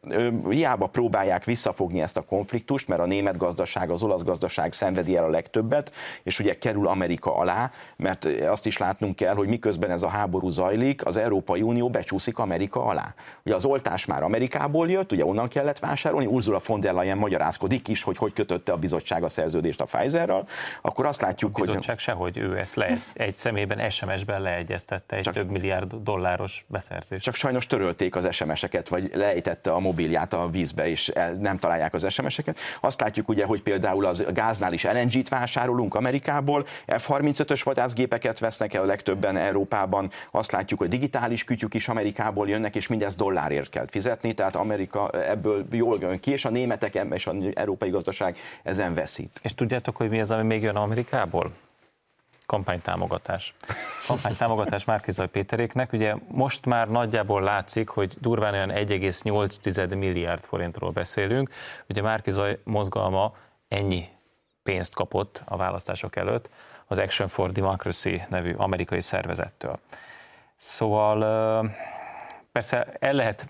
hiába 0.50 0.88
próbálják 0.88 1.44
visszafogni 1.44 2.02
ezt 2.02 2.18
a 2.18 2.22
konfliktust, 2.22 2.88
mert 2.88 3.02
a 3.02 3.06
német 3.06 3.38
gazdaság, 3.38 3.90
az 3.90 4.04
olasz 4.04 4.24
gazdaság 4.24 4.74
szenvedi 4.74 5.16
el 5.18 5.24
a 5.24 5.30
legtöbbet, 5.30 5.92
és 6.24 6.40
ugye 6.40 6.58
kerül 6.58 6.88
Amerika 6.88 7.36
alá, 7.36 7.72
mert 7.96 8.26
azt 8.26 8.66
is 8.66 8.78
látnunk 8.78 9.16
kell, 9.16 9.34
hogy 9.34 9.48
miközben 9.48 9.92
ez 9.92 10.04
a 10.04 10.08
háború 10.08 10.50
zajlik, 10.50 11.06
az 11.06 11.18
Európai 11.18 11.62
Unió 11.62 11.90
becsúszik 11.90 12.38
Amerika 12.38 12.86
alá. 12.86 13.14
Ugye 13.46 13.56
az 13.56 13.66
oltás 13.66 14.06
már 14.06 14.24
Amerikából 14.24 14.90
jött, 14.90 15.12
ugye 15.12 15.26
onnan 15.26 15.48
kellett 15.48 15.80
vásárolni, 15.80 16.26
Ursula 16.26 16.60
von 16.66 16.80
der 16.80 16.94
Leyen 16.94 17.18
magyarázkodik 17.18 17.88
is, 17.88 18.04
hogy 18.04 18.18
hogy 18.18 18.34
kötötte 18.34 18.72
a 18.72 18.78
bizottság 18.78 19.24
a 19.24 19.30
szerződést 19.30 19.82
a 19.82 19.86
Pfizerral, 19.86 20.48
akkor 20.82 21.06
azt 21.06 21.22
látjuk, 21.22 21.58
hogy... 21.58 21.68
A 21.68 21.72
bizottság 21.72 21.96
hogy... 21.96 22.04
sehogy 22.04 22.38
ő 22.38 22.58
ezt 22.58 22.76
le, 22.76 22.98
egy 23.14 23.38
személyben 23.38 23.90
SMS-ben 23.90 24.42
leegyeztette 24.42 25.16
egy 25.16 25.24
csak, 25.24 25.34
több 25.34 25.50
milliárd 25.50 25.94
dolláros 25.96 26.66
beszerzést. 26.68 27.24
Csak 27.24 27.36
sajnos 27.36 27.68
törölték 27.68 28.16
az 28.16 28.28
SMS-eket, 28.32 28.88
vagy 28.88 29.11
lejtette 29.14 29.72
a 29.72 29.80
mobilját 29.80 30.34
a 30.34 30.50
vízbe, 30.50 30.90
és 30.90 31.12
nem 31.40 31.58
találják 31.58 31.94
az 31.94 32.06
SMS-eket. 32.10 32.58
Azt 32.80 33.02
látjuk 33.02 33.30
ugye, 33.30 33.46
hogy 33.46 33.62
például 33.62 34.06
az 34.06 34.24
gáznál 34.34 34.74
is 34.74 34.84
LNG-t 34.84 35.30
vásárolunk 35.30 35.96
Amerikából, 35.96 36.66
F-35-ös 36.88 37.62
vadászgépeket 37.64 38.40
vesznek 38.40 38.74
el 38.74 38.84
a 38.84 38.86
legtöbben 38.86 39.38
Európában, 39.38 40.12
azt 40.32 40.52
látjuk, 40.52 40.80
hogy 40.80 40.90
digitális 40.90 41.44
kütyük 41.44 41.74
is 41.74 41.88
Amerikából 41.88 42.48
jönnek, 42.48 42.76
és 42.76 42.88
mindez 42.88 43.16
dollárért 43.16 43.70
kell 43.70 43.86
fizetni, 43.88 44.34
tehát 44.34 44.56
Amerika 44.56 45.10
ebből 45.10 45.66
jól 45.72 45.98
jön 46.02 46.20
ki, 46.20 46.32
és 46.32 46.46
a 46.46 46.50
németek 46.50 47.00
és 47.10 47.28
az 47.28 47.36
európai 47.54 47.90
gazdaság 47.90 48.38
ezen 48.64 48.94
veszít. 48.94 49.40
És 49.44 49.56
tudjátok, 49.56 49.96
hogy 49.96 50.10
mi 50.10 50.20
az, 50.20 50.32
ami 50.32 50.44
még 50.44 50.62
jön 50.62 50.76
Amerikából? 50.76 51.52
Kampánytámogatás. 52.46 53.54
Kampánytámogatás 54.08 54.86
Márkizaj 54.86 55.28
Péteréknek. 55.28 55.94
Ugye 55.94 56.16
most 56.28 56.66
már 56.66 56.90
nagyjából 56.90 57.42
látszik, 57.42 57.90
hogy 57.90 58.16
durván 58.20 58.54
olyan 58.54 58.70
1,8 58.70 59.98
milliárd 59.98 60.46
forintról 60.46 60.92
beszélünk. 60.92 61.50
Ugye 61.90 62.02
Márkizaj 62.02 62.60
mozgalma 62.64 63.36
ennyi 63.68 64.08
pénzt 64.64 64.94
kapott 64.94 65.42
a 65.46 65.58
választások 65.58 66.16
előtt 66.16 66.50
az 66.88 66.98
Action 66.98 67.28
for 67.28 67.52
Democracy 67.52 68.22
nevű 68.30 68.54
amerikai 68.54 69.02
szervezettől. 69.02 69.80
Szóval 70.56 71.20
persze 72.52 72.88
el 73.00 73.14
lehet 73.14 73.48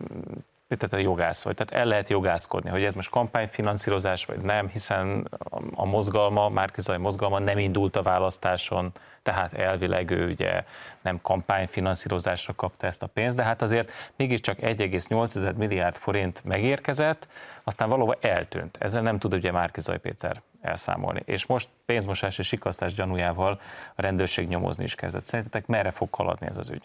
tehát 0.77 1.05
a 1.05 1.09
jogász 1.09 1.43
vagy, 1.43 1.55
tehát 1.55 1.73
el 1.73 1.85
lehet 1.85 2.09
jogászkodni, 2.09 2.69
hogy 2.69 2.83
ez 2.83 2.93
most 2.93 3.09
kampányfinanszírozás 3.09 4.25
vagy 4.25 4.39
nem, 4.39 4.67
hiszen 4.67 5.27
a 5.75 5.85
mozgalma, 5.85 6.49
Márkizaj 6.49 6.97
mozgalma 6.97 7.39
nem 7.39 7.57
indult 7.57 7.95
a 7.95 8.01
választáson, 8.01 8.91
tehát 9.23 9.53
elvileg 9.53 10.09
ő 10.09 10.29
ugye 10.29 10.63
nem 11.01 11.21
kampányfinanszírozásra 11.21 12.53
kapta 12.55 12.87
ezt 12.87 13.03
a 13.03 13.07
pénzt, 13.07 13.37
de 13.37 13.43
hát 13.43 13.61
azért 13.61 13.91
mégiscsak 14.15 14.57
1,8 14.57 15.55
milliárd 15.55 15.95
forint 15.95 16.41
megérkezett, 16.43 17.27
aztán 17.63 17.89
valóban 17.89 18.15
eltűnt. 18.21 18.77
Ezzel 18.79 19.01
nem 19.01 19.19
tud 19.19 19.33
ugye 19.33 19.51
Márkizaj 19.51 19.99
Péter 19.99 20.41
elszámolni. 20.61 21.21
És 21.25 21.45
most 21.45 21.69
pénzmosás 21.85 22.37
és 22.37 22.47
sikasztás 22.47 22.93
gyanújával 22.93 23.59
a 23.95 24.01
rendőrség 24.01 24.47
nyomozni 24.47 24.83
is 24.83 24.95
kezdett. 24.95 25.25
Szerintetek 25.25 25.67
merre 25.67 25.91
fog 25.91 26.13
haladni 26.13 26.47
ez 26.47 26.57
az 26.57 26.69
ügy? 26.69 26.83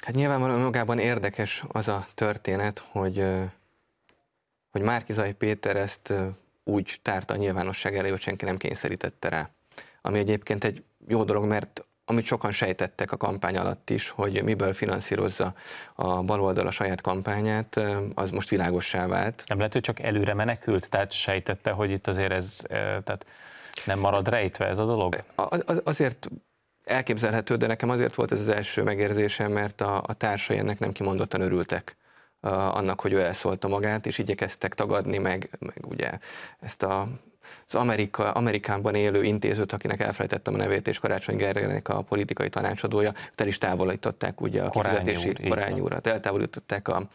Hát 0.00 0.14
nyilvánvalóan 0.14 0.60
magában 0.60 0.98
érdekes 0.98 1.64
az 1.68 1.88
a 1.88 2.06
történet, 2.14 2.78
hogy, 2.90 3.24
hogy 4.70 4.80
Márkizai 4.80 5.32
Péter 5.32 5.76
ezt 5.76 6.12
úgy 6.64 6.98
tárta 7.02 7.34
a 7.34 7.36
nyilvánosság 7.36 7.96
elé, 7.96 8.08
hogy 8.10 8.20
senki 8.20 8.44
nem 8.44 8.56
kényszerítette 8.56 9.28
rá. 9.28 9.48
Ami 10.02 10.18
egyébként 10.18 10.64
egy 10.64 10.84
jó 11.08 11.24
dolog, 11.24 11.44
mert 11.44 11.84
amit 12.04 12.24
sokan 12.24 12.52
sejtettek 12.52 13.12
a 13.12 13.16
kampány 13.16 13.56
alatt 13.56 13.90
is, 13.90 14.08
hogy 14.08 14.42
miből 14.42 14.72
finanszírozza 14.72 15.54
a 15.94 16.22
baloldal 16.22 16.66
a 16.66 16.70
saját 16.70 17.00
kampányát, 17.00 17.80
az 18.14 18.30
most 18.30 18.48
világossá 18.48 19.06
vált. 19.06 19.44
Nem 19.46 19.56
lehet, 19.56 19.72
hogy 19.72 19.82
csak 19.82 20.00
előre 20.00 20.34
menekült, 20.34 20.90
tehát 20.90 21.12
sejtette, 21.12 21.70
hogy 21.70 21.90
itt 21.90 22.06
azért 22.06 22.32
ez, 22.32 22.62
tehát 22.68 23.26
nem 23.84 23.98
marad 23.98 24.28
rejtve 24.28 24.66
ez 24.66 24.78
a 24.78 24.84
dolog? 24.84 25.22
Az, 25.34 25.62
az, 25.66 25.80
azért 25.84 26.28
elképzelhető, 26.84 27.56
de 27.56 27.66
nekem 27.66 27.90
azért 27.90 28.14
volt 28.14 28.32
ez 28.32 28.40
az 28.40 28.48
első 28.48 28.82
megérzésem, 28.82 29.52
mert 29.52 29.80
a, 29.80 30.02
a 30.06 30.14
társai 30.14 30.58
ennek 30.58 30.78
nem 30.78 30.92
kimondottan 30.92 31.40
örültek 31.40 31.96
annak, 32.40 33.00
hogy 33.00 33.12
ő 33.12 33.20
elszólta 33.20 33.68
magát, 33.68 34.06
és 34.06 34.18
igyekeztek 34.18 34.74
tagadni 34.74 35.18
meg, 35.18 35.50
meg 35.58 35.86
ugye 35.86 36.10
ezt 36.60 36.82
a 36.82 37.08
az 37.68 37.74
Amerika, 37.74 38.30
Amerikában 38.30 38.94
élő 38.94 39.22
intézőt, 39.22 39.72
akinek 39.72 40.00
elfelejtettem 40.00 40.54
a 40.54 40.56
nevét, 40.56 40.88
és 40.88 40.98
Karácsony 40.98 41.36
Gergelynek 41.36 41.88
a 41.88 42.02
politikai 42.02 42.48
tanácsadója, 42.48 43.12
el 43.34 43.46
is 43.46 43.58
távolították 43.58 44.40
ugye 44.40 44.62
a 44.62 44.70
kifizetési 44.70 45.32
korányúrat, 45.48 46.06
eltávolították 46.06 46.88
a 46.88 47.06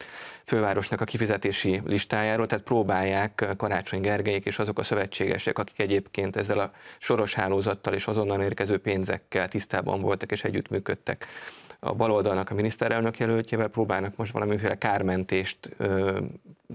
fővárosnak 0.44 1.00
a 1.00 1.04
kifizetési 1.04 1.82
listájáról, 1.84 2.46
tehát 2.46 2.64
próbálják 2.64 3.54
Karácsony 3.56 4.00
Gergelyek 4.00 4.44
és 4.44 4.58
azok 4.58 4.78
a 4.78 4.82
szövetségesek, 4.82 5.58
akik 5.58 5.78
egyébként 5.78 6.36
ezzel 6.36 6.58
a 6.58 6.72
soros 6.98 7.34
hálózattal 7.34 7.94
és 7.94 8.06
azonnal 8.06 8.42
érkező 8.42 8.78
pénzekkel 8.78 9.48
tisztában 9.48 10.00
voltak 10.00 10.32
és 10.32 10.44
együttműködtek 10.44 11.26
a 11.80 11.94
baloldalnak 11.94 12.50
a 12.50 12.54
miniszterelnök 12.54 13.18
jelöltjével 13.18 13.68
próbálnak 13.68 14.16
most 14.16 14.32
valamiféle 14.32 14.78
kármentést 14.78 15.70
ö, 15.76 16.18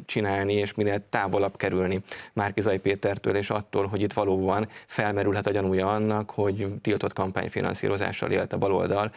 csinálni, 0.05 0.53
és 0.53 0.73
minél 0.73 1.09
távolabb 1.09 1.57
kerülni 1.57 2.01
Márkizai 2.33 2.77
Pétertől, 2.77 3.35
és 3.35 3.49
attól, 3.49 3.87
hogy 3.87 4.01
itt 4.01 4.13
valóban 4.13 4.67
felmerülhet 4.87 5.47
a 5.47 5.51
gyanúja 5.51 5.91
annak, 5.91 6.29
hogy 6.29 6.67
tiltott 6.81 7.13
kampányfinanszírozással 7.13 8.31
élt 8.31 8.53
a 8.53 8.57
baloldal, 8.57 9.11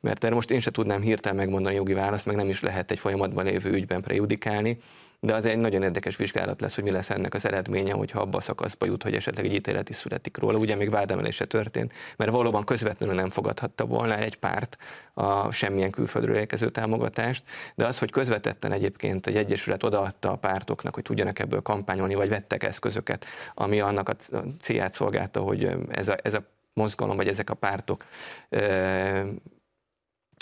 mert 0.00 0.24
erre 0.24 0.34
most 0.34 0.50
én 0.50 0.60
se 0.60 0.70
tudnám 0.70 1.00
hirtelen 1.00 1.36
megmondani 1.36 1.74
jogi 1.74 1.92
választ, 1.92 2.26
meg 2.26 2.36
nem 2.36 2.48
is 2.48 2.62
lehet 2.62 2.90
egy 2.90 2.98
folyamatban 2.98 3.44
lévő 3.44 3.70
ügyben 3.70 4.02
prejudikálni, 4.02 4.78
de 5.20 5.34
az 5.34 5.44
egy 5.44 5.58
nagyon 5.58 5.82
érdekes 5.82 6.16
vizsgálat 6.16 6.60
lesz, 6.60 6.74
hogy 6.74 6.84
mi 6.84 6.90
lesz 6.90 7.10
ennek 7.10 7.34
az 7.34 7.44
eredménye, 7.44 7.92
hogyha 7.92 8.20
abba 8.20 8.36
a 8.36 8.40
szakaszba 8.40 8.86
jut, 8.86 9.02
hogy 9.02 9.14
esetleg 9.14 9.44
egy 9.44 9.54
ítélet 9.54 9.88
is 9.88 9.96
születik 9.96 10.36
róla. 10.36 10.58
Ugye 10.58 10.74
még 10.74 10.90
vádemelése 10.90 11.44
történt, 11.44 11.92
mert 12.16 12.30
valóban 12.30 12.64
közvetlenül 12.64 13.14
nem 13.14 13.30
fogadhatta 13.30 13.84
volna 13.84 14.16
egy 14.16 14.36
párt 14.36 14.76
a 15.14 15.52
semmilyen 15.52 15.90
külföldről 15.90 16.36
érkező 16.36 16.70
támogatást, 16.70 17.42
de 17.74 17.86
az, 17.86 17.98
hogy 17.98 18.10
közvetetten 18.10 18.72
egyébként 18.72 19.26
egy 19.26 19.36
egyesület 19.36 19.82
odaadta 19.82 20.17
a 20.24 20.36
pártoknak, 20.36 20.94
hogy 20.94 21.02
tudjanak 21.02 21.38
ebből 21.38 21.62
kampányolni, 21.62 22.14
vagy 22.14 22.28
vettek 22.28 22.62
eszközöket, 22.62 23.26
ami 23.54 23.80
annak 23.80 24.08
a 24.08 24.14
célját 24.60 24.92
szolgálta, 24.92 25.40
hogy 25.40 25.76
ez 25.90 26.08
a, 26.08 26.16
ez 26.22 26.34
a 26.34 26.42
mozgalom, 26.72 27.16
vagy 27.16 27.28
ezek 27.28 27.50
a 27.50 27.54
pártok 27.54 28.04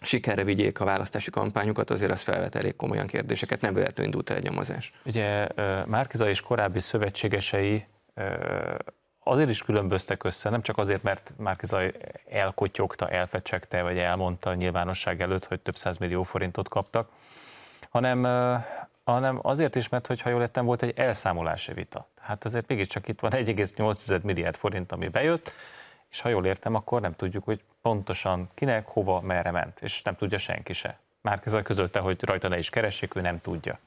sikerre 0.02 0.44
vigyék 0.44 0.80
a 0.80 0.84
választási 0.84 1.30
kampányokat, 1.30 1.90
azért 1.90 2.10
az 2.10 2.22
felvet 2.22 2.54
elég 2.54 2.76
komolyan 2.76 3.06
kérdéseket, 3.06 3.60
nem 3.60 3.74
véletlenül 3.74 4.04
indult 4.04 4.30
el 4.30 4.36
egy 4.36 4.42
nyomozás. 4.42 4.92
Ugye 5.04 5.48
Márkiza 5.86 6.28
és 6.28 6.40
korábbi 6.40 6.80
szövetségesei 6.80 7.86
azért 9.22 9.48
is 9.50 9.62
különböztek 9.62 10.24
össze, 10.24 10.50
nem 10.50 10.62
csak 10.62 10.78
azért, 10.78 11.02
mert 11.02 11.32
Márkizaj 11.36 11.92
elkotyogta, 12.28 13.08
elfecsegte, 13.08 13.82
vagy 13.82 13.98
elmondta 13.98 14.50
a 14.50 14.54
nyilvánosság 14.54 15.20
előtt, 15.20 15.46
hogy 15.46 15.60
több 15.60 15.76
millió 15.98 16.22
forintot 16.22 16.68
kaptak, 16.68 17.08
hanem, 17.90 18.26
hanem 19.12 19.38
azért 19.42 19.76
is, 19.76 19.88
mert 19.88 20.06
hogyha 20.06 20.30
jól 20.30 20.40
lettem, 20.40 20.64
volt 20.64 20.82
egy 20.82 20.98
elszámolási 20.98 21.72
vita. 21.72 22.08
Hát 22.20 22.44
azért 22.44 22.68
mégiscsak 22.68 23.08
itt 23.08 23.20
van 23.20 23.30
1,8 23.34 24.22
milliárd 24.22 24.56
forint, 24.56 24.92
ami 24.92 25.08
bejött, 25.08 25.52
és 26.10 26.20
ha 26.20 26.28
jól 26.28 26.46
értem, 26.46 26.74
akkor 26.74 27.00
nem 27.00 27.12
tudjuk, 27.12 27.44
hogy 27.44 27.60
pontosan 27.82 28.48
kinek, 28.54 28.86
hova, 28.86 29.20
merre 29.20 29.50
ment, 29.50 29.80
és 29.80 30.02
nem 30.02 30.16
tudja 30.16 30.38
senki 30.38 30.72
se. 30.72 30.98
Márkizaj 31.20 31.62
közölte, 31.62 32.00
hogy 32.00 32.24
rajta 32.24 32.48
ne 32.48 32.58
is 32.58 32.70
keressék, 32.70 33.14
ő 33.14 33.20
nem 33.20 33.40
tudja. 33.40 33.78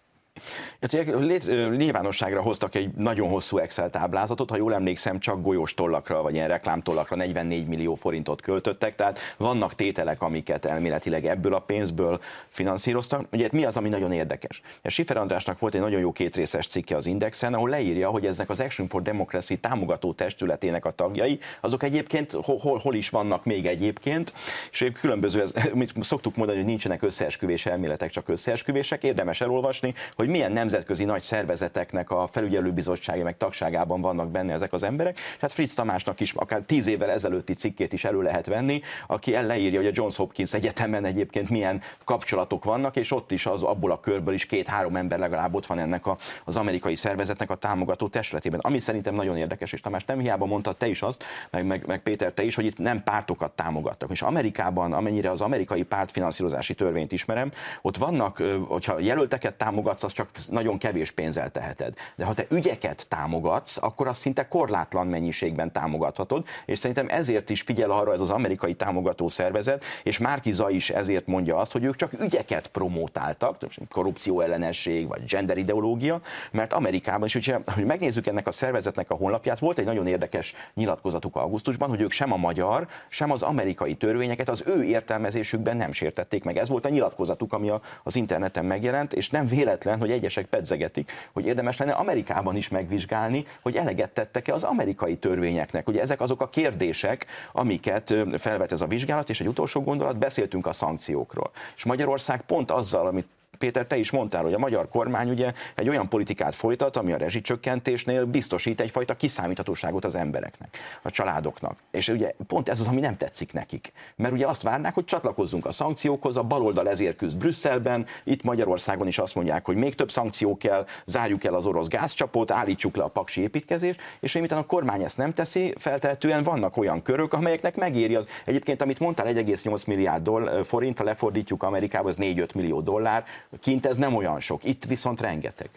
Nyilvánosságra 1.78 2.42
hoztak 2.42 2.76
egy 2.76 2.90
nagyon 2.96 3.30
hosszú 3.30 3.58
Excel 3.58 3.90
táblázatot, 3.90 4.50
ha 4.50 4.58
jól 4.58 4.74
emlékszem, 4.74 5.20
csak 5.20 5.42
golyós 5.42 5.74
tollakra, 5.74 6.22
vagy 6.22 6.34
ilyen 6.34 6.48
reklámtollakra 6.48 7.16
44 7.16 7.68
millió 7.68 7.96
forintot 7.96 8.42
költöttek, 8.42 8.96
tehát 8.96 9.20
vannak 9.38 9.76
tételek, 9.76 10.22
amiket 10.22 10.66
elméletileg 10.66 11.26
ebből 11.26 11.54
a 11.54 11.60
pénzből 11.60 12.20
finanszíroztak. 12.50 13.28
Ugye 13.32 13.48
mi 13.52 13.66
az, 13.66 13.78
ami 13.78 13.90
nagyon 13.90 14.12
érdekes? 14.12 14.62
A 14.84 14.90
Sifer 14.90 15.18
Andrásnak 15.18 15.60
volt 15.60 15.74
egy 15.74 15.82
nagyon 15.82 16.00
jó 16.00 16.12
kétrészes 16.12 16.68
cikke 16.68 16.96
az 16.96 17.06
Indexen, 17.06 17.54
ahol 17.54 17.70
leírja, 17.70 18.10
hogy 18.10 18.26
eznek 18.26 18.50
az 18.50 18.60
Action 18.60 18.88
for 18.88 19.02
Democracy 19.02 19.58
támogató 19.58 20.14
testületének 20.14 20.86
a 20.86 20.92
tagjai, 20.92 21.40
azok 21.62 21.84
egyébként 21.84 22.32
hol, 22.32 22.78
hol 22.78 22.96
is 22.96 23.10
vannak 23.10 23.46
még 23.46 23.66
egyébként, 23.66 24.34
és 24.72 24.82
egy 24.82 24.92
különböző, 24.92 25.42
ez, 25.42 25.54
mit 25.74 25.94
szoktuk 26.02 26.36
mondani, 26.36 26.58
hogy 26.58 26.68
nincsenek 26.68 27.04
összeesküvés 27.04 27.66
elméletek, 27.66 28.10
csak 28.10 28.30
összeesküvések, 28.30 29.04
érdemes 29.04 29.42
elolvasni, 29.42 29.94
hogy 30.16 30.28
milyen 30.30 30.51
nemzetközi 30.51 31.03
nagy 31.03 31.21
szervezeteknek 31.21 32.09
a 32.09 32.27
felügyelőbizottsági 32.27 33.21
meg 33.21 33.38
tagságában 33.38 34.01
vannak 34.01 34.32
benne 34.32 34.53
ezek 34.53 34.73
az 34.73 34.84
emberek. 34.84 35.17
És 35.17 35.38
hát 35.41 35.53
Fritz 35.53 35.73
Tamásnak 35.73 36.19
is 36.19 36.34
akár 36.34 36.61
tíz 36.61 36.88
évvel 36.88 37.09
ezelőtti 37.09 37.53
cikkét 37.53 37.93
is 37.93 38.03
elő 38.03 38.21
lehet 38.21 38.45
venni, 38.45 38.82
aki 39.07 39.32
leírja, 39.32 39.80
hogy 39.80 39.88
a 39.88 39.91
Johns 39.93 40.15
Hopkins 40.15 40.53
Egyetemen 40.53 41.05
egyébként 41.05 41.49
milyen 41.49 41.82
kapcsolatok 42.03 42.63
vannak, 42.63 42.95
és 42.95 43.11
ott 43.11 43.32
is 43.32 43.45
az 43.45 43.63
abból 43.63 43.91
a 43.91 43.99
körből 43.99 44.34
is 44.34 44.45
két-három 44.45 44.95
ember 44.95 45.19
legalább 45.19 45.55
ott 45.55 45.65
van 45.65 45.80
ennek 45.80 46.05
a, 46.05 46.17
az 46.45 46.57
amerikai 46.57 46.95
szervezetnek 46.95 47.49
a 47.49 47.55
támogató 47.55 48.07
testületében. 48.07 48.59
Ami 48.59 48.80
szerintem 48.80 49.15
nagyon 49.15 49.38
érdekes, 49.38 49.73
és 49.73 49.82
Tamás 49.82 50.05
nem 50.05 50.19
hiába 50.19 50.45
mondta 50.45 50.73
te 50.73 50.88
is 50.88 51.01
azt, 51.01 51.23
meg, 51.49 51.65
meg, 51.65 51.84
meg 51.88 52.01
Péter 52.01 52.32
te 52.32 52.43
is, 52.43 52.55
hogy 52.55 52.65
itt 52.65 52.77
nem 52.77 53.03
pártokat 53.03 53.51
támogattak. 53.51 54.11
És 54.11 54.21
Amerikában, 54.21 54.93
amennyire 54.93 55.32
az 55.32 55.41
amerikai 55.41 55.84
pártfinanszírozási 55.84 56.73
törvényt 56.73 57.11
ismerem, 57.11 57.51
ott 57.82 57.97
vannak, 57.97 58.43
hogyha 58.67 58.99
jelölteket 58.99 59.53
támogatsz, 59.53 60.03
az 60.03 60.11
csak 60.20 60.30
nagyon 60.49 60.78
kevés 60.78 61.11
pénzzel 61.11 61.49
teheted. 61.49 61.93
De 62.15 62.26
ha 62.26 62.34
te 62.34 62.45
ügyeket 62.49 63.05
támogatsz, 63.07 63.78
akkor 63.78 64.07
azt 64.07 64.20
szinte 64.20 64.47
korlátlan 64.47 65.07
mennyiségben 65.07 65.72
támogathatod, 65.72 66.45
és 66.65 66.80
szerintem 66.80 67.05
ezért 67.09 67.49
is 67.49 67.61
figyel 67.61 67.91
arra 67.91 68.13
ez 68.13 68.20
az 68.20 68.30
amerikai 68.30 68.74
támogató 68.74 69.30
szervezet, 69.30 69.84
és 70.03 70.17
Márkiza 70.17 70.70
is 70.70 70.89
ezért 70.89 71.28
mondja 71.28 71.57
azt, 71.57 71.72
hogy 71.72 71.84
ők 71.84 71.95
csak 71.95 72.13
ügyeket 72.22 72.67
promótáltak, 72.67 73.57
korrupció 73.89 74.41
ellenesség, 74.41 75.07
vagy 75.07 75.24
gender 75.26 75.57
ideológia, 75.57 76.22
mert 76.51 76.74
Amerikában 76.74 77.26
is, 77.26 77.34
hogyha, 77.34 77.59
hogy 77.74 77.86
megnézzük 77.86 78.28
ennek 78.28 78.47
a 78.47 78.51
szervezetnek 78.51 79.09
a 79.09 79.15
honlapját, 79.15 79.59
volt 79.59 79.80
egy 79.80 79.86
nagyon 79.86 80.07
érdekes 80.07 80.53
nyilatkozatuk 80.74 81.36
augusztusban, 81.36 81.89
hogy 81.89 82.01
ők 82.01 82.11
sem 82.11 82.32
a 82.32 82.38
magyar, 82.38 82.88
sem 83.09 83.32
az 83.32 83.41
amerikai 83.41 83.95
törvényeket 83.95 84.49
az 84.49 84.63
ő 84.67 84.84
értelmezésükben 84.84 85.78
nem 85.78 85.91
sértették 85.91 86.43
meg. 86.43 86.57
Ez 86.57 86.70
volt 86.70 86.86
a 86.86 86.89
nyilatkozatuk, 86.89 87.53
ami 87.53 87.72
az 88.03 88.15
interneten 88.15 88.65
megjelent, 88.65 89.13
és 89.13 89.30
nem 89.30 89.47
véletlen, 89.47 89.99
hogy 89.99 90.09
egyesek 90.12 90.45
pedzegetik, 90.45 91.12
hogy 91.34 91.45
érdemes 91.45 91.78
lenne 91.78 91.91
Amerikában 91.91 92.55
is 92.55 92.70
megvizsgálni, 92.70 93.45
hogy 93.62 93.76
eleget 93.76 94.12
tettek-e 94.12 94.53
az 94.53 94.64
amerikai 94.64 95.18
törvényeknek. 95.18 95.88
Ugye 95.88 96.01
ezek 96.01 96.22
azok 96.22 96.41
a 96.41 96.49
kérdések, 96.49 97.26
amiket 97.51 98.14
felvet 98.38 98.72
ez 98.72 98.82
a 98.82 98.88
vizsgálat, 98.88 99.30
és 99.30 99.41
egy 99.41 99.47
utolsó 99.47 99.82
gondolat, 99.82 100.18
beszéltünk 100.18 100.68
a 100.68 100.72
szankciókról. 100.72 101.51
És 101.76 101.86
Magyarország 101.86 102.41
pont 102.41 102.72
azzal, 102.72 103.07
amit 103.07 103.28
Péter, 103.60 103.86
te 103.86 103.97
is 103.97 104.12
mondtál, 104.12 104.43
hogy 104.43 104.53
a 104.53 104.57
magyar 104.57 104.89
kormány 104.89 105.30
ugye 105.30 105.53
egy 105.76 105.89
olyan 105.89 106.10
politikát 106.10 106.55
folytat, 106.55 106.97
ami 106.97 107.12
a 107.12 107.18
rezsicsökkentésnél 107.18 108.26
biztosít 108.26 108.82
egyfajta 108.82 109.16
kiszámíthatóságot 109.16 110.05
az 110.05 110.16
embereknek, 110.16 110.78
a 111.01 111.12
családoknak. 111.12 111.80
És 111.91 112.07
ugye 112.07 112.32
pont 112.47 112.70
ez 112.70 112.80
az, 112.80 112.88
ami 112.88 112.99
nem 112.99 113.18
tetszik 113.18 113.53
nekik. 113.53 113.91
Mert 114.16 114.34
ugye 114.34 114.47
azt 114.47 114.62
várnák, 114.62 114.93
hogy 114.93 115.05
csatlakozzunk 115.05 115.66
a 115.66 115.72
szankciókhoz, 115.72 116.38
a 116.38 116.43
baloldal 116.43 116.89
ezért 116.89 117.16
küzd 117.16 117.38
Brüsszelben, 117.38 118.05
itt 118.24 118.43
Magyarországon 118.43 119.07
is 119.07 119.18
azt 119.18 119.36
mondják, 119.36 119.66
hogy 119.66 119.76
még 119.76 119.95
több 119.95 120.12
szankció 120.12 120.57
kell, 120.57 120.86
zárjuk 121.05 121.43
el 121.43 121.53
az 121.53 121.66
orosz 121.66 121.88
gázcsapot, 121.88 122.51
állítsuk 122.51 122.95
le 122.95 123.03
a 123.03 123.07
paksi 123.07 123.41
építkezést, 123.41 124.01
és 124.20 124.34
miután 124.34 124.60
a 124.60 124.66
kormány 124.66 125.03
ezt 125.03 125.18
nem 125.18 125.34
teszi, 125.34 125.74
feltehetően 125.78 126.43
vannak 126.43 126.78
olyan 126.78 127.01
körök, 127.01 127.34
amelyeknek 127.34 127.76
megéri 127.76 128.16
az. 128.16 128.28
Egyébként, 128.45 128.82
amit 128.82 128.99
mondtál, 128.99 129.26
1,8 129.26 129.88
milliárd 129.88 130.24
doll, 130.24 130.64
forint, 130.64 130.97
ha 130.97 131.03
lefordítjuk 131.03 131.64
Amerikába, 131.64 132.07
az 132.07 132.18
4-5 132.20 132.55
millió 132.55 132.82
dollár, 132.82 133.24
Kint 133.62 133.86
ez 133.86 133.97
nem 133.97 134.16
olyan 134.16 134.39
sok, 134.39 134.64
itt 134.64 134.84
viszont 134.86 135.22
rengeteg. 135.22 135.70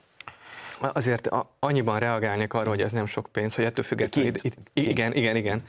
Azért 0.79 1.29
annyiban 1.59 1.99
reagálnék 1.99 2.55
arra, 2.55 2.69
hogy 2.69 2.81
ez 2.81 2.93
nem 2.93 3.07
sok 3.07 3.29
pénz, 3.33 3.55
hogy 3.55 3.65
ettől 3.65 3.85
függetlenül... 3.85 4.33
Kint. 4.33 4.57
Itt, 4.73 4.87
igen, 4.89 5.15
igen, 5.15 5.37
igen. 5.37 5.63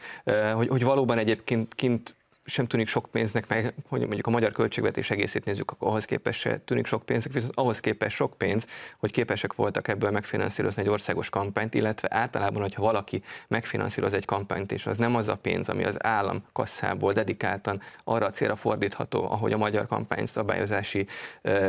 Hogy, 0.53 0.67
hogy 0.67 0.83
valóban 0.83 1.17
egyébként 1.17 1.75
kint 1.75 2.15
sem 2.45 2.65
tűnik 2.65 2.87
sok 2.87 3.07
pénznek, 3.11 3.47
meg 3.47 3.73
hogy 3.87 3.99
mondjuk 3.99 4.27
a 4.27 4.29
magyar 4.29 4.51
költségvetés 4.51 5.09
egészét 5.09 5.45
nézzük, 5.45 5.71
akkor 5.71 5.87
ahhoz 5.87 6.05
képest 6.05 6.39
se 6.39 6.57
tűnik 6.57 6.85
sok 6.85 7.05
pénznek, 7.05 7.33
viszont 7.33 7.55
ahhoz 7.55 7.79
képest 7.79 8.15
sok 8.15 8.37
pénz, 8.37 8.65
hogy 8.99 9.11
képesek 9.11 9.53
voltak 9.53 9.87
ebből 9.87 10.11
megfinanszírozni 10.11 10.81
egy 10.81 10.89
országos 10.89 11.29
kampányt, 11.29 11.73
illetve 11.73 12.07
általában, 12.11 12.61
hogyha 12.61 12.81
valaki 12.81 13.23
megfinanszíroz 13.47 14.13
egy 14.13 14.25
kampányt, 14.25 14.71
és 14.71 14.85
az 14.85 14.97
nem 14.97 15.15
az 15.15 15.27
a 15.27 15.35
pénz, 15.35 15.69
ami 15.69 15.83
az 15.83 16.03
állam 16.03 16.45
kasszából 16.53 17.13
dedikáltan 17.13 17.81
arra 18.03 18.25
a 18.25 18.31
célra 18.31 18.55
fordítható, 18.55 19.23
ahogy 19.31 19.53
a 19.53 19.57
magyar 19.57 19.87
kampányszabályozási 19.87 21.07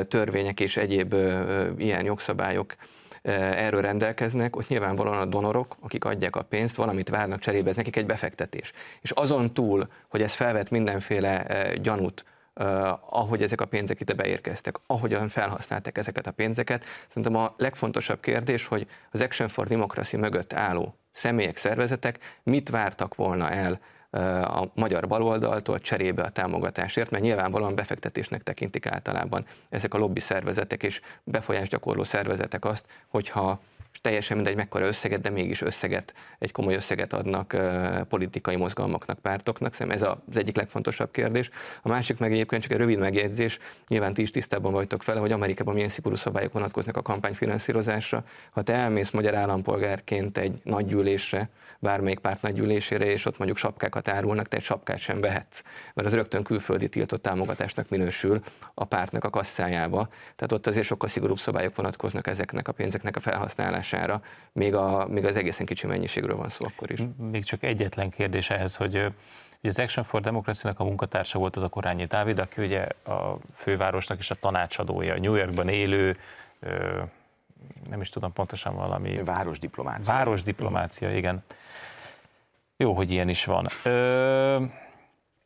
törvények 0.08 0.60
és 0.60 0.76
egyéb 0.76 1.14
ilyen 1.78 2.04
jogszabályok 2.04 2.74
erről 3.32 3.80
rendelkeznek, 3.80 4.56
ott 4.56 4.68
nyilvánvalóan 4.68 5.18
a 5.18 5.24
donorok, 5.24 5.76
akik 5.80 6.04
adják 6.04 6.36
a 6.36 6.42
pénzt, 6.42 6.76
valamit 6.76 7.08
várnak 7.08 7.38
cserébe, 7.38 7.68
ez 7.68 7.76
nekik 7.76 7.96
egy 7.96 8.06
befektetés. 8.06 8.72
És 9.00 9.10
azon 9.10 9.54
túl, 9.54 9.88
hogy 10.08 10.22
ez 10.22 10.34
felvet 10.34 10.70
mindenféle 10.70 11.46
gyanút, 11.82 12.24
ahogy 13.10 13.42
ezek 13.42 13.60
a 13.60 13.66
pénzek 13.66 14.00
ide 14.00 14.12
beérkeztek, 14.12 14.76
ahogyan 14.86 15.28
felhasználták 15.28 15.98
ezeket 15.98 16.26
a 16.26 16.30
pénzeket. 16.30 16.84
Szerintem 17.08 17.36
a 17.36 17.54
legfontosabb 17.56 18.20
kérdés, 18.20 18.66
hogy 18.66 18.86
az 19.10 19.20
Action 19.20 19.48
for 19.48 19.66
Democracy 19.66 20.16
mögött 20.16 20.52
álló 20.52 20.94
személyek, 21.12 21.56
szervezetek 21.56 22.18
mit 22.42 22.68
vártak 22.68 23.14
volna 23.14 23.50
el 23.50 23.80
a 24.42 24.70
magyar 24.74 25.06
baloldaltól 25.06 25.78
cserébe 25.78 26.22
a 26.22 26.30
támogatásért, 26.30 27.10
mert 27.10 27.22
nyilvánvalóan 27.22 27.74
befektetésnek 27.74 28.42
tekintik 28.42 28.86
általában 28.86 29.44
ezek 29.68 29.94
a 29.94 29.98
lobby 29.98 30.20
szervezetek 30.20 30.82
és 30.82 31.00
befolyásgyakorló 31.24 32.04
szervezetek 32.04 32.64
azt, 32.64 32.86
hogyha 33.08 33.60
teljesen 34.00 34.36
mindegy 34.36 34.56
mekkora 34.56 34.86
összeget, 34.86 35.20
de 35.20 35.30
mégis 35.30 35.60
összeget, 35.60 36.14
egy 36.38 36.52
komoly 36.52 36.74
összeget 36.74 37.12
adnak 37.12 37.56
politikai 38.08 38.56
mozgalmaknak, 38.56 39.18
pártoknak. 39.18 39.74
Szerintem 39.74 40.02
ez 40.02 40.16
az 40.28 40.36
egyik 40.36 40.56
legfontosabb 40.56 41.10
kérdés. 41.10 41.50
A 41.82 41.88
másik 41.88 42.18
meg 42.18 42.32
egyébként 42.32 42.62
csak 42.62 42.72
egy 42.72 42.78
rövid 42.78 42.98
megjegyzés, 42.98 43.58
nyilván 43.88 44.14
ti 44.14 44.22
is 44.22 44.30
tisztában 44.30 44.72
vagytok 44.72 45.04
vele, 45.04 45.20
hogy 45.20 45.32
Amerikában 45.32 45.74
milyen 45.74 45.88
szigorú 45.88 46.14
szabályok 46.14 46.52
vonatkoznak 46.52 46.96
a 46.96 47.02
kampányfinanszírozásra. 47.02 48.24
Ha 48.50 48.62
te 48.62 48.72
elmész 48.72 49.10
magyar 49.10 49.34
állampolgárként 49.34 50.38
egy 50.38 50.60
nagy 50.62 50.86
gyűlésre, 50.86 51.48
bármelyik 51.78 52.18
párt 52.18 52.42
nagy 52.42 52.54
gyűlésére, 52.54 53.04
és 53.04 53.26
ott 53.26 53.38
mondjuk 53.38 53.58
sapkákat 53.58 54.08
árulnak, 54.08 54.48
te 54.48 54.56
egy 54.56 54.62
sapkát 54.62 54.98
sem 54.98 55.20
vehetsz, 55.20 55.62
mert 55.94 56.08
az 56.08 56.14
rögtön 56.14 56.42
külföldi 56.42 56.88
tiltott 56.88 57.22
támogatásnak 57.22 57.88
minősül 57.88 58.40
a 58.74 58.84
pártnak 58.84 59.24
a 59.24 59.30
kasszájába. 59.30 60.08
Tehát 60.36 60.52
ott 60.52 60.66
azért 60.66 60.86
sokkal 60.86 61.08
szigorúbb 61.08 61.38
szabályok 61.38 61.76
vonatkoznak 61.76 62.26
ezeknek 62.26 62.68
a 62.68 62.72
pénzeknek 62.72 63.16
a 63.16 63.20
felhasználására, 63.20 63.82
még, 64.52 64.74
a, 64.74 65.06
még 65.08 65.24
az 65.24 65.36
egészen 65.36 65.66
kicsi 65.66 65.86
mennyiségről 65.86 66.36
van 66.36 66.48
szó 66.48 66.66
akkor 66.66 66.90
is. 66.90 67.00
Még 67.30 67.44
csak 67.44 67.62
egyetlen 67.62 68.10
kérdés 68.10 68.50
ehhez, 68.50 68.76
hogy 68.76 69.12
Ugye 69.64 69.72
az 69.72 69.78
Action 69.78 70.04
for 70.04 70.20
democracy 70.20 70.68
a 70.74 70.84
munkatársa 70.84 71.38
volt 71.38 71.56
az 71.56 71.62
a 71.62 71.68
Korányi 71.68 72.04
Dávid, 72.04 72.38
aki 72.38 72.62
ugye 72.62 72.86
a 73.04 73.36
fővárosnak 73.54 74.18
is 74.18 74.30
a 74.30 74.34
tanácsadója, 74.34 75.18
New 75.18 75.34
Yorkban 75.34 75.68
élő, 75.68 76.16
nem 77.88 78.00
is 78.00 78.08
tudom 78.08 78.32
pontosan 78.32 78.74
valami... 78.74 79.22
Városdiplomácia. 79.22 80.14
Városdiplomácia, 80.14 81.16
igen. 81.16 81.44
Jó, 82.76 82.92
hogy 82.92 83.10
ilyen 83.10 83.28
is 83.28 83.44
van. 83.44 83.66
Ö, 83.84 84.64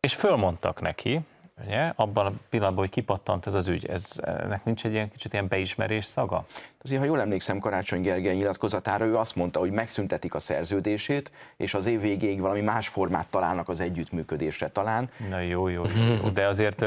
és 0.00 0.14
fölmondtak 0.14 0.80
neki, 0.80 1.20
ugye, 1.64 1.92
abban 1.96 2.26
a 2.26 2.32
pillanatban, 2.50 2.84
hogy 2.84 2.92
kipattant 2.92 3.46
ez 3.46 3.54
az 3.54 3.68
ügy, 3.68 3.86
ez, 3.86 4.10
ennek 4.22 4.64
nincs 4.64 4.84
egy 4.84 4.92
ilyen 4.92 5.10
kicsit 5.10 5.32
ilyen 5.32 5.48
beismerés 5.48 6.04
szaga? 6.04 6.44
Azért, 6.82 7.00
ha 7.00 7.06
jól 7.06 7.20
emlékszem 7.20 7.58
Karácsony 7.58 8.00
Gergely 8.00 8.34
nyilatkozatára, 8.34 9.04
ő 9.04 9.16
azt 9.16 9.36
mondta, 9.36 9.58
hogy 9.58 9.70
megszüntetik 9.70 10.34
a 10.34 10.38
szerződését, 10.38 11.30
és 11.56 11.74
az 11.74 11.86
év 11.86 12.00
végéig 12.00 12.40
valami 12.40 12.60
más 12.60 12.88
formát 12.88 13.26
találnak 13.26 13.68
az 13.68 13.80
együttműködésre 13.80 14.68
talán. 14.68 15.10
Na 15.28 15.40
jó, 15.40 15.68
jó, 15.68 15.84
jó, 16.22 16.28
de 16.28 16.46
azért 16.46 16.84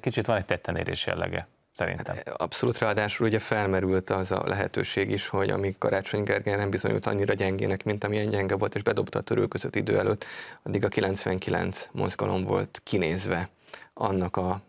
kicsit 0.00 0.26
van 0.26 0.36
egy 0.36 0.44
tettenérés 0.44 1.06
jellege 1.06 1.48
szerintem. 1.72 2.16
Hát 2.16 2.28
abszolút, 2.28 2.78
ráadásul 2.78 3.26
ugye 3.26 3.38
felmerült 3.38 4.10
az 4.10 4.32
a 4.32 4.42
lehetőség 4.46 5.10
is, 5.10 5.28
hogy 5.28 5.50
amíg 5.50 5.78
Karácsony 5.78 6.22
Gergely 6.22 6.56
nem 6.56 6.70
bizonyult 6.70 7.06
annyira 7.06 7.34
gyengének, 7.34 7.84
mint 7.84 8.04
amilyen 8.04 8.28
gyenge 8.28 8.54
volt, 8.54 8.74
és 8.74 8.82
bedobta 8.82 9.18
a 9.18 9.22
törőközött 9.22 9.76
idő 9.76 9.98
előtt, 9.98 10.24
addig 10.62 10.84
a 10.84 10.88
99 10.88 11.88
mozgalom 11.92 12.44
volt 12.44 12.80
kinézve 12.84 13.48
annak 13.94 14.36
a 14.36 14.60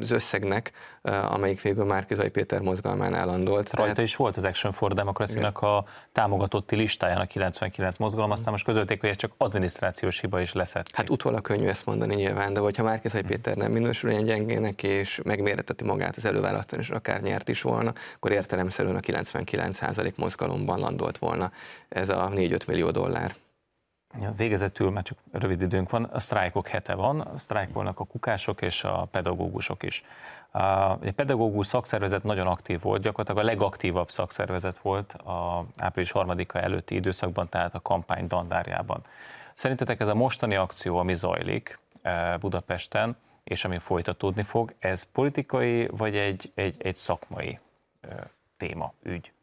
az 0.00 0.10
összegnek, 0.10 0.72
amelyik 1.02 1.60
végül 1.62 1.84
Márkizai 1.84 2.28
Péter 2.28 2.60
mozgalmán 2.60 3.26
landolt. 3.26 3.72
Rajta 3.72 3.92
tehát... 3.92 4.08
is 4.08 4.16
volt 4.16 4.36
az 4.36 4.44
Action 4.44 4.72
for 4.72 4.92
democracy 4.92 5.40
a 5.40 5.84
támogatotti 6.12 6.76
listáján 6.76 7.20
a 7.20 7.26
99 7.26 7.96
mozgalom, 7.96 8.30
aztán 8.30 8.52
most 8.52 8.64
közölték, 8.64 9.00
hogy 9.00 9.08
ez 9.08 9.16
csak 9.16 9.32
adminisztrációs 9.36 10.20
hiba 10.20 10.40
is 10.40 10.52
leszett. 10.52 10.88
Hát 10.92 11.10
utólag 11.10 11.40
könnyű 11.40 11.66
ezt 11.66 11.86
mondani 11.86 12.14
nyilván, 12.14 12.52
de 12.52 12.60
hogyha 12.60 12.82
Márkizai 12.82 13.22
Péter 13.22 13.56
nem 13.56 13.72
minősül 13.72 14.10
ilyen 14.10 14.24
gyengének, 14.24 14.82
és 14.82 15.20
megméreteti 15.24 15.84
magát 15.84 16.16
az 16.16 16.24
előválasztón, 16.24 16.80
és 16.80 16.90
akár 16.90 17.20
nyert 17.20 17.48
is 17.48 17.62
volna, 17.62 17.92
akkor 18.14 18.30
értelemszerűen 18.30 18.96
a 18.96 19.00
99% 19.00 20.14
mozgalomban 20.14 20.78
landolt 20.78 21.18
volna 21.18 21.52
ez 21.88 22.08
a 22.08 22.30
4-5 22.34 22.66
millió 22.66 22.90
dollár. 22.90 23.34
Végezetül, 24.36 24.90
mert 24.90 25.06
csak 25.06 25.18
rövid 25.32 25.62
időnk 25.62 25.90
van, 25.90 26.04
a 26.04 26.18
sztrájkok 26.18 26.68
hete 26.68 26.94
van, 26.94 27.28
sztrájkolnak 27.36 28.00
a 28.00 28.04
kukások 28.04 28.62
és 28.62 28.84
a 28.84 29.08
pedagógusok 29.10 29.82
is. 29.82 30.04
A 30.50 30.94
pedagógus 30.94 31.66
szakszervezet 31.66 32.22
nagyon 32.22 32.46
aktív 32.46 32.80
volt, 32.80 33.02
gyakorlatilag 33.02 33.44
a 33.44 33.50
legaktívabb 33.50 34.10
szakszervezet 34.10 34.78
volt 34.78 35.12
a 35.12 35.66
április 35.78 36.10
harmadika 36.10 36.60
előtti 36.60 36.94
időszakban, 36.94 37.48
tehát 37.48 37.74
a 37.74 37.80
kampány 37.80 38.26
dandárjában. 38.26 39.04
Szerintetek 39.54 40.00
ez 40.00 40.08
a 40.08 40.14
mostani 40.14 40.54
akció, 40.54 40.98
ami 40.98 41.14
zajlik 41.14 41.78
e, 42.02 42.36
Budapesten, 42.36 43.16
és 43.44 43.64
ami 43.64 43.78
folytatódni 43.78 44.42
fog, 44.42 44.74
ez 44.78 45.02
politikai 45.02 45.86
vagy 45.86 46.16
egy, 46.16 46.52
egy, 46.54 46.76
egy 46.78 46.96
szakmai 46.96 47.58
e, 48.00 48.30
téma, 48.56 48.92
ügy? 49.02 49.33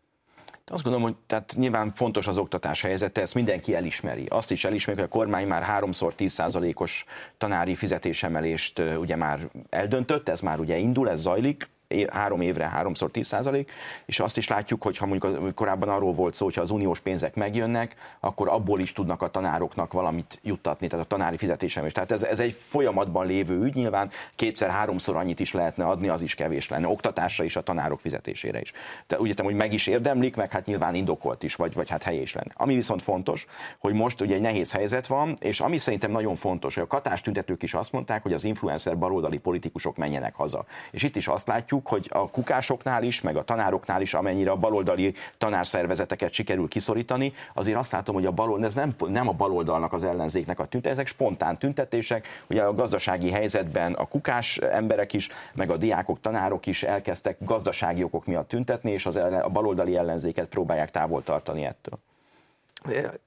Azt 0.72 0.84
gondolom, 0.84 1.07
hogy 1.07 1.15
tehát 1.28 1.53
nyilván 1.57 1.91
fontos 1.91 2.28
az 2.28 2.38
oktatás 2.38 2.82
helyzete, 2.82 3.22
ezt 3.22 3.34
mindenki 3.34 3.76
elismeri. 3.76 4.26
Azt 4.26 4.51
is 4.51 4.65
elismeri, 4.65 4.99
hogy 4.99 5.07
a 5.07 5.17
kormány 5.17 5.47
már 5.47 5.63
háromszor 5.63 6.13
10%-os 6.17 7.05
tanári 7.38 7.76
fizetésemelést 7.76 8.80
ugye 8.80 9.15
már 9.15 9.49
eldöntött, 9.69 10.30
ez 10.30 10.39
már 10.39 10.59
ugye 10.59 10.78
indul, 10.78 11.09
ez 11.09 11.22
zajlik, 11.22 11.69
három 12.12 12.42
évre 12.42 12.68
háromszor 12.68 13.12
10 13.12 13.28
százalék, 13.28 13.72
és 14.06 14.20
azt 14.20 14.38
is 14.38 14.48
látjuk, 14.48 14.84
hogy 14.84 14.98
ha 14.98 15.06
mondjuk 15.06 15.56
korábban 15.56 15.89
arról 15.89 16.12
volt 16.12 16.34
szó, 16.34 16.46
hogyha 16.46 16.62
az 16.62 16.70
uniós 16.70 17.00
pénzek 17.00 17.36
megjönnek, 17.36 17.96
akkor 18.20 18.50
abból 18.50 18.80
is 18.80 18.92
tudnak 18.92 19.22
a 19.22 19.28
tanároknak 19.28 19.94
valamit 19.94 20.39
juttatni, 20.44 20.88
tehát 20.88 21.06
a 21.06 21.08
tanári 21.08 21.38
fizetésem 21.38 21.86
is. 21.86 21.92
Tehát 21.92 22.12
ez, 22.12 22.24
ez 22.24 22.39
egy 22.39 22.54
folyamatban 22.54 23.26
lévő 23.26 23.64
ügy, 23.64 23.74
nyilván 23.74 24.10
kétszer-háromszor 24.36 25.16
annyit 25.16 25.39
is 25.39 25.54
lehetne 25.54 25.86
adni, 25.86 26.08
az 26.08 26.22
is 26.22 26.36
kevés 26.36 26.70
lenne, 26.70 26.88
oktatásra 26.88 27.44
is, 27.44 27.56
a 27.56 27.62
tanárok 27.62 28.00
fizetésére 28.00 28.60
is. 28.62 28.72
De 29.08 29.20
úgy 29.20 29.28
értem, 29.28 29.46
hogy 29.46 29.56
meg 29.56 29.74
is 29.74 29.88
érdemlik, 29.88 30.36
meg 30.36 30.52
hát 30.52 30.66
nyilván 30.66 30.96
indokolt 30.96 31.44
is, 31.44 31.56
vagy, 31.56 31.74
vagy 31.74 31.89
hát 31.89 32.04
helyes 32.04 32.34
lenne. 32.34 32.52
Ami 32.56 32.76
viszont 32.76 33.02
fontos, 33.02 33.46
hogy 33.80 33.94
most 33.94 34.22
ugye 34.22 34.36
egy 34.36 34.42
nehéz 34.42 34.72
helyzet 34.72 35.08
van, 35.08 35.38
és 35.39 35.60
ami 35.60 35.78
szerintem 35.78 36.12
nagyon 36.12 36.36
fontos, 36.36 36.74
hogy 36.74 36.84
a 36.84 36.88
katás 36.88 37.22
tüntetők 37.22 37.64
is 37.64 37.74
azt 37.74 37.92
mondták, 37.92 38.22
hogy 38.22 38.34
az 38.34 38.44
influencer 38.44 38.98
baloldali 38.98 39.38
politikusok 39.38 39.98
menjenek 39.98 40.36
haza. 40.36 40.66
És 40.92 41.04
itt 41.04 41.16
is 41.16 41.28
azt 41.28 41.48
látjuk, 41.48 41.80
látjuk, 41.82 41.88
hogy 41.88 42.21
a 42.21 42.29
kukásoknál 42.29 43.03
is, 43.03 43.21
meg 43.21 43.36
a 43.36 43.43
tanároknál 43.43 44.01
is, 44.01 44.13
amennyire 44.13 44.51
a 44.51 44.55
baloldali 44.55 45.13
tanárszervezeteket 45.38 46.34
sikerül 46.34 46.67
kiszorítani, 46.67 47.34
azért 47.53 47.77
azt 47.77 47.91
látom, 47.91 48.15
hogy 48.15 48.25
a 48.25 48.32
baloldal, 48.32 48.65
ez 48.65 48.75
nem, 48.75 48.95
nem 49.07 49.27
a 49.27 49.34
baloldalnak 49.34 49.93
az 49.93 50.03
ellenzéknek 50.03 50.59
a 50.59 50.65
tüntetések, 50.65 50.91
ezek 50.91 51.07
spontán 51.07 51.57
tüntetések, 51.57 52.27
ugye 52.49 52.63
a 52.63 52.73
gazdasági 52.73 53.32
helyzetben 53.32 53.93
a 53.93 54.05
kukás 54.05 54.57
emberek 54.57 55.13
is, 55.13 55.29
meg 55.53 55.69
a 55.69 55.77
diákok, 55.77 56.21
tanárok 56.21 56.65
is 56.65 56.84
elkezdtek 56.84 57.38
gazdasági 57.39 58.03
okok 58.03 58.25
miatt 58.25 58.47
tüntetni, 58.47 58.91
és 58.91 59.05
az 59.05 59.15
a 59.15 59.49
baloldali 59.51 59.95
ellenzéket 59.95 60.47
próbálják 60.47 60.91
távol 60.91 61.23
tartani 61.23 61.65
ettől. 61.65 61.99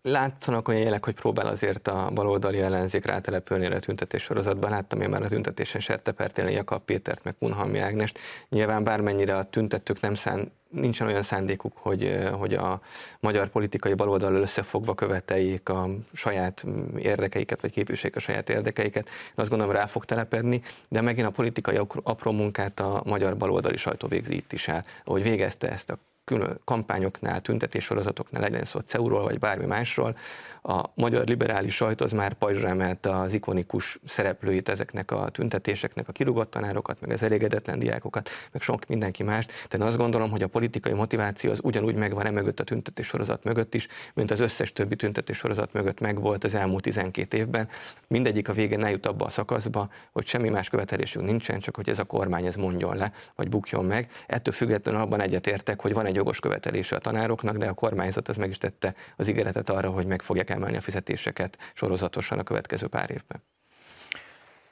Látszanak 0.03 0.69
olyan 0.69 0.81
jelek, 0.81 1.05
hogy 1.05 1.15
próbál 1.15 1.47
azért 1.47 1.89
a 1.89 2.11
baloldali 2.15 2.61
ellenzék 2.61 3.05
rátelepülni 3.05 3.67
a 3.67 3.81
tüntetés 3.81 4.23
sorozatban. 4.23 4.71
Láttam 4.71 5.01
én 5.01 5.09
már 5.09 5.23
a 5.23 5.29
tüntetésen 5.29 5.81
Sertepertélni 5.81 6.53
Jakab 6.53 6.85
Pétert, 6.85 7.25
meg 7.25 7.35
Kunhalmi 7.39 7.79
Ágnest. 7.79 8.19
Nyilván 8.49 8.85
bármennyire 8.85 9.37
a 9.37 9.43
tüntetők 9.43 10.01
nem 10.01 10.15
szán, 10.15 10.53
nincsen 10.75 11.07
olyan 11.07 11.23
szándékuk, 11.23 11.77
hogy, 11.77 12.19
hogy 12.33 12.55
a 12.55 12.81
magyar 13.21 13.49
politikai 13.49 13.95
baloldal 13.95 14.35
összefogva 14.35 14.95
követeljék 14.95 15.69
a 15.69 15.89
saját 16.13 16.65
érdekeiket, 16.99 17.61
vagy 17.61 17.71
képviseljék 17.71 18.17
a 18.17 18.21
saját 18.21 18.49
érdekeiket. 18.49 19.09
Én 19.09 19.35
azt 19.35 19.49
gondolom 19.49 19.75
rá 19.75 19.87
fog 19.87 20.05
telepedni, 20.05 20.63
de 20.89 21.01
megint 21.01 21.27
a 21.27 21.31
politikai 21.31 21.81
apró 22.03 22.33
munkát 22.33 22.81
a 22.81 23.03
magyar 23.05 23.37
baloldali 23.37 23.77
sajtó 23.77 24.09
végzi 24.09 24.35
itt 24.35 24.53
is 24.53 24.69
el, 24.69 24.85
ahogy 25.05 25.23
végezte 25.23 25.71
ezt 25.71 25.91
a 25.91 25.99
külön 26.25 26.61
kampányoknál, 26.65 27.41
tüntetéssorozatoknál, 27.41 28.43
legyen 28.43 28.65
szó 28.65 28.81
CEU-ról 28.81 29.23
vagy 29.23 29.39
bármi 29.39 29.67
másról, 29.67 30.17
a 30.63 30.85
magyar 30.95 31.27
liberális 31.27 31.75
sajtó 31.75 32.05
az 32.05 32.13
már 32.13 32.35
pajzsra 32.35 32.69
emelte 32.69 33.19
az 33.19 33.33
ikonikus 33.33 33.99
szereplőit 34.07 34.69
ezeknek 34.69 35.11
a 35.11 35.29
tüntetéseknek, 35.29 36.09
a 36.09 36.13
kirúgott 36.13 36.51
tanárokat, 36.51 37.01
meg 37.01 37.11
az 37.11 37.23
elégedetlen 37.23 37.79
diákokat, 37.79 38.29
meg 38.53 38.63
sok 38.63 38.87
mindenki 38.87 39.23
mást. 39.23 39.53
Tehát 39.69 39.87
azt 39.87 39.97
gondolom, 39.97 40.31
hogy 40.31 40.43
a 40.43 40.47
politikai 40.65 40.93
motiváció 40.93 41.51
az 41.51 41.59
ugyanúgy 41.63 41.95
megvan 41.95 42.27
e 42.27 42.31
mögött 42.31 42.61
a 42.61 42.65
tüntetéssorozat 42.65 43.45
mögött 43.45 43.75
is, 43.75 43.89
mint 44.15 44.31
az 44.31 44.41
összes 44.41 44.73
többi 44.73 44.97
tüntetéssorozat 44.97 45.73
mögött 45.73 46.01
megvolt 46.01 46.45
az 46.45 46.55
elmúlt 46.55 46.83
12 46.83 47.37
évben. 47.37 47.69
Mindegyik 48.07 48.49
a 48.49 48.53
végén 48.53 48.79
ne 48.79 48.91
jut 48.91 49.07
abba 49.07 49.25
a 49.25 49.31
szakaszba, 49.31 49.91
hogy 50.13 50.27
semmi 50.27 50.49
más 50.49 50.69
követelésünk 50.69 51.27
nincsen, 51.27 51.61
csak 51.61 51.77
hogy 51.77 51.89
ez 51.89 51.99
a 51.99 52.05
kormány 52.05 52.47
ez 52.47 52.55
mondjon 52.55 52.97
le, 52.97 53.13
vagy 53.35 53.49
bukjon 53.49 53.85
meg. 53.85 54.11
Ettől 54.27 54.55
függetlenül 54.55 55.01
abban 55.01 55.21
egyetértek, 55.21 55.81
hogy 55.81 55.93
van 55.93 56.07
egy 56.07 56.15
jogos 56.15 56.41
követelése 56.41 56.97
a 56.97 56.99
tanároknak, 56.99 57.57
de 57.57 57.69
a 57.69 57.75
kormányzat 57.75 58.29
az 58.29 58.37
meg 58.37 58.49
is 58.49 58.59
tette 58.59 58.95
az 59.17 59.29
ígéretet 59.29 59.71
arra, 59.71 59.91
hogy 59.91 60.07
meg 60.07 60.23
fogják 60.23 60.51
emelni 60.51 60.77
a 60.77 60.81
fizetéseket 60.81 61.59
sorozatosan 61.75 62.39
a 62.39 62.43
következő 62.43 62.87
pár 62.87 63.11
évben. 63.11 63.54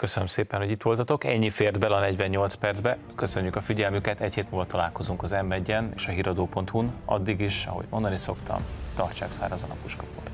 Köszönöm 0.02 0.28
szépen, 0.28 0.60
hogy 0.60 0.70
itt 0.70 0.82
voltatok. 0.82 1.24
Ennyi 1.24 1.50
fért 1.50 1.78
bele 1.78 1.96
a 1.96 2.00
48 2.00 2.54
percbe. 2.54 2.98
Köszönjük 3.14 3.56
a 3.56 3.60
figyelmüket. 3.60 4.20
Egy 4.20 4.34
hét 4.34 4.50
múlva 4.50 4.66
találkozunk 4.66 5.22
az 5.22 5.30
m 5.30 5.52
és 5.94 6.06
a 6.06 6.10
híradó.hu-n. 6.10 6.92
Addig 7.04 7.40
is, 7.40 7.66
ahogy 7.66 7.84
mondani 7.90 8.16
szoktam, 8.16 8.62
tartsák 8.94 9.32
szárazon 9.32 9.70
a 9.70 9.74
puskaport. 9.82 10.30